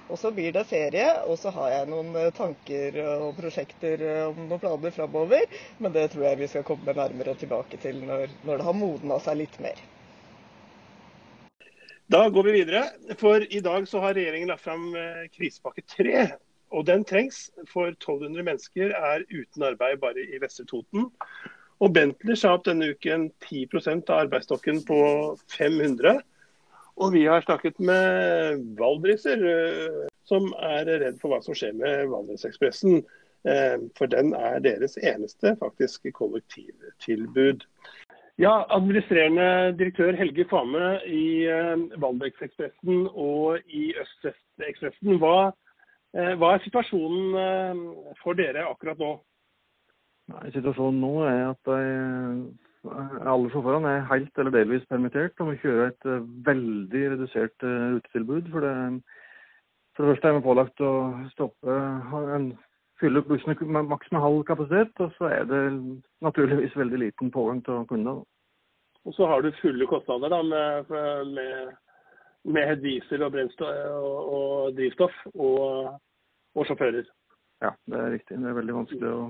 Og 0.07 0.19
så 0.21 0.31
blir 0.31 0.53
det 0.55 0.63
ferie, 0.71 1.07
og 1.27 1.39
så 1.41 1.51
har 1.57 1.73
jeg 1.73 1.91
noen 1.91 2.13
eh, 2.15 2.31
tanker 2.35 3.01
og 3.03 3.35
prosjekter 3.41 4.03
eh, 4.07 4.23
om 4.29 4.39
noen 4.47 4.63
planer 4.63 4.95
framover. 4.95 5.45
Men 5.83 5.95
det 5.97 6.09
tror 6.13 6.29
jeg 6.29 6.41
vi 6.45 6.49
skal 6.53 6.67
komme 6.67 6.95
nærmere 6.95 7.35
tilbake 7.39 7.81
til 7.83 7.99
når, 8.07 8.31
når 8.47 8.61
det 8.61 8.69
har 8.69 8.79
modna 8.79 9.19
seg 9.25 9.41
litt 9.43 9.59
mer. 9.65 9.83
Da 12.07 12.29
går 12.31 12.47
vi 12.47 12.55
videre. 12.61 12.85
For 13.19 13.43
i 13.43 13.61
dag 13.65 13.89
så 13.91 14.05
har 14.05 14.15
regjeringen 14.15 14.53
lagt 14.53 14.63
fram 14.63 14.93
eh, 14.95 15.27
krisepakke 15.35 15.83
3. 15.97 16.29
Og 16.77 16.87
den 16.87 17.03
trengs, 17.07 17.49
for 17.71 17.91
1200 17.91 18.47
mennesker 18.47 18.95
er 18.95 19.27
uten 19.31 19.67
arbeid 19.67 19.99
bare 20.03 20.23
i 20.23 20.39
Vestre 20.43 20.67
Toten. 20.71 21.11
Og 21.83 21.93
Bentley 21.93 22.39
sa 22.39 22.55
opp 22.57 22.65
denne 22.67 22.93
uken 22.95 23.29
10% 23.45 24.07
av 24.07 24.25
arbeidsstokken 24.27 24.81
på 24.87 25.01
500. 25.59 26.23
Og 26.97 27.13
vi 27.13 27.27
har 27.29 27.45
snakket 27.45 27.79
med 27.85 28.63
valdriser 28.79 29.43
eh, 29.51 30.05
som 30.29 30.49
er 30.65 30.89
redd 30.89 31.19
for 31.21 31.33
hva 31.33 31.43
som 31.45 31.57
skjer 31.57 31.77
med 31.77 32.09
Valdresekspressen. 32.13 33.03
Eh, 33.47 33.77
for 33.99 34.11
den 34.11 34.33
er 34.39 34.63
deres 34.65 34.97
eneste 35.03 35.55
faktisk 35.61 36.09
kollektivtilbud. 36.17 37.67
Ja, 38.41 38.65
Administrerende 38.73 39.77
direktør 39.77 40.17
Helge 40.17 40.49
Fame 40.49 40.97
i 41.05 41.45
eh, 41.53 41.77
Valdresekspressen 42.01 43.07
og 43.13 43.61
i 43.69 43.93
Øst-Vest-Ekspressen. 44.01 45.21
Hva, 45.21 45.53
hva 46.17 46.55
er 46.55 46.63
situasjonen 46.65 47.81
for 48.23 48.39
dere 48.39 48.65
akkurat 48.71 49.01
nå? 49.03 49.19
Nei, 50.33 50.47
Situasjonen 50.55 51.03
nå 51.05 51.13
er 51.29 51.43
at 51.51 51.71
jeg 51.77 52.39
alle 53.27 53.51
sjåførene 53.53 53.93
er 53.93 54.07
helt 54.11 54.39
eller 54.39 54.55
delvis 54.55 54.87
permittert 54.91 55.41
og 55.41 55.51
må 55.51 55.57
kjøre 55.63 55.89
et 55.91 56.07
uh, 56.09 56.23
veldig 56.47 57.03
redusert 57.15 57.67
uh, 57.67 57.97
rutetilbud. 57.97 58.51
For 58.53 58.67
det, 58.67 58.75
for 59.97 60.05
det 60.05 60.13
første 60.13 60.31
er 60.31 60.39
vi 60.39 60.45
pålagt 60.47 60.85
å 60.85 60.93
stoppe 61.33 61.77
en, 62.37 62.53
fylle 63.01 63.23
bussene 63.27 63.57
med 63.61 63.91
maks 63.91 64.13
med 64.13 64.25
halv 64.25 64.45
kapasitet. 64.49 64.95
Og 65.05 65.13
så 65.19 65.31
er 65.33 65.51
det 65.51 65.63
naturligvis 66.25 66.77
veldig 66.77 67.03
liten 67.05 67.33
pågang 67.35 67.63
til 67.67 67.85
kunder. 67.91 68.23
Og 69.07 69.15
så 69.15 69.29
har 69.31 69.43
du 69.43 69.53
fulle 69.61 69.87
kostnader 69.87 70.33
da, 70.33 70.41
med, 70.43 70.95
med, 71.35 71.77
med 72.57 72.83
diesel 72.83 73.23
og, 73.23 73.37
og, 73.37 74.33
og 74.39 74.75
drivstoff 74.79 75.15
og, 75.35 75.93
og 76.57 76.67
sjåfører. 76.67 77.07
Ja, 77.63 77.71
det 77.87 78.01
er 78.01 78.11
riktig. 78.17 78.39
Det 78.43 78.51
er 78.51 78.59
veldig 78.59 78.75
vanskelig 78.81 79.13
å 79.13 79.21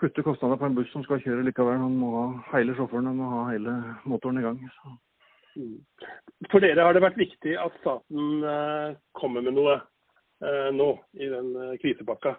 kutte 0.00 0.22
kostnader 0.22 0.60
på 0.60 0.68
en 0.68 0.76
buss 0.76 0.92
som 0.92 1.04
skal 1.06 1.20
kjøre 1.24 1.44
likevel. 1.46 1.80
Han 1.80 1.98
må 2.00 2.12
ha 2.14 2.24
hele 2.54 2.76
sjåføren, 2.76 3.12
må 3.16 3.32
ha 3.32 3.44
hele 3.50 3.76
motoren 4.04 4.40
i 4.40 4.46
gang. 4.46 4.58
Så. 4.78 4.96
Mm. 5.56 5.76
For 6.52 6.64
dere 6.64 6.84
har 6.84 6.96
det 6.96 7.04
vært 7.04 7.20
viktig 7.20 7.54
at 7.60 7.76
staten 7.80 8.44
eh, 8.44 8.96
kommer 9.16 9.44
med 9.44 9.56
noe 9.56 9.78
eh, 9.78 10.68
nå 10.76 10.90
i 11.16 11.30
den 11.32 11.54
eh, 11.62 11.78
krisepakka? 11.80 12.36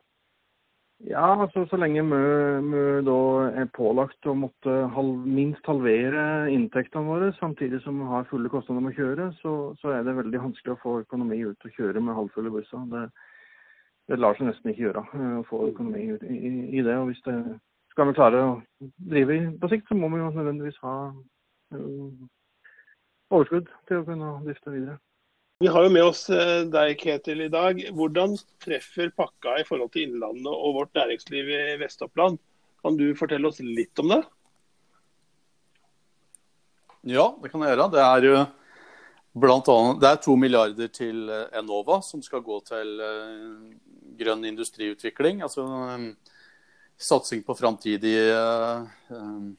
Ja, 1.06 1.36
altså 1.44 1.68
så 1.70 1.78
lenge 1.78 2.02
vi 2.10 3.02
da 3.06 3.18
er 3.62 3.68
pålagt 3.70 4.26
å 4.26 4.34
måtte 4.34 4.74
halv, 4.96 5.28
minst 5.30 5.66
halvere 5.70 6.48
inntektene 6.50 7.06
våre, 7.06 7.28
samtidig 7.38 7.84
som 7.84 8.00
vi 8.02 8.08
har 8.10 8.26
fulle 8.32 8.50
kostnader 8.50 8.82
med 8.82 8.96
å 8.96 8.98
kjøre, 8.98 9.28
så, 9.44 9.54
så, 9.78 9.92
er 9.94 10.08
det 10.08 10.16
veldig 10.18 10.42
vanskelig 10.48 10.74
å 10.74 10.80
få 10.82 10.96
økonomi 11.04 11.44
ut 11.46 11.70
og 11.70 11.78
kjøre 11.78 12.02
med 12.02 12.18
halvfulle 12.18 12.54
busser. 12.56 12.90
Det, 12.90 13.04
det 14.08 14.20
lar 14.20 14.38
seg 14.38 14.48
nesten 14.48 14.72
ikke 14.72 14.88
gjøre 14.88 15.04
eh, 15.18 15.34
å 15.42 15.48
få 15.50 15.66
økonomi 15.72 16.06
i, 16.06 16.14
i, 16.32 16.52
i 16.80 16.84
det. 16.86 16.96
og 16.96 17.12
hvis 17.12 17.24
det 17.26 17.36
skal 17.98 18.12
vi 18.12 18.14
klare 18.14 18.44
å 18.46 18.50
drive 19.10 19.40
på 19.58 19.72
sikt, 19.72 19.88
så 19.90 19.98
må 19.98 20.12
vi 20.14 20.22
jo 20.22 20.30
nødvendigvis 20.30 20.78
ha 20.84 20.96
uh, 21.10 22.26
overskudd 23.34 23.72
til 23.90 24.04
å 24.04 24.06
kunne 24.06 24.36
drifte 24.46 24.70
videre. 24.70 25.00
Vi 25.66 25.72
har 25.74 25.88
jo 25.88 25.90
med 25.90 26.06
oss 26.06 26.28
eh, 26.30 26.68
deg, 26.70 26.92
Ketil, 27.02 27.42
i 27.48 27.50
dag. 27.50 27.80
Hvordan 27.98 28.36
treffer 28.62 29.10
pakka 29.18 29.56
i 29.58 29.66
forhold 29.66 29.90
til 29.96 30.06
Innlandet 30.06 30.52
og 30.54 30.76
vårt 30.76 30.94
næringsliv 30.94 31.50
i 31.50 31.64
Vest-Oppland? 31.82 32.38
Kan 32.86 33.00
du 33.00 33.08
fortelle 33.18 33.50
oss 33.50 33.58
litt 33.66 33.98
om 34.04 34.14
det? 34.14 34.22
Ja, 37.10 37.32
det 37.42 37.50
kan 37.50 37.66
jeg 37.66 37.74
gjøre. 37.74 37.90
Det 37.98 38.04
er 38.06 38.30
jo 38.30 38.46
blant 39.42 39.74
annet, 39.74 40.04
det 40.04 40.12
er 40.12 40.22
to 40.22 40.38
milliarder 40.38 40.94
til 40.94 41.26
Enova 41.58 42.04
som 42.06 42.22
skal 42.22 42.46
gå 42.46 42.62
til 42.70 42.94
grønn 44.20 44.46
industriutvikling. 44.50 45.42
Altså 45.46 45.64
um, 45.64 46.12
satsing 46.98 47.44
på 47.46 47.56
framtidig 47.58 48.16
um, 49.12 49.56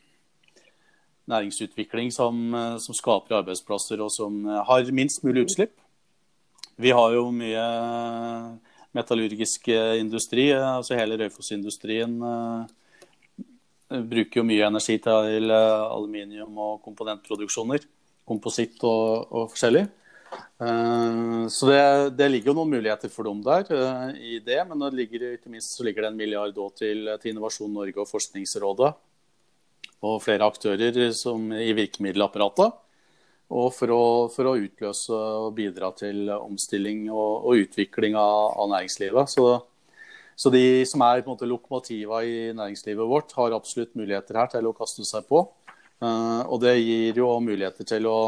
næringsutvikling 1.29 2.13
som, 2.13 2.55
uh, 2.55 2.79
som, 2.79 2.97
skaper 2.97 3.39
arbeidsplasser 3.41 4.01
og 4.03 4.11
som 4.13 4.41
uh, 4.47 4.63
har 4.67 4.89
minst 4.93 5.25
mulig 5.25 5.47
utslipp. 5.47 5.77
Vi 6.79 6.91
har 6.95 7.13
jo 7.13 7.29
mye 7.35 7.63
metallurgisk 8.95 9.69
industri. 9.99 10.53
Altså 10.55 10.97
hele 10.97 11.19
Raufoss-industrien 11.19 12.15
uh, 12.23 12.67
bruker 13.89 14.41
jo 14.41 14.47
mye 14.47 14.69
energi 14.69 14.99
til 15.03 15.51
aluminium 15.53 16.59
og 16.63 16.83
komponentproduksjoner. 16.87 17.83
Kompositt 18.29 18.79
og, 18.87 19.27
og 19.33 19.51
forskjellig. 19.55 19.89
Eh, 20.33 21.49
så 21.49 21.67
det, 21.67 22.11
det, 22.19 22.29
ligger 22.33 22.51
jo 22.51 22.57
noen 22.59 22.73
muligheter 22.73 23.13
for 23.13 23.29
dem 23.29 23.41
der 23.47 23.69
uh, 23.71 24.11
i 24.19 24.39
det. 24.45 24.59
Men 24.69 24.83
det 24.87 24.97
ligger, 24.99 25.29
ikke 25.37 25.53
minst 25.53 25.77
så 25.77 25.87
ligger 25.87 26.05
det 26.05 26.13
en 26.13 26.19
milliard 26.19 26.59
til, 26.79 27.07
til, 27.21 27.31
Innovasjon 27.33 27.73
Norge 27.73 28.03
og 28.03 28.11
Forskningsrådet. 28.11 28.93
Og 30.09 30.21
flere 30.23 30.47
aktører 30.47 31.01
som, 31.17 31.49
i 31.55 31.73
virkemiddelapparatet. 31.75 32.85
Og 33.49 33.71
for 33.73 33.95
å, 33.95 34.03
for 34.29 34.51
å, 34.51 34.59
utløse 34.61 35.17
og 35.17 35.55
bidra 35.57 35.89
til 35.97 36.29
omstilling 36.37 37.07
og, 37.09 37.49
og 37.49 37.65
utvikling 37.65 38.19
av, 38.19 38.59
av 38.61 38.69
næringslivet. 38.75 39.33
Så, 39.33 39.47
så, 40.37 40.53
de 40.53 40.85
som 40.87 41.03
er 41.07 41.25
på 41.27 41.39
lokomotiva 41.49 42.21
i 42.27 42.51
næringslivet 42.53 43.09
vårt, 43.09 43.33
har 43.39 43.57
absolutt 43.57 43.97
muligheter 43.99 44.37
her 44.43 44.53
til 44.53 44.69
å 44.69 44.77
kaste 44.77 45.07
seg 45.09 45.25
på. 45.31 45.47
Uh, 45.99 46.45
og 46.47 46.61
det 46.63 46.77
gir 46.77 47.17
jo 47.19 47.33
muligheter 47.43 47.89
til 47.89 48.07
å 48.07 48.19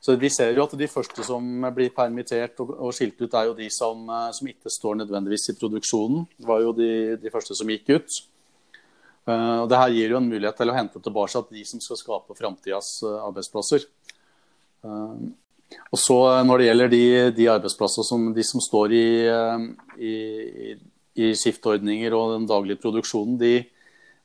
så 0.00 0.16
Vi 0.16 0.30
ser 0.32 0.54
jo 0.56 0.64
at 0.64 0.72
de 0.80 0.88
første 0.88 1.24
som 1.26 1.44
blir 1.76 1.92
permittert 1.92 2.60
og, 2.64 2.72
og 2.88 2.94
skilt 2.96 3.20
ut, 3.20 3.34
er 3.36 3.50
jo 3.50 3.56
de 3.58 3.68
som, 3.72 4.00
eh, 4.08 4.30
som, 4.32 4.48
ikke 4.48 4.72
står 4.72 4.96
nødvendigvis 5.02 5.50
i 5.52 5.56
produksjonen. 5.60 6.24
Det 6.40 6.48
var 6.48 6.62
jo 6.64 6.72
de, 6.72 6.92
de 7.20 7.32
første 7.32 7.56
som 7.58 7.68
gikk 7.68 7.92
ut. 7.98 8.20
Uh, 9.28 9.60
og 9.62 9.66
det 9.68 9.76
her 9.76 9.92
gir 9.92 10.14
jo 10.14 10.18
en 10.18 10.30
mulighet 10.30 10.56
til 10.56 10.72
å 10.72 10.74
hente 10.74 11.02
tilbake 11.04 11.42
de 11.52 11.66
som 11.68 11.82
skal 11.84 11.98
skape 12.00 12.36
framtidas 12.38 12.88
uh, 13.04 13.18
arbeidsplasser. 13.28 13.84
Uh, 14.80 15.28
og 15.92 16.00
så 16.00 16.16
Når 16.48 16.58
det 16.58 16.66
gjelder 16.66 16.88
de, 16.90 17.04
de 17.36 17.50
arbeidsplasser 17.52 18.06
som 18.08 18.24
de 18.34 18.42
som 18.42 18.62
står 18.64 18.94
i, 18.96 19.04
i, 20.02 20.14
i 21.14 21.28
skiftordninger 21.38 22.16
og 22.16 22.32
den 22.32 22.48
daglige 22.48 22.80
produksjonen, 22.82 23.36
de, 23.38 23.52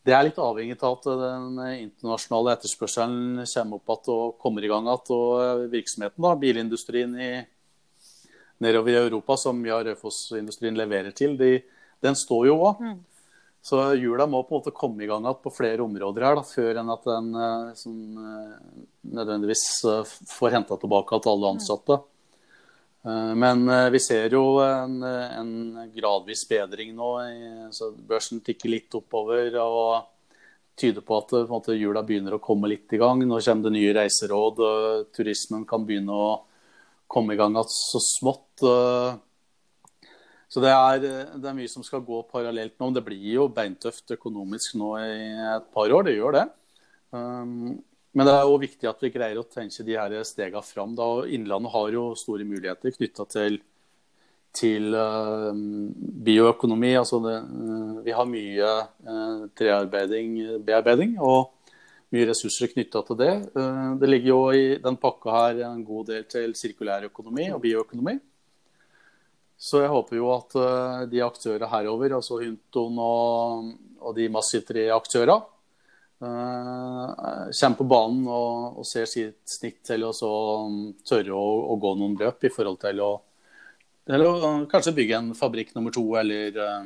det 0.05 0.13
er 0.13 0.27
litt 0.27 0.37
avhengig 0.41 0.77
av 0.85 0.99
at 0.99 1.07
den 1.17 1.59
internasjonale 1.65 2.53
etterspørselen 2.53 3.41
kommer 3.49 3.79
opp 3.79 3.93
igjen 3.95 4.13
og 4.13 4.37
kommer 4.41 4.65
i 4.65 4.69
gang 4.69 4.85
igjen. 4.85 5.11
Og 5.15 5.65
virksomheten, 5.71 6.21
da, 6.27 6.33
bilindustrien 6.43 7.15
i, 7.17 7.31
nedover 8.61 8.93
i 8.93 8.99
Europa, 8.99 9.37
som 9.41 9.63
ja, 9.65 9.81
Raufoss-industrien 9.87 10.77
leverer 10.77 11.15
til, 11.17 11.33
de, 11.39 11.57
den 12.05 12.17
står 12.17 12.51
jo 12.51 12.59
òg. 12.67 12.85
Mm. 12.85 12.97
Så 13.65 13.81
hjula 13.97 14.27
må 14.29 14.43
på 14.45 14.53
en 14.53 14.61
måte 14.61 14.75
komme 14.77 15.01
i 15.01 15.09
gang 15.09 15.25
igjen 15.25 15.41
på 15.41 15.49
flere 15.49 15.81
områder 15.81 16.27
her, 16.27 16.37
da, 16.37 16.45
før 16.45 16.81
enn 16.83 16.91
at 16.93 17.07
den 17.09 17.31
som, 17.79 17.95
nødvendigvis 19.09 19.63
eh, 19.89 20.11
får 20.35 20.59
henta 20.59 20.77
tilbake 20.77 21.17
til 21.17 21.33
alle 21.33 21.55
ansatte. 21.55 21.97
Mm. 21.97 22.14
Eh, 23.05 23.35
men 23.37 23.69
eh, 23.69 23.89
vi 23.93 24.01
ser 24.01 24.33
jo 24.33 24.57
en, 24.65 24.97
en 25.05 25.53
gradvis 25.93 26.45
bedring 26.49 26.95
nå. 26.97 27.11
så 27.75 27.91
Børsen 27.93 28.41
tikker 28.45 28.71
litt 28.71 28.97
oppover 28.97 29.59
og 29.61 30.11
tyder 30.75 31.05
på 31.05 31.19
at 31.21 31.35
på 31.47 31.75
hjula 31.77 32.03
begynner 32.03 32.35
å 32.35 32.43
komme 32.43 32.69
litt 32.71 32.91
i 32.93 32.99
gang. 32.99 33.21
Nå 33.23 33.39
kommer 33.39 33.69
det 33.69 33.75
nye 33.77 33.93
reiseråd, 33.95 34.59
og 34.59 35.13
turismen 35.15 35.63
kan 35.69 35.85
begynne 35.87 36.17
å 36.17 36.33
komme 37.07 37.35
i 37.35 37.39
gang 37.39 37.55
igjen 37.55 37.71
så 37.71 38.01
smått. 38.03 38.65
Eh, 38.65 40.11
så 40.49 40.61
det 40.63 40.71
er, 40.71 41.01
det 41.01 41.49
er, 41.49 41.55
mye 41.57 41.69
som 41.71 41.83
skal 41.83 42.03
gå 42.05 42.21
parallelt 42.31 42.75
nå. 42.77 42.89
Men 42.89 42.97
det 42.97 43.05
blir 43.05 43.25
jo 43.35 43.49
beintøft 43.51 44.15
økonomisk 44.15 44.77
nå 44.79 44.95
i 45.01 45.17
et 45.55 45.73
par 45.75 45.91
år. 45.91 46.07
Det 46.07 46.15
gjør 46.15 46.39
det. 46.39 46.45
Men 48.15 48.29
det 48.29 48.33
er 48.33 48.45
jo 48.47 48.59
viktig 48.61 48.87
at 48.87 49.01
vi 49.03 49.11
greier 49.11 49.39
å 49.41 49.47
tenke 49.51 49.83
de 49.83 49.95
her 49.99 50.13
stegene 50.23 50.63
fram. 50.63 50.93
Da. 50.95 51.07
Innlandet 51.35 51.73
har 51.73 51.89
jo 51.91 52.03
store 52.15 52.45
muligheter 52.47 52.93
knytta 52.95 53.25
til, 53.27 53.57
til 54.55 54.95
uh, 54.95 55.49
bioøkonomi. 56.23 56.93
Altså 56.95 57.19
det, 57.25 57.33
uh, 57.43 57.97
vi 58.05 58.13
har 58.15 58.29
mye 58.29 58.69
uh, 59.03 59.41
trebearbeiding 59.59 61.17
og 61.19 61.51
mye 62.15 62.29
ressurser 62.29 62.71
knytta 62.71 63.01
til 63.03 63.17
det. 63.19 63.33
det 63.99 64.07
ligger 64.07 64.29
jo 64.29 64.41
i 64.55 64.65
den 64.79 64.95
pakka 65.01 65.33
her 65.33 65.57
en 65.67 65.81
god 65.83 66.05
del 66.13 66.27
til 66.31 66.53
sirkulær 66.55 67.09
økonomi 67.09 67.49
og 67.51 67.59
bioøkonomi. 67.65 68.13
Så 69.59 69.81
jeg 69.81 69.91
håper 69.91 70.19
jo 70.21 70.29
at 70.31 70.55
de 71.11 71.23
aktørene 71.25 71.67
herover, 71.67 72.13
altså 72.15 72.37
Hunton 72.39 73.01
og, 73.01 73.73
og 73.99 74.15
de 74.15 74.29
massivtre 74.31 74.85
aktørene, 74.95 75.41
kommer 76.19 77.77
på 77.77 77.83
banen 77.83 78.27
og, 78.27 78.79
og, 78.79 78.85
ser 78.87 79.05
sitt 79.09 79.49
snitt 79.49 79.83
til 79.85 80.03
å 80.07 80.11
um, 80.65 80.93
tørre 81.05 81.33
å, 81.35 81.73
å, 81.73 81.75
gå 81.75 81.95
noen 81.99 82.15
løp 82.19 82.43
i 82.47 82.53
forhold 82.53 82.79
til 82.85 82.99
å, 83.03 83.21
til 84.07 84.21
uh, 84.23 84.65
kanskje 84.71 84.95
bygge 84.95 85.17
en 85.19 85.33
fabrikk 85.35 85.75
nummer 85.75 85.91
to 85.91 86.15
eller, 86.19 86.55
uh, 86.55 86.83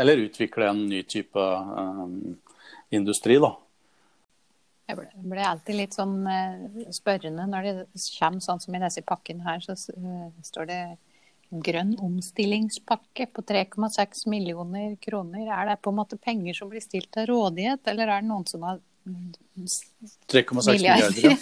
eller 0.00 0.24
utvikle 0.24 0.70
en 0.72 0.88
ny 0.88 1.02
type 1.04 1.38
um, 1.38 2.36
industri. 2.90 3.38
da. 3.42 3.54
Jeg 4.88 4.96
ble, 4.98 5.06
ble, 5.16 5.44
alltid 5.48 5.74
litt 5.78 5.94
sånn 5.96 6.26
spørrende 6.92 7.46
når 7.48 7.62
det 7.68 7.74
kommer 8.18 8.40
sånn 8.44 8.60
som 8.60 8.74
i 8.76 8.82
disse 8.82 9.02
pakkene 9.04 9.44
her, 9.46 9.60
så 9.64 9.72
står 9.76 10.64
det 10.68 10.82
grønn 11.62 11.94
omstillingspakke 12.02 13.26
på 13.34 13.44
3,6 13.46 14.26
millioner 14.30 14.96
kroner. 15.02 15.46
Er 15.46 15.70
det 15.70 15.82
på 15.82 15.92
en 15.92 16.00
måte 16.00 16.18
penger 16.18 16.56
som 16.58 16.70
blir 16.72 16.82
stilt 16.82 17.10
til 17.14 17.28
rådighet, 17.30 17.84
eller 17.92 18.08
er 18.08 18.24
det 18.24 18.30
noen 18.30 18.46
som 18.48 18.66
har 18.66 18.80
3,6 19.04 20.72
milliarder, 20.72 21.30
ja. 21.30 21.36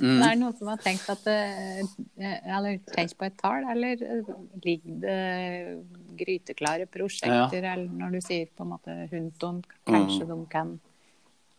Mm. 0.00 0.22
Er 0.24 0.30
det 0.32 0.40
noen 0.40 0.54
som 0.56 0.68
har 0.72 0.78
tenkt 0.80 1.08
at 1.12 1.26
eh, 1.28 1.80
Eller 2.16 2.78
tenkt 2.88 3.18
på 3.20 3.26
et 3.26 3.34
tall, 3.36 3.66
eller 3.68 4.00
eh, 4.00 4.30
ligger 4.64 4.94
det 5.02 5.16
gryteklare 6.20 6.86
prosjekter, 6.88 7.60
eller 7.60 7.88
når 8.00 8.16
du 8.16 8.20
sier 8.24 8.48
på 8.48 8.64
en 8.64 8.72
måte 8.72 8.96
Hunton, 9.12 9.60
kanskje 9.88 10.28
de 10.30 10.38
kan 10.52 10.72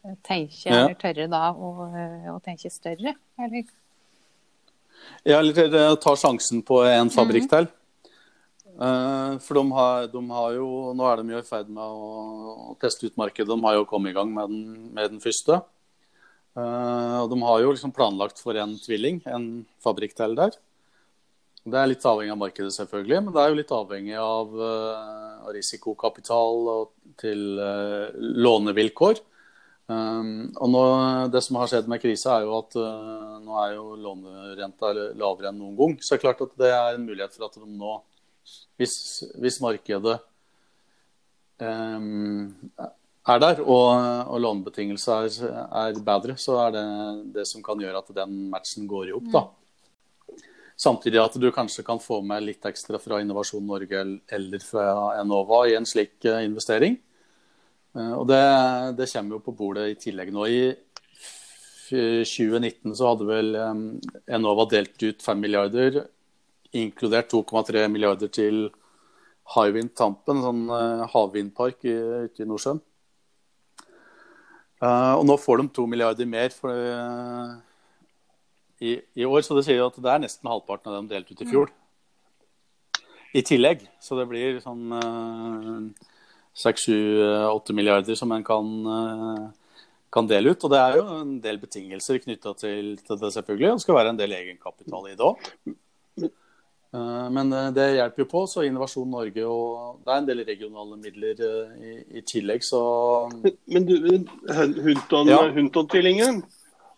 eh, 0.06 0.16
tenke, 0.26 0.66
Ja. 0.66 0.80
eller 0.80 0.98
tørre 1.02 1.28
da 1.30 1.44
å, 1.54 1.70
eh, 1.94 2.32
å 2.34 2.40
tenke 2.42 2.74
større? 2.74 3.14
Eller? 3.38 3.70
Ja, 5.24 5.40
eller 5.40 5.62
eh, 5.68 5.96
ta 6.02 6.16
sjansen 6.18 6.64
på 6.66 6.82
en 6.88 7.12
fabrikk 7.14 7.50
til. 7.52 7.70
Eh, 8.82 9.34
for 9.44 9.60
de 9.60 9.64
har, 9.76 10.08
de 10.10 10.22
har 10.32 10.56
jo 10.56 10.70
Nå 10.98 11.06
er 11.06 11.22
de 11.22 11.36
jo 11.36 11.42
i 11.42 11.46
ferd 11.46 11.70
med 11.70 11.84
å, 11.84 12.74
teste 12.82 13.06
ut 13.06 13.20
markedet. 13.20 13.52
De 13.52 13.60
har 13.68 13.78
jo 13.78 13.88
kommet 13.90 14.14
i 14.14 14.18
gang 14.18 14.32
med 14.34 14.50
den, 14.50 14.90
med 14.96 15.14
den 15.14 15.24
første. 15.24 15.62
Eh, 16.58 17.18
og 17.22 17.30
de 17.32 17.40
har 17.46 17.62
jo 17.62 17.72
liksom 17.76 17.94
planlagt 17.96 18.42
for 18.42 18.58
en 18.60 18.76
tvilling, 18.82 19.22
en 19.30 19.66
fabrikk 19.84 20.18
til 20.18 20.36
der. 20.40 20.58
Det 21.62 21.78
er 21.78 21.92
litt 21.92 22.06
avhengig 22.10 22.34
av 22.34 22.40
markedet, 22.42 22.74
selvfølgelig, 22.74 23.20
men 23.22 23.36
det 23.36 23.42
er 23.42 23.52
jo 23.52 23.58
litt 23.60 23.74
avhengig 23.76 24.16
av, 24.18 24.56
eh, 24.66 25.52
risikokapital 25.60 26.72
og 26.74 26.96
til 27.22 27.60
lånevilkår. 28.48 29.22
Um, 29.92 30.52
og 30.62 30.70
nå, 30.72 30.82
Det 31.34 31.42
som 31.44 31.58
har 31.60 31.70
skjedd 31.72 31.90
med 31.90 32.02
krisa, 32.04 32.38
er 32.38 32.46
jo 32.46 32.56
at 32.60 32.78
uh, 32.80 33.38
nå 33.44 33.58
er 33.64 33.76
jo 33.76 33.86
lånerenta 34.00 34.92
lavere 35.18 35.52
enn 35.52 35.60
noen 35.60 35.78
gang. 35.80 35.96
Så 36.00 36.14
det 36.14 36.20
er 36.20 36.26
klart 36.28 36.44
at 36.46 36.58
det 36.62 36.72
er 36.72 36.96
en 36.96 37.08
mulighet 37.08 37.36
for 37.36 37.48
at 37.48 37.58
de 37.58 37.68
nå, 37.68 37.96
hvis, 38.80 38.96
hvis 39.42 39.60
markedet 39.64 40.18
um, 41.62 42.54
er 43.30 43.42
der 43.42 43.62
og, 43.62 43.90
og 44.34 44.38
lånebetingelser 44.42 45.28
er, 45.28 45.58
er 45.84 46.04
bedre, 46.06 46.38
så 46.42 46.58
er 46.68 46.78
det 46.78 46.86
det 47.40 47.48
som 47.50 47.66
kan 47.66 47.82
gjøre 47.82 48.02
at 48.02 48.16
den 48.22 48.38
matchen 48.54 48.88
går 48.90 49.12
i 49.12 49.18
opp. 49.18 49.30
da. 49.34 49.46
Samtidig 50.82 51.20
at 51.22 51.36
du 51.38 51.52
kanskje 51.54 51.86
kan 51.86 52.00
få 52.02 52.24
med 52.26 52.48
litt 52.48 52.66
ekstra 52.66 52.98
fra 53.02 53.20
Innovasjon 53.22 53.68
Norge 53.68 54.02
eller 54.34 54.64
fra 54.66 54.86
Enova 55.20 55.68
i 55.70 55.76
en 55.78 55.90
slik 55.90 56.16
uh, 56.26 56.40
investering. 56.46 56.98
Eh, 57.98 58.14
Og 58.16 58.28
det, 58.30 58.42
det 59.00 59.10
kommer 59.12 59.38
jo 59.38 59.46
på 59.46 59.56
bordet 59.58 59.90
i 59.92 60.00
tillegg 60.00 60.32
nå. 60.34 60.48
I 60.48 60.62
2019 61.92 62.94
så 62.96 63.10
hadde 63.12 63.28
vel 63.28 63.56
eh, 63.60 63.82
Enova 64.38 64.68
delt 64.72 64.96
ut 65.04 65.26
5 65.26 65.42
milliarder, 65.44 66.06
inkludert 66.78 67.32
2,3 67.34 67.88
milliarder 67.92 68.32
til 68.32 68.70
Hywind 69.52 69.92
Tampen, 69.98 70.40
en 70.40 70.46
sånn 70.46 70.64
eh, 70.78 71.04
havvindpark 71.12 71.84
ute 71.84 72.46
i 72.46 72.48
Nordsjøen. 72.48 72.80
Og 74.82 75.22
nå 75.30 75.36
får 75.38 75.60
de 75.62 75.68
2 75.78 75.84
milliarder 75.86 76.26
mer 76.26 76.50
for, 76.50 76.74
i, 78.82 78.96
i 79.14 79.28
år, 79.28 79.44
så 79.46 79.54
det 79.54 79.62
sier 79.68 79.78
jo 79.78 79.92
at 79.92 80.00
det 80.02 80.10
er 80.10 80.24
nesten 80.24 80.50
halvparten 80.50 80.90
av 80.90 80.96
dem 80.96 81.10
delt 81.12 81.30
ut 81.30 81.44
i 81.46 81.46
fjor. 81.46 81.70
I 83.38 83.44
tillegg. 83.46 83.84
Så 84.02 84.18
det 84.18 84.26
blir 84.32 84.58
sånn 84.64 84.90
6-7-8 86.58 87.74
milliarder 87.74 88.16
som 88.20 88.32
en 88.36 88.44
kan, 88.44 88.66
eh, 88.86 89.46
kan 90.12 90.28
dele 90.28 90.52
ut. 90.52 90.64
Og 90.64 90.72
det 90.74 90.80
er 90.80 90.98
jo 91.00 91.06
en 91.22 91.40
del 91.44 91.58
betingelser 91.62 92.20
knytta 92.24 92.54
til, 92.60 92.98
til 93.08 93.18
det, 93.22 93.34
selvfølgelig. 93.38 93.72
Det 93.78 93.82
skal 93.86 93.96
være 93.96 94.10
en 94.16 94.20
del 94.20 94.32
egenkapital 94.36 95.08
i 95.12 95.16
det 95.16 95.28
òg. 95.32 95.52
Men 97.32 97.54
eh, 97.56 97.70
det 97.72 97.86
hjelper 97.96 98.26
jo 98.26 98.30
på. 98.34 98.42
Så 98.52 98.66
Innovasjon 98.68 99.08
Norge 99.10 99.46
og 99.48 100.02
det 100.04 100.12
er 100.12 100.18
en 100.20 100.26
del 100.28 100.42
regionale 100.48 100.98
midler 101.00 101.40
eh, 101.48 101.70
i, 101.80 101.94
i 102.20 102.24
tillegg, 102.28 102.66
så 102.68 102.82
Men 103.72 103.86
du, 103.88 103.96
Hunton- 104.04 105.32
Ja. 105.32 105.40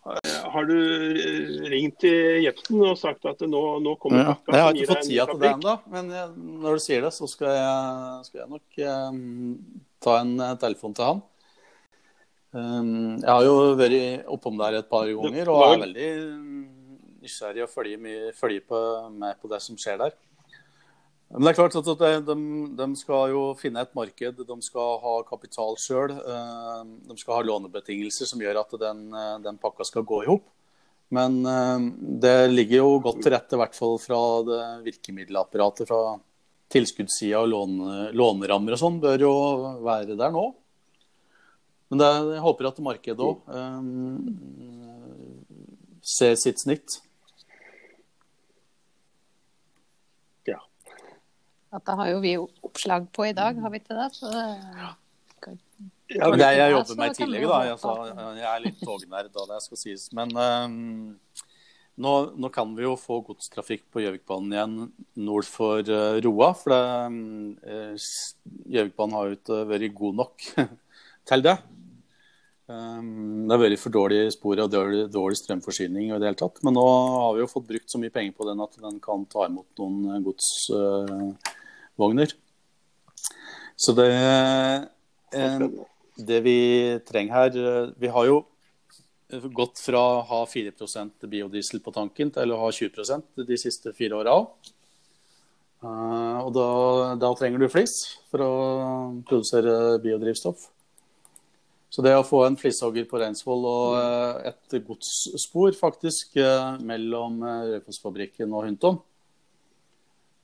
Har 0.04 0.66
du 0.68 0.76
eh, 0.76 1.68
ringt 1.72 2.02
til 2.04 2.42
Jepsen 2.44 2.82
og 2.84 2.98
sagt 3.00 3.24
at 3.30 3.40
nå, 3.48 3.62
nå 3.80 3.94
kommer 4.00 4.20
ja. 4.20 4.34
pakka? 4.36 4.52
Jeg 4.52 4.66
har 4.66 4.76
ikke 4.76 4.90
fått 4.90 5.06
tida 5.08 5.24
til 5.30 5.40
det 5.40 5.52
ennå, 5.54 5.76
men 5.94 6.10
når 6.60 6.76
du 6.76 6.84
sier 6.84 7.06
det, 7.06 7.12
så 7.16 7.28
skal 7.30 7.54
jeg, 7.56 8.26
skal 8.28 8.42
jeg 8.42 8.50
nok 8.52 8.82
eh, 8.84 9.22
ta 10.04 10.18
en 10.20 10.34
eh, 10.44 10.58
telefon 10.60 10.96
til 10.98 11.08
han. 11.08 11.22
Um, 12.54 13.16
jeg 13.18 13.30
har 13.32 13.42
jo 13.42 13.54
vært 13.74 14.28
oppom 14.30 14.60
der 14.60 14.76
et 14.78 14.86
par 14.86 15.08
ganger 15.10 15.48
og 15.50 15.62
er 15.72 15.80
veldig 15.88 16.10
nysgjerrig 17.24 17.64
og 17.64 17.72
følger, 17.72 17.98
mye, 18.04 18.28
følger 18.36 18.68
på, 18.68 18.82
med 19.10 19.40
på 19.40 19.50
det 19.50 19.58
som 19.64 19.80
skjer 19.80 19.98
der. 20.04 20.14
Men 21.34 21.48
det 21.48 21.50
er 21.50 21.56
klart 21.58 21.74
at 21.74 22.02
de, 22.28 22.34
de 22.78 22.86
skal 22.94 23.32
jo 23.32 23.40
finne 23.58 23.82
et 23.82 23.94
marked, 23.98 24.42
de 24.46 24.56
skal 24.62 24.98
ha 25.02 25.14
kapital 25.26 25.74
sjøl. 25.82 26.12
De 26.14 27.16
skal 27.18 27.40
ha 27.40 27.46
lånebetingelser 27.48 28.28
som 28.30 28.42
gjør 28.42 28.60
at 28.60 28.76
den, 28.78 29.08
eh, 29.18 29.32
den 29.42 29.58
pakka 29.58 29.86
skal 29.88 30.06
gå 30.06 30.20
i 30.22 30.28
hop. 30.30 30.44
Men 31.14 31.40
eh, 31.42 31.88
det 32.22 32.36
ligger 32.52 32.84
jo 32.84 33.00
godt 33.02 33.24
til 33.24 33.34
rette, 33.34 33.58
i 33.58 33.62
hvert 33.64 33.74
fall 33.74 33.98
fra 33.98 34.20
det 34.46 34.60
virkemiddelapparatet, 34.86 35.90
fra 35.90 36.14
tilskuddssida 36.70 37.42
og 37.42 37.50
låne, 37.50 37.96
lånerammer 38.14 38.76
og 38.76 38.82
sånn, 38.84 39.02
bør 39.02 39.26
jo 39.26 39.34
være 39.82 40.14
der 40.18 40.30
nå. 40.34 40.46
Men 41.90 42.00
det, 42.00 42.12
jeg 42.30 42.44
håper 42.46 42.70
at 42.70 42.82
markedet 42.82 43.26
òg 43.26 43.42
ser 46.04 46.38
sitt 46.38 46.62
snitt. 46.62 47.00
At 51.74 51.84
det 51.88 51.96
har 51.98 52.10
jo 52.12 52.20
vi 52.22 52.34
oppslag 52.38 53.08
på 53.16 53.26
i 53.28 53.34
dag, 53.36 53.58
har 53.60 53.72
vi 53.74 53.80
ikke 53.82 53.96
det? 53.98 54.10
Så 54.14 54.30
det 54.30 54.44
Ja, 56.14 56.28
Men 56.30 56.38
det 56.38 56.46
jeg 56.58 56.72
jobber 56.74 56.98
med 57.00 57.10
i 57.10 57.16
tillegg, 57.18 57.44
da. 57.48 57.58
håpe 57.64 57.70
Altså, 57.74 58.34
jeg 58.38 58.48
er 58.50 58.62
litt 58.64 58.80
tognerd, 58.84 59.30
da 59.34 59.44
det 59.50 59.60
skal 59.64 59.80
sies. 59.80 60.04
Men 60.14 60.34
um, 60.36 60.74
nå, 62.04 62.12
nå 62.44 62.50
kan 62.54 62.74
vi 62.76 62.84
jo 62.84 62.92
få 63.00 63.18
godstrafikk 63.26 63.86
på 63.90 64.02
Gjøvikbanen 64.04 64.52
igjen 64.54 64.74
nord 65.26 65.48
for 65.48 65.80
uh, 65.80 66.18
Roa. 66.24 66.50
For 66.60 66.74
Gjøvikbanen 66.76 67.56
eh, 67.64 67.94
s- 67.96 68.36
Gjøvikbanen 68.76 69.16
har 69.18 69.30
jo 69.32 69.38
ikke 69.40 69.62
vært 69.72 69.96
god 70.02 70.20
nok 70.20 70.46
til 71.32 71.44
det. 71.48 71.56
Um, 72.68 73.44
det 73.48 73.56
har 73.56 73.60
vært 73.64 73.80
for 73.82 73.92
dårlige 73.92 74.30
spor 74.36 74.60
og 74.62 74.70
dårlig, 74.72 75.02
dårlig 75.12 75.36
strømforsyning 75.40 76.12
i 76.12 76.16
det 76.20 76.30
hele 76.30 76.38
tatt. 76.44 76.62
Men 76.64 76.76
nå 76.78 76.84
har 77.16 77.34
vi 77.36 77.42
jo 77.44 77.50
fått 77.50 77.66
brukt 77.72 77.90
så 77.92 78.00
mye 78.00 78.12
penger 78.14 78.36
på 78.38 78.46
den 78.48 78.62
at 78.64 78.78
den 78.80 79.00
kan 79.04 79.24
ta 79.32 79.48
imot 79.50 79.82
noen 79.82 80.22
godsvogner. 81.94 82.34
så 83.76 83.92
det 83.92 84.10
eh, 85.32 85.68
det 86.16 86.40
vi 86.40 87.00
trenger 87.06 87.34
her 87.34 87.56
eh, 87.56 87.90
Vi 87.98 88.08
har 88.08 88.26
jo 88.26 88.44
gått 89.50 89.80
fra 89.82 89.98
å 89.98 90.22
ha 90.22 90.44
4% 90.46 91.26
biodiesel 91.26 91.80
på 91.80 91.90
tanken 91.90 92.30
til 92.30 92.52
å 92.52 92.58
ha 92.60 92.70
20% 92.70 93.42
de 93.46 93.56
siste 93.58 93.92
fire 93.92 94.14
åra 94.14 94.30
òg. 94.30 94.48
og 95.82 96.52
da, 96.54 96.68
da 97.18 97.34
trenger 97.34 97.58
du 97.58 97.68
flis 97.68 98.20
for 98.30 98.40
å 98.40 98.52
produsere 99.26 99.98
biodrivstoff. 99.98 100.68
Så 101.94 102.02
det 102.02 102.16
å 102.18 102.24
få 102.26 102.40
en 102.42 102.56
flishogger 102.58 103.04
på 103.06 103.18
Reinsvoll 103.22 103.66
og 103.70 103.92
uh, 103.94 104.40
et 104.50 104.78
godsspor 104.82 105.76
faktisk 105.78 106.34
uh, 106.42 106.74
mellom 106.82 107.36
eh, 107.46 107.68
Raufoss-fabrikken 107.76 108.50
og 108.50 108.66
Hunton 108.66 108.98
eh, 108.98 109.13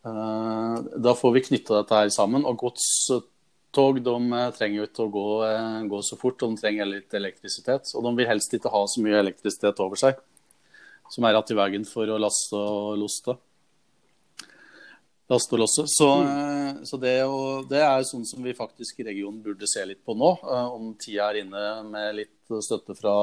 Da 0.02 1.12
får 1.14 1.32
vi 1.32 1.42
knytta 1.44 1.82
dette 1.82 1.98
her 1.98 2.08
sammen. 2.14 2.46
Og 2.48 2.56
godstog 2.62 4.00
de 4.04 4.16
eh, 4.38 4.48
trenger 4.56 4.80
jo 4.80 4.88
ikke 4.88 5.04
å 5.04 5.12
gå, 5.12 5.26
eh, 5.46 5.76
gå 5.90 6.00
så 6.06 6.16
fort, 6.20 6.42
og 6.42 6.54
de 6.54 6.62
trenger 6.62 6.88
litt 6.88 7.14
elektrisitet. 7.14 7.92
Og 7.94 8.06
de 8.06 8.14
vil 8.18 8.30
helst 8.30 8.56
ikke 8.56 8.72
ha 8.72 8.82
så 8.88 9.04
mye 9.04 9.20
elektrisitet 9.20 9.82
over 9.84 10.00
seg 10.00 10.18
som 11.10 11.26
er 11.26 11.34
igjen 11.34 11.56
i 11.56 11.58
veien 11.58 11.86
for 11.88 12.06
å 12.06 12.18
laste 12.22 12.54
og 12.58 12.98
loste. 13.00 13.34
Laste 15.30 15.56
og 15.56 15.62
losse. 15.62 15.84
Så, 15.90 16.08
mm. 16.22 16.84
så 16.86 16.98
det, 17.02 17.16
og, 17.26 17.66
det 17.70 17.82
er 17.82 18.06
sånn 18.06 18.26
som 18.26 18.42
vi 18.46 18.54
faktisk 18.54 19.02
i 19.02 19.06
regionen 19.10 19.42
burde 19.42 19.66
se 19.70 19.82
litt 19.86 20.04
på 20.06 20.14
nå. 20.18 20.32
eh, 20.46 20.76
Om 20.76 20.92
tida 21.02 21.30
er 21.30 21.42
inne 21.42 21.64
med 21.90 22.20
litt 22.22 22.60
støtte 22.62 22.96
fra 22.98 23.14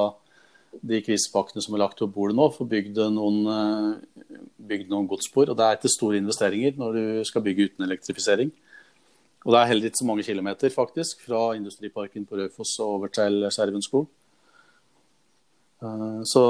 de 0.82 1.00
krisepakkene 1.02 1.62
som 1.64 1.74
er 1.74 1.82
lagt 1.82 1.98
på 1.98 2.06
bordet 2.12 2.36
nå, 2.38 2.46
bygd 2.70 2.98
noen, 3.14 3.38
eh, 3.50 4.34
bygd 4.70 4.88
noen 4.92 5.08
godsspor. 5.10 5.48
Og 5.50 5.56
det 5.58 5.64
er 5.66 5.76
ikke 5.78 5.90
store 5.92 6.20
investeringer 6.20 6.76
når 6.78 6.92
du 6.98 7.24
skal 7.24 7.42
bygge 7.42 7.70
uten 7.70 7.86
elektrifisering. 7.88 8.52
Og 9.46 9.54
det 9.54 9.60
er 9.60 9.70
heller 9.70 9.86
ikke 9.88 10.02
så 10.02 10.06
mange 10.06 10.26
kilometer, 10.26 10.68
faktisk, 10.74 11.20
fra 11.26 11.54
industriparken 11.56 12.26
på 12.26 12.36
Raufoss 12.40 12.78
og 12.80 12.94
over 12.98 13.08
til 13.08 13.46
Skjervenskog. 13.50 14.08
Eh, 15.82 16.22
Så 16.26 16.42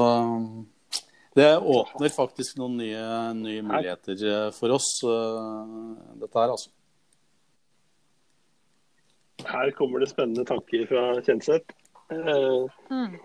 det 1.37 1.51
åpner 1.61 2.11
faktisk 2.11 2.57
noen 2.59 2.77
nye, 2.81 3.35
nye 3.37 3.62
muligheter 3.62 4.16
eh, 4.27 4.51
for 4.57 4.73
oss, 4.75 4.89
eh, 5.05 6.16
dette 6.19 6.35
her, 6.35 6.51
altså. 6.57 6.71
Her 9.47 9.71
kommer 9.77 10.01
det 10.03 10.09
spennende 10.11 10.45
tanker 10.49 10.87
fra 10.91 11.21
Kjenseth. 11.23 11.77
Eh, 12.11 12.66
Mm. 12.91 13.19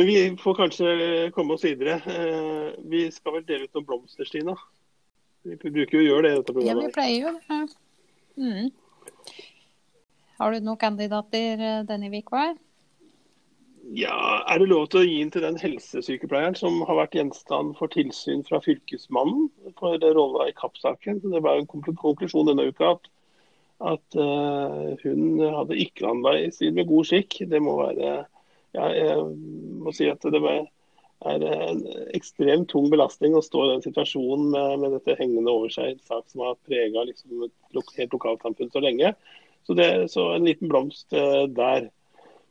Men 0.00 0.06
vi 0.06 0.36
får 0.36 0.54
kanskje 0.54 1.30
komme 1.34 1.54
oss 1.54 1.64
videre. 1.64 1.92
Eh, 1.92 2.68
Vi 2.88 3.10
skal 3.12 3.34
vel 3.34 3.42
dele 3.44 3.66
ut 3.66 3.74
noen 3.76 3.84
blomster, 3.84 4.24
Stina? 4.24 4.54
Vi 5.44 5.58
bruker 5.60 5.98
jo 5.98 6.00
å 6.00 6.06
gjøre 6.06 6.22
det 6.24 6.30
i 6.30 6.38
dette 6.38 6.64
Ja, 6.64 6.76
vi 6.78 6.86
pleier 6.94 7.26
jo 7.26 7.32
det. 7.36 7.58
Mm. 8.40 8.70
Har 10.40 10.56
du 10.56 10.64
noen 10.64 10.80
kandidater 10.80 11.66
eh, 11.66 11.82
denne 11.84 12.08
uka? 12.16 12.46
Ja, 13.92 14.40
Er 14.48 14.64
det 14.64 14.70
lov 14.72 14.88
til 14.88 15.02
å 15.02 15.04
gi 15.04 15.20
den 15.20 15.34
til 15.36 15.44
den 15.44 15.60
helsesykepleieren 15.60 16.56
som 16.56 16.80
har 16.88 17.02
vært 17.02 17.20
gjenstand 17.20 17.76
for 17.76 17.92
tilsyn 17.92 18.40
fra 18.48 18.64
Fylkesmannen 18.64 19.50
for 19.76 20.00
rolla 20.00 20.48
i 20.48 20.56
Kapp-saken? 20.56 21.20
Det 21.28 21.44
var 21.44 21.60
en 21.60 21.68
konklusjon 21.68 22.48
denne 22.48 22.70
uka 22.72 22.94
at, 22.96 23.14
at 23.92 24.16
uh, 24.16 24.96
hun 25.04 25.44
hadde 25.44 25.82
ikke 25.84 26.08
handla 26.08 26.38
i 26.40 26.52
strid 26.56 26.80
med 26.80 26.88
god 26.88 27.12
skikk. 27.12 27.42
Det 27.52 27.60
må 27.60 27.82
være 27.84 28.22
ja, 28.76 28.90
Jeg 28.94 29.24
må 29.82 29.94
si 29.96 30.08
at 30.10 30.22
det 30.22 30.40
er 30.40 31.44
en 31.44 31.84
ekstremt 32.16 32.70
tung 32.70 32.88
belastning 32.92 33.36
å 33.36 33.44
stå 33.44 33.66
i 33.66 33.70
den 33.74 33.84
situasjonen 33.84 34.50
med, 34.54 34.76
med 34.84 34.96
dette 34.96 35.18
hengende 35.20 35.52
over 35.52 35.72
seg. 35.72 35.94
En 35.94 36.04
sak 36.08 36.26
som 36.32 36.44
har 36.46 36.60
prega 36.68 37.04
liksom, 37.08 37.48
et 37.48 37.96
helt 37.98 38.16
lokalsamfunn 38.16 38.72
så 38.72 38.82
lenge. 38.84 39.14
Så, 39.68 39.76
det, 39.76 39.90
så 40.12 40.30
en 40.34 40.46
liten 40.48 40.70
blomst 40.70 41.12
uh, 41.12 41.44
der. 41.52 41.90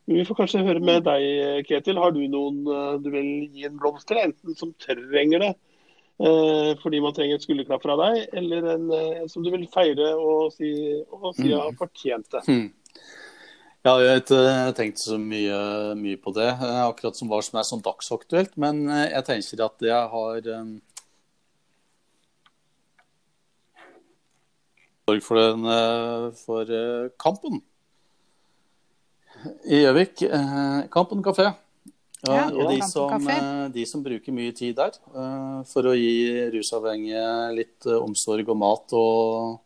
Vi 0.09 0.25
får 0.25 0.39
kanskje 0.39 0.65
høre 0.65 0.81
med 0.81 1.03
deg, 1.05 1.65
Ketil. 1.69 1.99
Har 2.01 2.13
du 2.15 2.23
noen 2.31 2.63
eh, 2.65 2.93
du 3.03 3.11
vil 3.13 3.27
gi 3.53 3.67
en 3.67 3.75
blomst 3.77 4.07
til? 4.09 4.17
Enten 4.23 4.55
som 4.57 4.71
trenger 4.81 5.43
det 5.43 5.51
eh, 5.51 6.71
fordi 6.81 7.01
man 7.03 7.13
trenger 7.15 7.37
et 7.37 7.45
skulderklapp 7.45 7.85
fra 7.85 7.97
deg, 7.99 8.23
eller 8.41 8.71
en, 8.73 8.87
en, 8.89 9.19
eh, 9.21 9.27
som 9.31 9.45
du 9.45 9.51
vil 9.53 9.67
feire 9.69 10.11
og 10.17 10.53
si, 10.55 10.71
og 11.13 11.31
si 11.37 11.51
har 11.53 11.77
fortjent 11.77 12.25
det. 12.33 12.43
Mm. 12.49 12.67
Jeg 13.79 13.91
har 13.95 14.19
ikke 14.19 14.41
tenkt 14.75 14.99
så 14.99 15.15
mye, 15.21 15.59
mye, 15.95 16.19
på 16.19 16.33
det, 16.35 16.49
akkurat 16.59 17.15
som 17.15 17.29
hva 17.31 17.39
som 17.45 17.61
er 17.61 17.67
sånn 17.67 17.83
dagsaktuelt. 17.85 18.57
Men 18.59 18.83
jeg 18.91 19.23
tenker 19.27 19.63
at 19.65 19.87
jeg 19.87 20.11
har 20.13 20.49
for, 25.23 25.39
den, 25.39 25.71
for 26.43 26.75
kampen 27.23 27.61
i 29.65 29.81
Gjøvik. 29.83 30.21
Eh, 30.21 30.79
Kampen 30.91 31.23
kafé. 31.23 31.49
Ja, 32.27 32.49
og 32.51 32.73
de 32.73 32.81
som, 32.83 33.27
eh, 33.31 33.69
de 33.71 33.85
som, 33.87 34.03
bruker 34.03 34.33
mye 34.35 34.51
tid 34.51 34.75
der 34.75 34.91
eh, 34.91 35.61
for 35.69 35.87
å 35.87 35.95
gi 35.95 36.49
rusavhengige 36.51 37.55
litt 37.55 37.87
omsorg 37.95 38.49
og 38.51 38.59
mat 38.59 38.95
og 38.97 39.61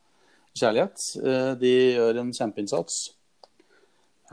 kjærlighet, 0.53 1.57
de 1.57 1.74
gjør 1.97 2.20
en 2.22 2.30
kjempeinnsats. 2.30 3.07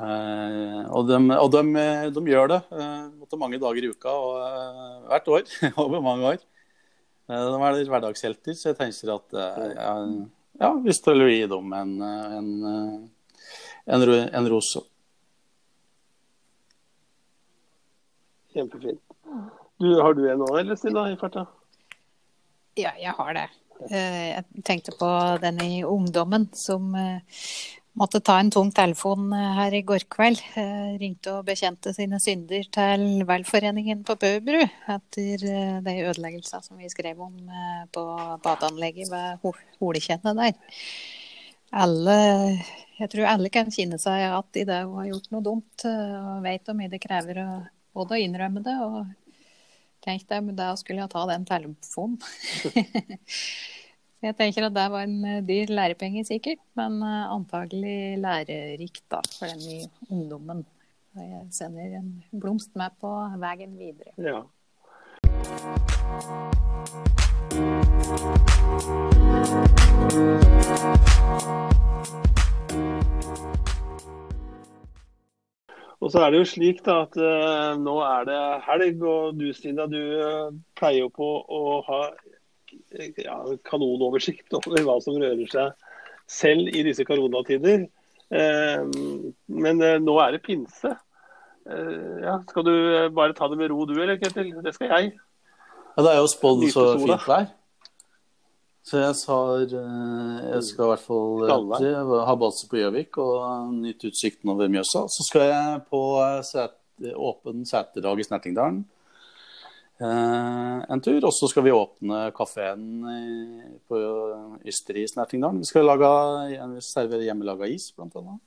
Og 0.01 1.09
de, 1.09 1.17
og 1.37 1.51
de, 1.53 1.63
de 2.15 2.23
gjør 2.31 2.53
det 2.55 2.61
måtte 3.19 3.39
mange 3.41 3.59
dager 3.61 3.85
i 3.85 3.91
uka 3.93 4.13
og 4.15 5.09
hvert 5.11 5.29
år. 5.37 5.43
Over 5.83 6.01
mange 6.05 6.35
år. 6.35 6.45
De 7.31 7.37
er 7.37 7.91
hverdagshelter, 7.93 8.57
så 8.59 8.73
jeg 8.73 8.79
tenker 8.79 9.13
at 9.15 9.37
ja, 9.77 9.93
ja, 10.61 10.71
vi 10.83 10.95
skal 10.97 11.23
gi 11.29 11.45
dem 11.51 11.75
en, 11.77 11.93
en, 12.39 12.49
en, 13.87 14.09
en 14.09 14.49
ros. 14.51 14.73
Kjempefint. 18.51 19.01
Du, 19.81 20.01
har 20.03 20.15
du 20.15 20.27
en 20.29 20.43
òg, 20.45 20.57
eller 20.61 20.77
Stina, 20.77 21.07
i 21.09 21.17
farta? 21.21 21.47
Ja, 22.79 22.93
jeg 23.01 23.15
har 23.17 23.37
det. 23.37 23.47
Eh, 23.89 24.27
jeg 24.35 24.65
tenkte 24.67 24.93
på 24.99 25.09
den 25.41 25.61
i 25.65 25.85
ungdommen 25.87 26.49
som 26.57 26.91
eh, 26.99 27.23
måtte 28.01 28.23
ta 28.25 28.39
en 28.41 28.51
tung 28.53 28.73
telefon 28.75 29.31
eh, 29.37 29.47
her 29.59 29.77
i 29.77 29.83
går 29.87 30.07
kveld. 30.13 30.43
Ringte 31.01 31.37
og 31.37 31.47
bekjente 31.49 31.93
sine 31.97 32.21
synder 32.23 32.67
til 32.73 33.07
velforeningen 33.29 34.05
på 34.09 34.17
Bøbru 34.21 34.61
etter 34.65 35.47
de 35.87 35.97
ødeleggelsene 36.09 36.65
som 36.65 36.81
vi 36.81 36.91
skrev 36.93 37.21
om 37.23 37.37
på 37.93 38.05
badeanlegget 38.45 39.13
ved 39.13 39.51
Holekjennet 39.81 40.41
der. 40.41 40.79
Alle, 41.71 42.17
jeg 42.99 43.13
tror 43.13 43.29
alle 43.31 43.51
kan 43.53 43.71
kjenne 43.71 44.01
seg 44.03 44.25
igjen 44.25 44.57
i 44.59 44.65
det 44.67 44.81
hun 44.83 44.97
har 44.99 45.13
gjort 45.13 45.29
noe 45.31 45.45
dumt, 45.47 45.85
og 45.87 46.41
vet 46.43 46.67
hvor 46.67 46.75
mye 46.81 46.91
det 46.91 46.99
krever 47.05 47.39
å 47.45 47.51
både 47.97 48.17
å 48.17 48.23
innrømme 48.23 48.63
det 48.65 48.77
og 48.85 49.03
tenk 50.05 50.27
deg 50.31 50.55
det 50.57 50.71
å 50.73 50.79
skulle 50.81 51.09
ta 51.11 51.27
den 51.31 51.45
telefonen. 51.49 52.21
jeg 54.21 54.37
tenker 54.37 54.67
at 54.67 54.75
det 54.77 54.87
var 54.93 55.07
en 55.07 55.25
eh, 55.25 55.41
dyr 55.47 55.73
lærepenge 55.73 56.25
sikkert, 56.29 56.61
men 56.79 57.01
eh, 57.07 57.33
antagelig 57.33 58.19
lærerikt 58.21 59.05
da, 59.13 59.23
for 59.39 59.49
den 59.49 59.65
i 59.65 59.81
ungdommen. 60.11 60.65
Jeg 61.17 61.47
sender 61.51 61.97
en 61.99 62.11
blomst 62.31 62.77
med 62.79 62.95
på 63.01 63.11
veien 63.43 63.73
videre. 63.81 64.13
Ja. 64.23 64.45
Og 76.01 76.13
så 76.13 76.23
er 76.23 76.31
det 76.31 76.39
jo 76.39 76.47
slik 76.49 76.79
da 76.87 77.03
at 77.05 77.17
uh, 77.19 77.75
nå 77.77 77.99
er 78.07 78.29
det 78.29 78.41
helg, 78.65 79.03
og 79.03 79.37
du 79.37 79.51
Stina, 79.53 79.85
du 79.91 79.99
uh, 79.99 80.55
pleier 80.79 81.05
jo 81.05 81.11
på 81.13 81.29
å 81.45 81.81
ha 81.91 82.01
ja, 83.21 83.39
kanonoversikt 83.67 84.55
over 84.59 84.83
hva 84.87 84.99
som 85.05 85.19
rører 85.21 85.47
seg 85.53 85.73
selv 86.31 86.71
i 86.71 86.85
disse 86.87 87.07
koronatider. 87.09 87.87
Uh, 88.31 88.87
men 89.51 89.81
nå 90.05 90.19
er 90.23 90.37
det 90.37 90.45
pinse. 90.47 90.93
ja, 91.71 92.35
skal 92.49 92.65
du 92.67 92.75
bare 93.15 93.35
ta 93.37 93.49
det 93.51 93.59
med 93.61 93.71
ro 93.71 93.85
du, 93.87 93.95
eller 94.01 94.19
Ketil? 94.19 94.55
Det 94.65 94.75
skal 94.75 94.95
jeg. 94.95 95.11
Ja, 95.97 96.03
Det 96.03 96.13
er 96.13 96.21
jo 96.23 96.29
spådd 96.31 96.69
så 96.73 96.85
fint 96.99 97.27
vær. 97.29 97.51
Så 98.91 98.99
jeg, 98.99 99.15
har, 99.29 99.61
eh, 99.61 100.37
jeg 100.55 100.63
skal 100.67 100.87
i 100.87 100.91
hvert 100.95 101.05
fall 101.05 102.23
ha 102.27 102.37
base 102.41 102.67
på 102.71 102.79
Gjøvik 102.81 103.19
og 103.21 103.75
nyte 103.77 104.09
utsikten 104.09 104.51
over 104.51 104.71
Mjøsa. 104.73 105.05
Så 105.13 105.27
skal 105.29 105.45
jeg 105.47 105.83
på 105.93 106.01
set, 106.49 106.75
åpen 107.15 107.67
seterdag 107.69 108.19
i 108.19 108.27
Snertingdalen 108.27 108.81
eh, 108.81 109.00
en 110.01 111.03
tur. 111.05 111.19
Og 111.21 111.33
så 111.37 111.49
skal 111.51 111.67
vi 111.67 111.75
åpne 111.77 112.23
kafeen 112.37 112.85
på 113.89 114.01
Ysteri 114.69 115.05
i 115.05 115.11
Snertingdalen. 115.11 115.61
Vi 115.61 115.69
skal 115.69 115.89
lage, 115.89 116.11
servere 116.85 117.27
hjemmelaga 117.27 117.69
is, 117.69 117.91
blant 117.97 118.17
annet. 118.21 118.41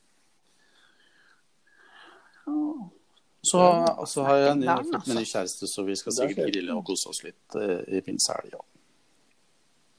Så, 3.44 3.86
så 4.06 4.22
har 4.22 4.36
jeg 4.36 4.52
fått 4.56 5.08
med 5.08 5.18
ny 5.18 5.20
altså. 5.20 5.32
kjæreste, 5.36 5.68
så 5.68 5.82
vi 5.84 5.96
skal 6.00 6.14
sikkert 6.16 6.48
grille 6.48 6.76
og 6.78 6.86
kose 6.88 7.10
oss 7.10 7.20
litt 7.26 7.56
eh, 7.60 7.82
i 7.92 8.00
pinsehelga. 8.04 8.60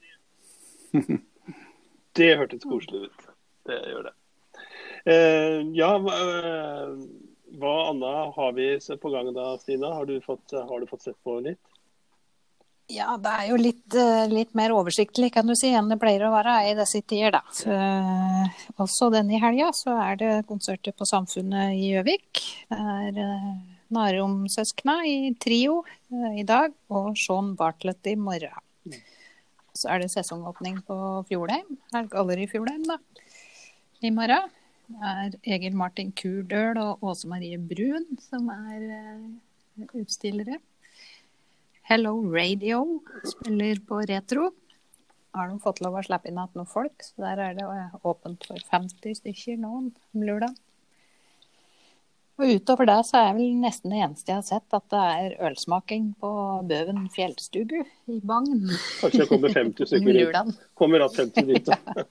Ja. 0.01 1.17
det 2.17 2.29
hørtes 2.39 2.65
koselig 2.65 3.05
ut. 3.05 3.27
Det 3.69 3.77
gjør 3.91 4.07
det. 4.07 4.15
Eh, 5.13 5.59
ja, 5.77 5.91
eh, 6.15 6.95
hva 7.59 7.75
annet 7.89 8.35
har 8.35 8.51
vi 8.57 8.67
på 9.01 9.09
gang 9.13 9.31
da, 9.33 9.53
Stina? 9.61 9.93
Har 9.93 10.05
du 10.05 10.19
fått, 10.21 10.51
har 10.51 10.79
du 10.79 10.87
fått 10.87 11.07
sett 11.07 11.17
på 11.23 11.39
litt? 11.45 11.61
Ja, 12.91 13.15
det 13.17 13.31
er 13.33 13.47
jo 13.49 13.55
litt, 13.57 13.95
eh, 13.97 14.27
litt, 14.29 14.51
mer 14.53 14.69
oversiktlig 14.75 15.31
kan 15.33 15.47
du 15.49 15.55
si, 15.57 15.71
enn 15.73 15.87
det 15.89 15.97
pleier 15.97 16.27
å 16.27 16.33
være 16.35 16.69
i 16.69 16.75
disse 16.77 17.01
tider. 17.01 17.31
da. 17.31 17.41
Så, 17.51 17.71
eh, 17.73 18.67
også 18.77 19.09
denne 19.11 19.39
helga 19.41 19.71
så 19.73 19.95
er 20.03 20.15
det 20.15 20.47
konserter 20.47 20.93
på 20.93 21.07
Samfunnet 21.09 21.73
i 21.73 21.89
Gjøvik. 21.95 22.43
Det 22.69 22.77
er 22.77 23.17
uh, 23.17 23.55
Narum-søskna 23.89 25.01
i 25.07 25.33
trio 25.33 25.83
i 26.11 26.43
dag, 26.43 26.73
og 26.89 27.17
Sean 27.17 27.55
Bartlett 27.55 28.05
i 28.05 28.15
morgen. 28.15 28.53
Så 29.73 29.89
er 29.89 29.99
det 29.99 30.11
sesongåpning 30.13 30.77
på 30.85 31.25
Fjordheim, 31.27 31.77
Galleri 31.91 32.45
Fjordheim, 32.47 32.83
da. 32.85 32.99
I 34.03 34.11
morgen 34.11 34.51
er 35.01 35.35
Egil 35.43 35.75
Martin 35.77 36.11
Kurdøl 36.15 36.79
og 36.81 37.03
Åse 37.05 37.29
Marie 37.29 37.57
Brun 37.57 38.05
som 38.21 38.49
er 38.53 38.85
uh, 38.89 39.87
utstillere. 39.99 40.59
Hello 41.85 42.15
Radio 42.33 42.81
spiller 43.27 43.81
på 43.85 44.01
Retro. 44.09 44.51
Har 45.35 45.51
de 45.51 45.59
fått 45.61 45.81
lov 45.83 45.99
å 45.99 46.03
slippe 46.05 46.31
inn 46.31 46.39
igjen 46.39 46.53
noen 46.57 46.69
folk, 46.69 47.03
så 47.03 47.25
der 47.25 47.41
er 47.43 47.57
det 47.57 47.65
eh, 47.67 47.97
åpent 48.07 48.45
for 48.47 48.61
50 48.71 49.17
stykker 49.19 49.59
nå 49.59 49.71
om 49.81 49.89
lørdag. 50.15 50.55
Og 52.35 52.51
utover 52.57 52.87
det 52.89 52.97
så 53.07 53.21
er 53.21 53.35
vel 53.37 53.53
nesten 53.61 53.93
det 53.93 54.01
eneste 54.03 54.31
jeg 54.31 54.41
har 54.41 54.47
sett, 54.47 54.67
at 54.75 54.87
det 54.91 55.03
er 55.11 55.35
ølsmaking 55.51 56.09
på 56.19 56.31
Bøven 56.67 57.05
fjellstugu 57.13 57.77
i 57.81 58.19
Bagn. 58.23 58.65
Kanskje 58.99 59.21
det 59.21 59.29
kommer 59.29 59.55
50 59.55 59.87
stykker 59.91 60.19
dit. 60.19 60.61
Kommer 60.75 61.05
at 61.05 61.19
50 61.19 61.51
dit. 61.51 61.71
ja, 61.71 62.07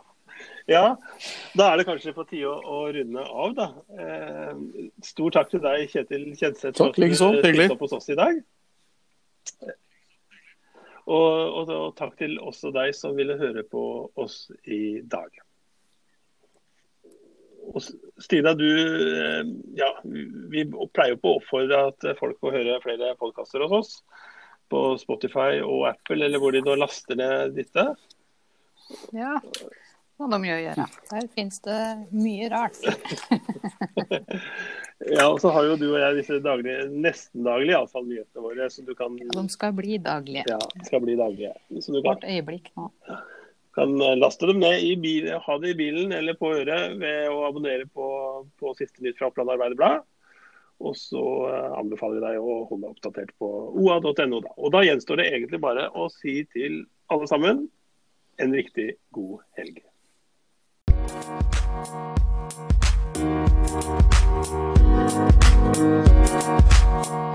da 1.59 1.67
er 1.69 1.81
det 1.81 1.85
kanskje 1.85 2.15
på 2.17 2.25
tide 2.29 2.49
å, 2.49 2.57
å 2.57 2.79
runde 2.95 3.21
av, 3.25 3.55
da. 3.57 3.67
Eh, 4.01 4.53
stor 5.05 5.35
takk 5.37 5.51
til 5.53 5.61
deg, 5.65 5.85
Kjetil 5.93 6.31
Kjenseth, 6.33 6.79
for 6.79 6.89
at 6.89 6.97
du 6.97 7.17
stilte 7.19 7.73
opp 7.75 7.85
hos 7.85 7.97
oss 7.99 8.09
i 8.12 8.17
dag. 8.19 8.39
Og, 11.05 11.27
og, 11.29 11.69
og 11.69 11.91
takk 11.99 12.15
til 12.17 12.39
også 12.41 12.73
deg 12.73 12.95
som 12.97 13.17
ville 13.19 13.37
høre 13.37 13.67
på 13.69 13.83
oss 14.17 14.47
i 14.65 15.03
dag. 15.05 15.37
Og 17.69 17.85
Stina, 18.25 18.55
du, 18.57 18.65
eh, 18.65 19.45
ja, 19.77 19.93
vi 20.05 20.65
pleier 20.97 21.12
jo 21.15 21.21
på 21.21 21.35
å 21.35 21.39
oppfordre 21.43 21.85
at 21.91 22.11
folk 22.17 22.41
må 22.45 22.57
høre 22.57 22.81
flere 22.85 23.12
podkaster 23.21 23.65
hos 23.67 23.77
oss. 23.83 23.95
På 24.73 24.95
Spotify 24.97 25.61
og 25.61 25.91
Apple, 25.91 26.25
eller 26.25 26.41
hvor 26.41 26.57
de 26.57 26.65
nå 26.65 26.81
laster 26.81 27.21
ned 27.21 27.53
dette. 27.61 27.91
Ja. 29.12 29.37
Må 30.21 30.29
de 30.31 30.53
å 30.55 30.59
gjøre. 30.62 30.87
Der 31.11 31.29
finnes 31.35 31.61
det 31.65 31.81
mye 32.15 32.51
rart. 32.53 32.81
Ja, 35.05 35.27
og 35.27 35.41
så 35.43 35.51
har 35.53 35.67
jo 35.67 35.75
du 35.77 35.89
og 35.91 35.99
jeg 35.99 36.21
disse 36.21 36.37
daglige, 36.41 36.87
nesten 36.89 37.45
daglige 37.45 37.75
iallfall 37.75 38.07
nyhetene 38.07 38.45
våre. 38.45 38.69
Så 38.73 38.85
du 38.87 38.95
kan 38.97 39.17
De 39.19 39.43
skal 39.53 39.75
bli 39.77 39.99
daglige. 40.01 40.45
Ja, 40.49 40.59
skal 40.87 41.03
bli 41.05 41.17
daglige. 41.19 41.53
Så 41.83 41.93
du 41.93 41.99
kan, 41.99 42.15
Hvert 42.15 42.29
øyeblikk 42.31 42.71
nå. 42.79 42.87
kan 43.77 43.93
laste 44.21 44.49
dem 44.49 44.62
ned 44.62 44.87
i 44.87 44.95
bil, 45.03 45.29
ha 45.45 45.59
det 45.61 45.75
i 45.75 45.79
bilen 45.83 46.15
eller 46.15 46.39
på 46.39 46.55
øret 46.57 46.97
ved 47.03 47.29
å 47.29 47.43
abonnere 47.51 47.89
på, 47.91 48.09
på 48.61 48.75
Siste 48.79 49.05
nytt 49.05 49.19
fra 49.19 49.29
Oppland 49.29 49.53
Arbeiderblad. 49.57 50.07
Og 50.85 50.97
så 50.99 51.23
eh, 51.51 51.71
anbefaler 51.79 52.19
vi 52.19 52.27
deg 52.29 52.39
å 52.43 52.61
holde 52.71 52.87
deg 52.87 52.95
oppdatert 52.95 53.35
på 53.39 53.51
oa.no. 53.75 54.41
Da. 54.47 54.55
Og 54.57 54.73
da 54.75 54.85
gjenstår 54.87 55.21
det 55.21 55.31
egentlig 55.33 55.61
bare 55.62 55.89
å 55.91 56.09
si 56.12 56.41
til 56.55 56.85
alle 57.12 57.29
sammen 57.31 57.67
en 58.43 58.57
riktig 58.57 58.95
god 59.15 59.43
helg. 59.59 59.83
Thank 61.85 62.18
you. 67.09 67.34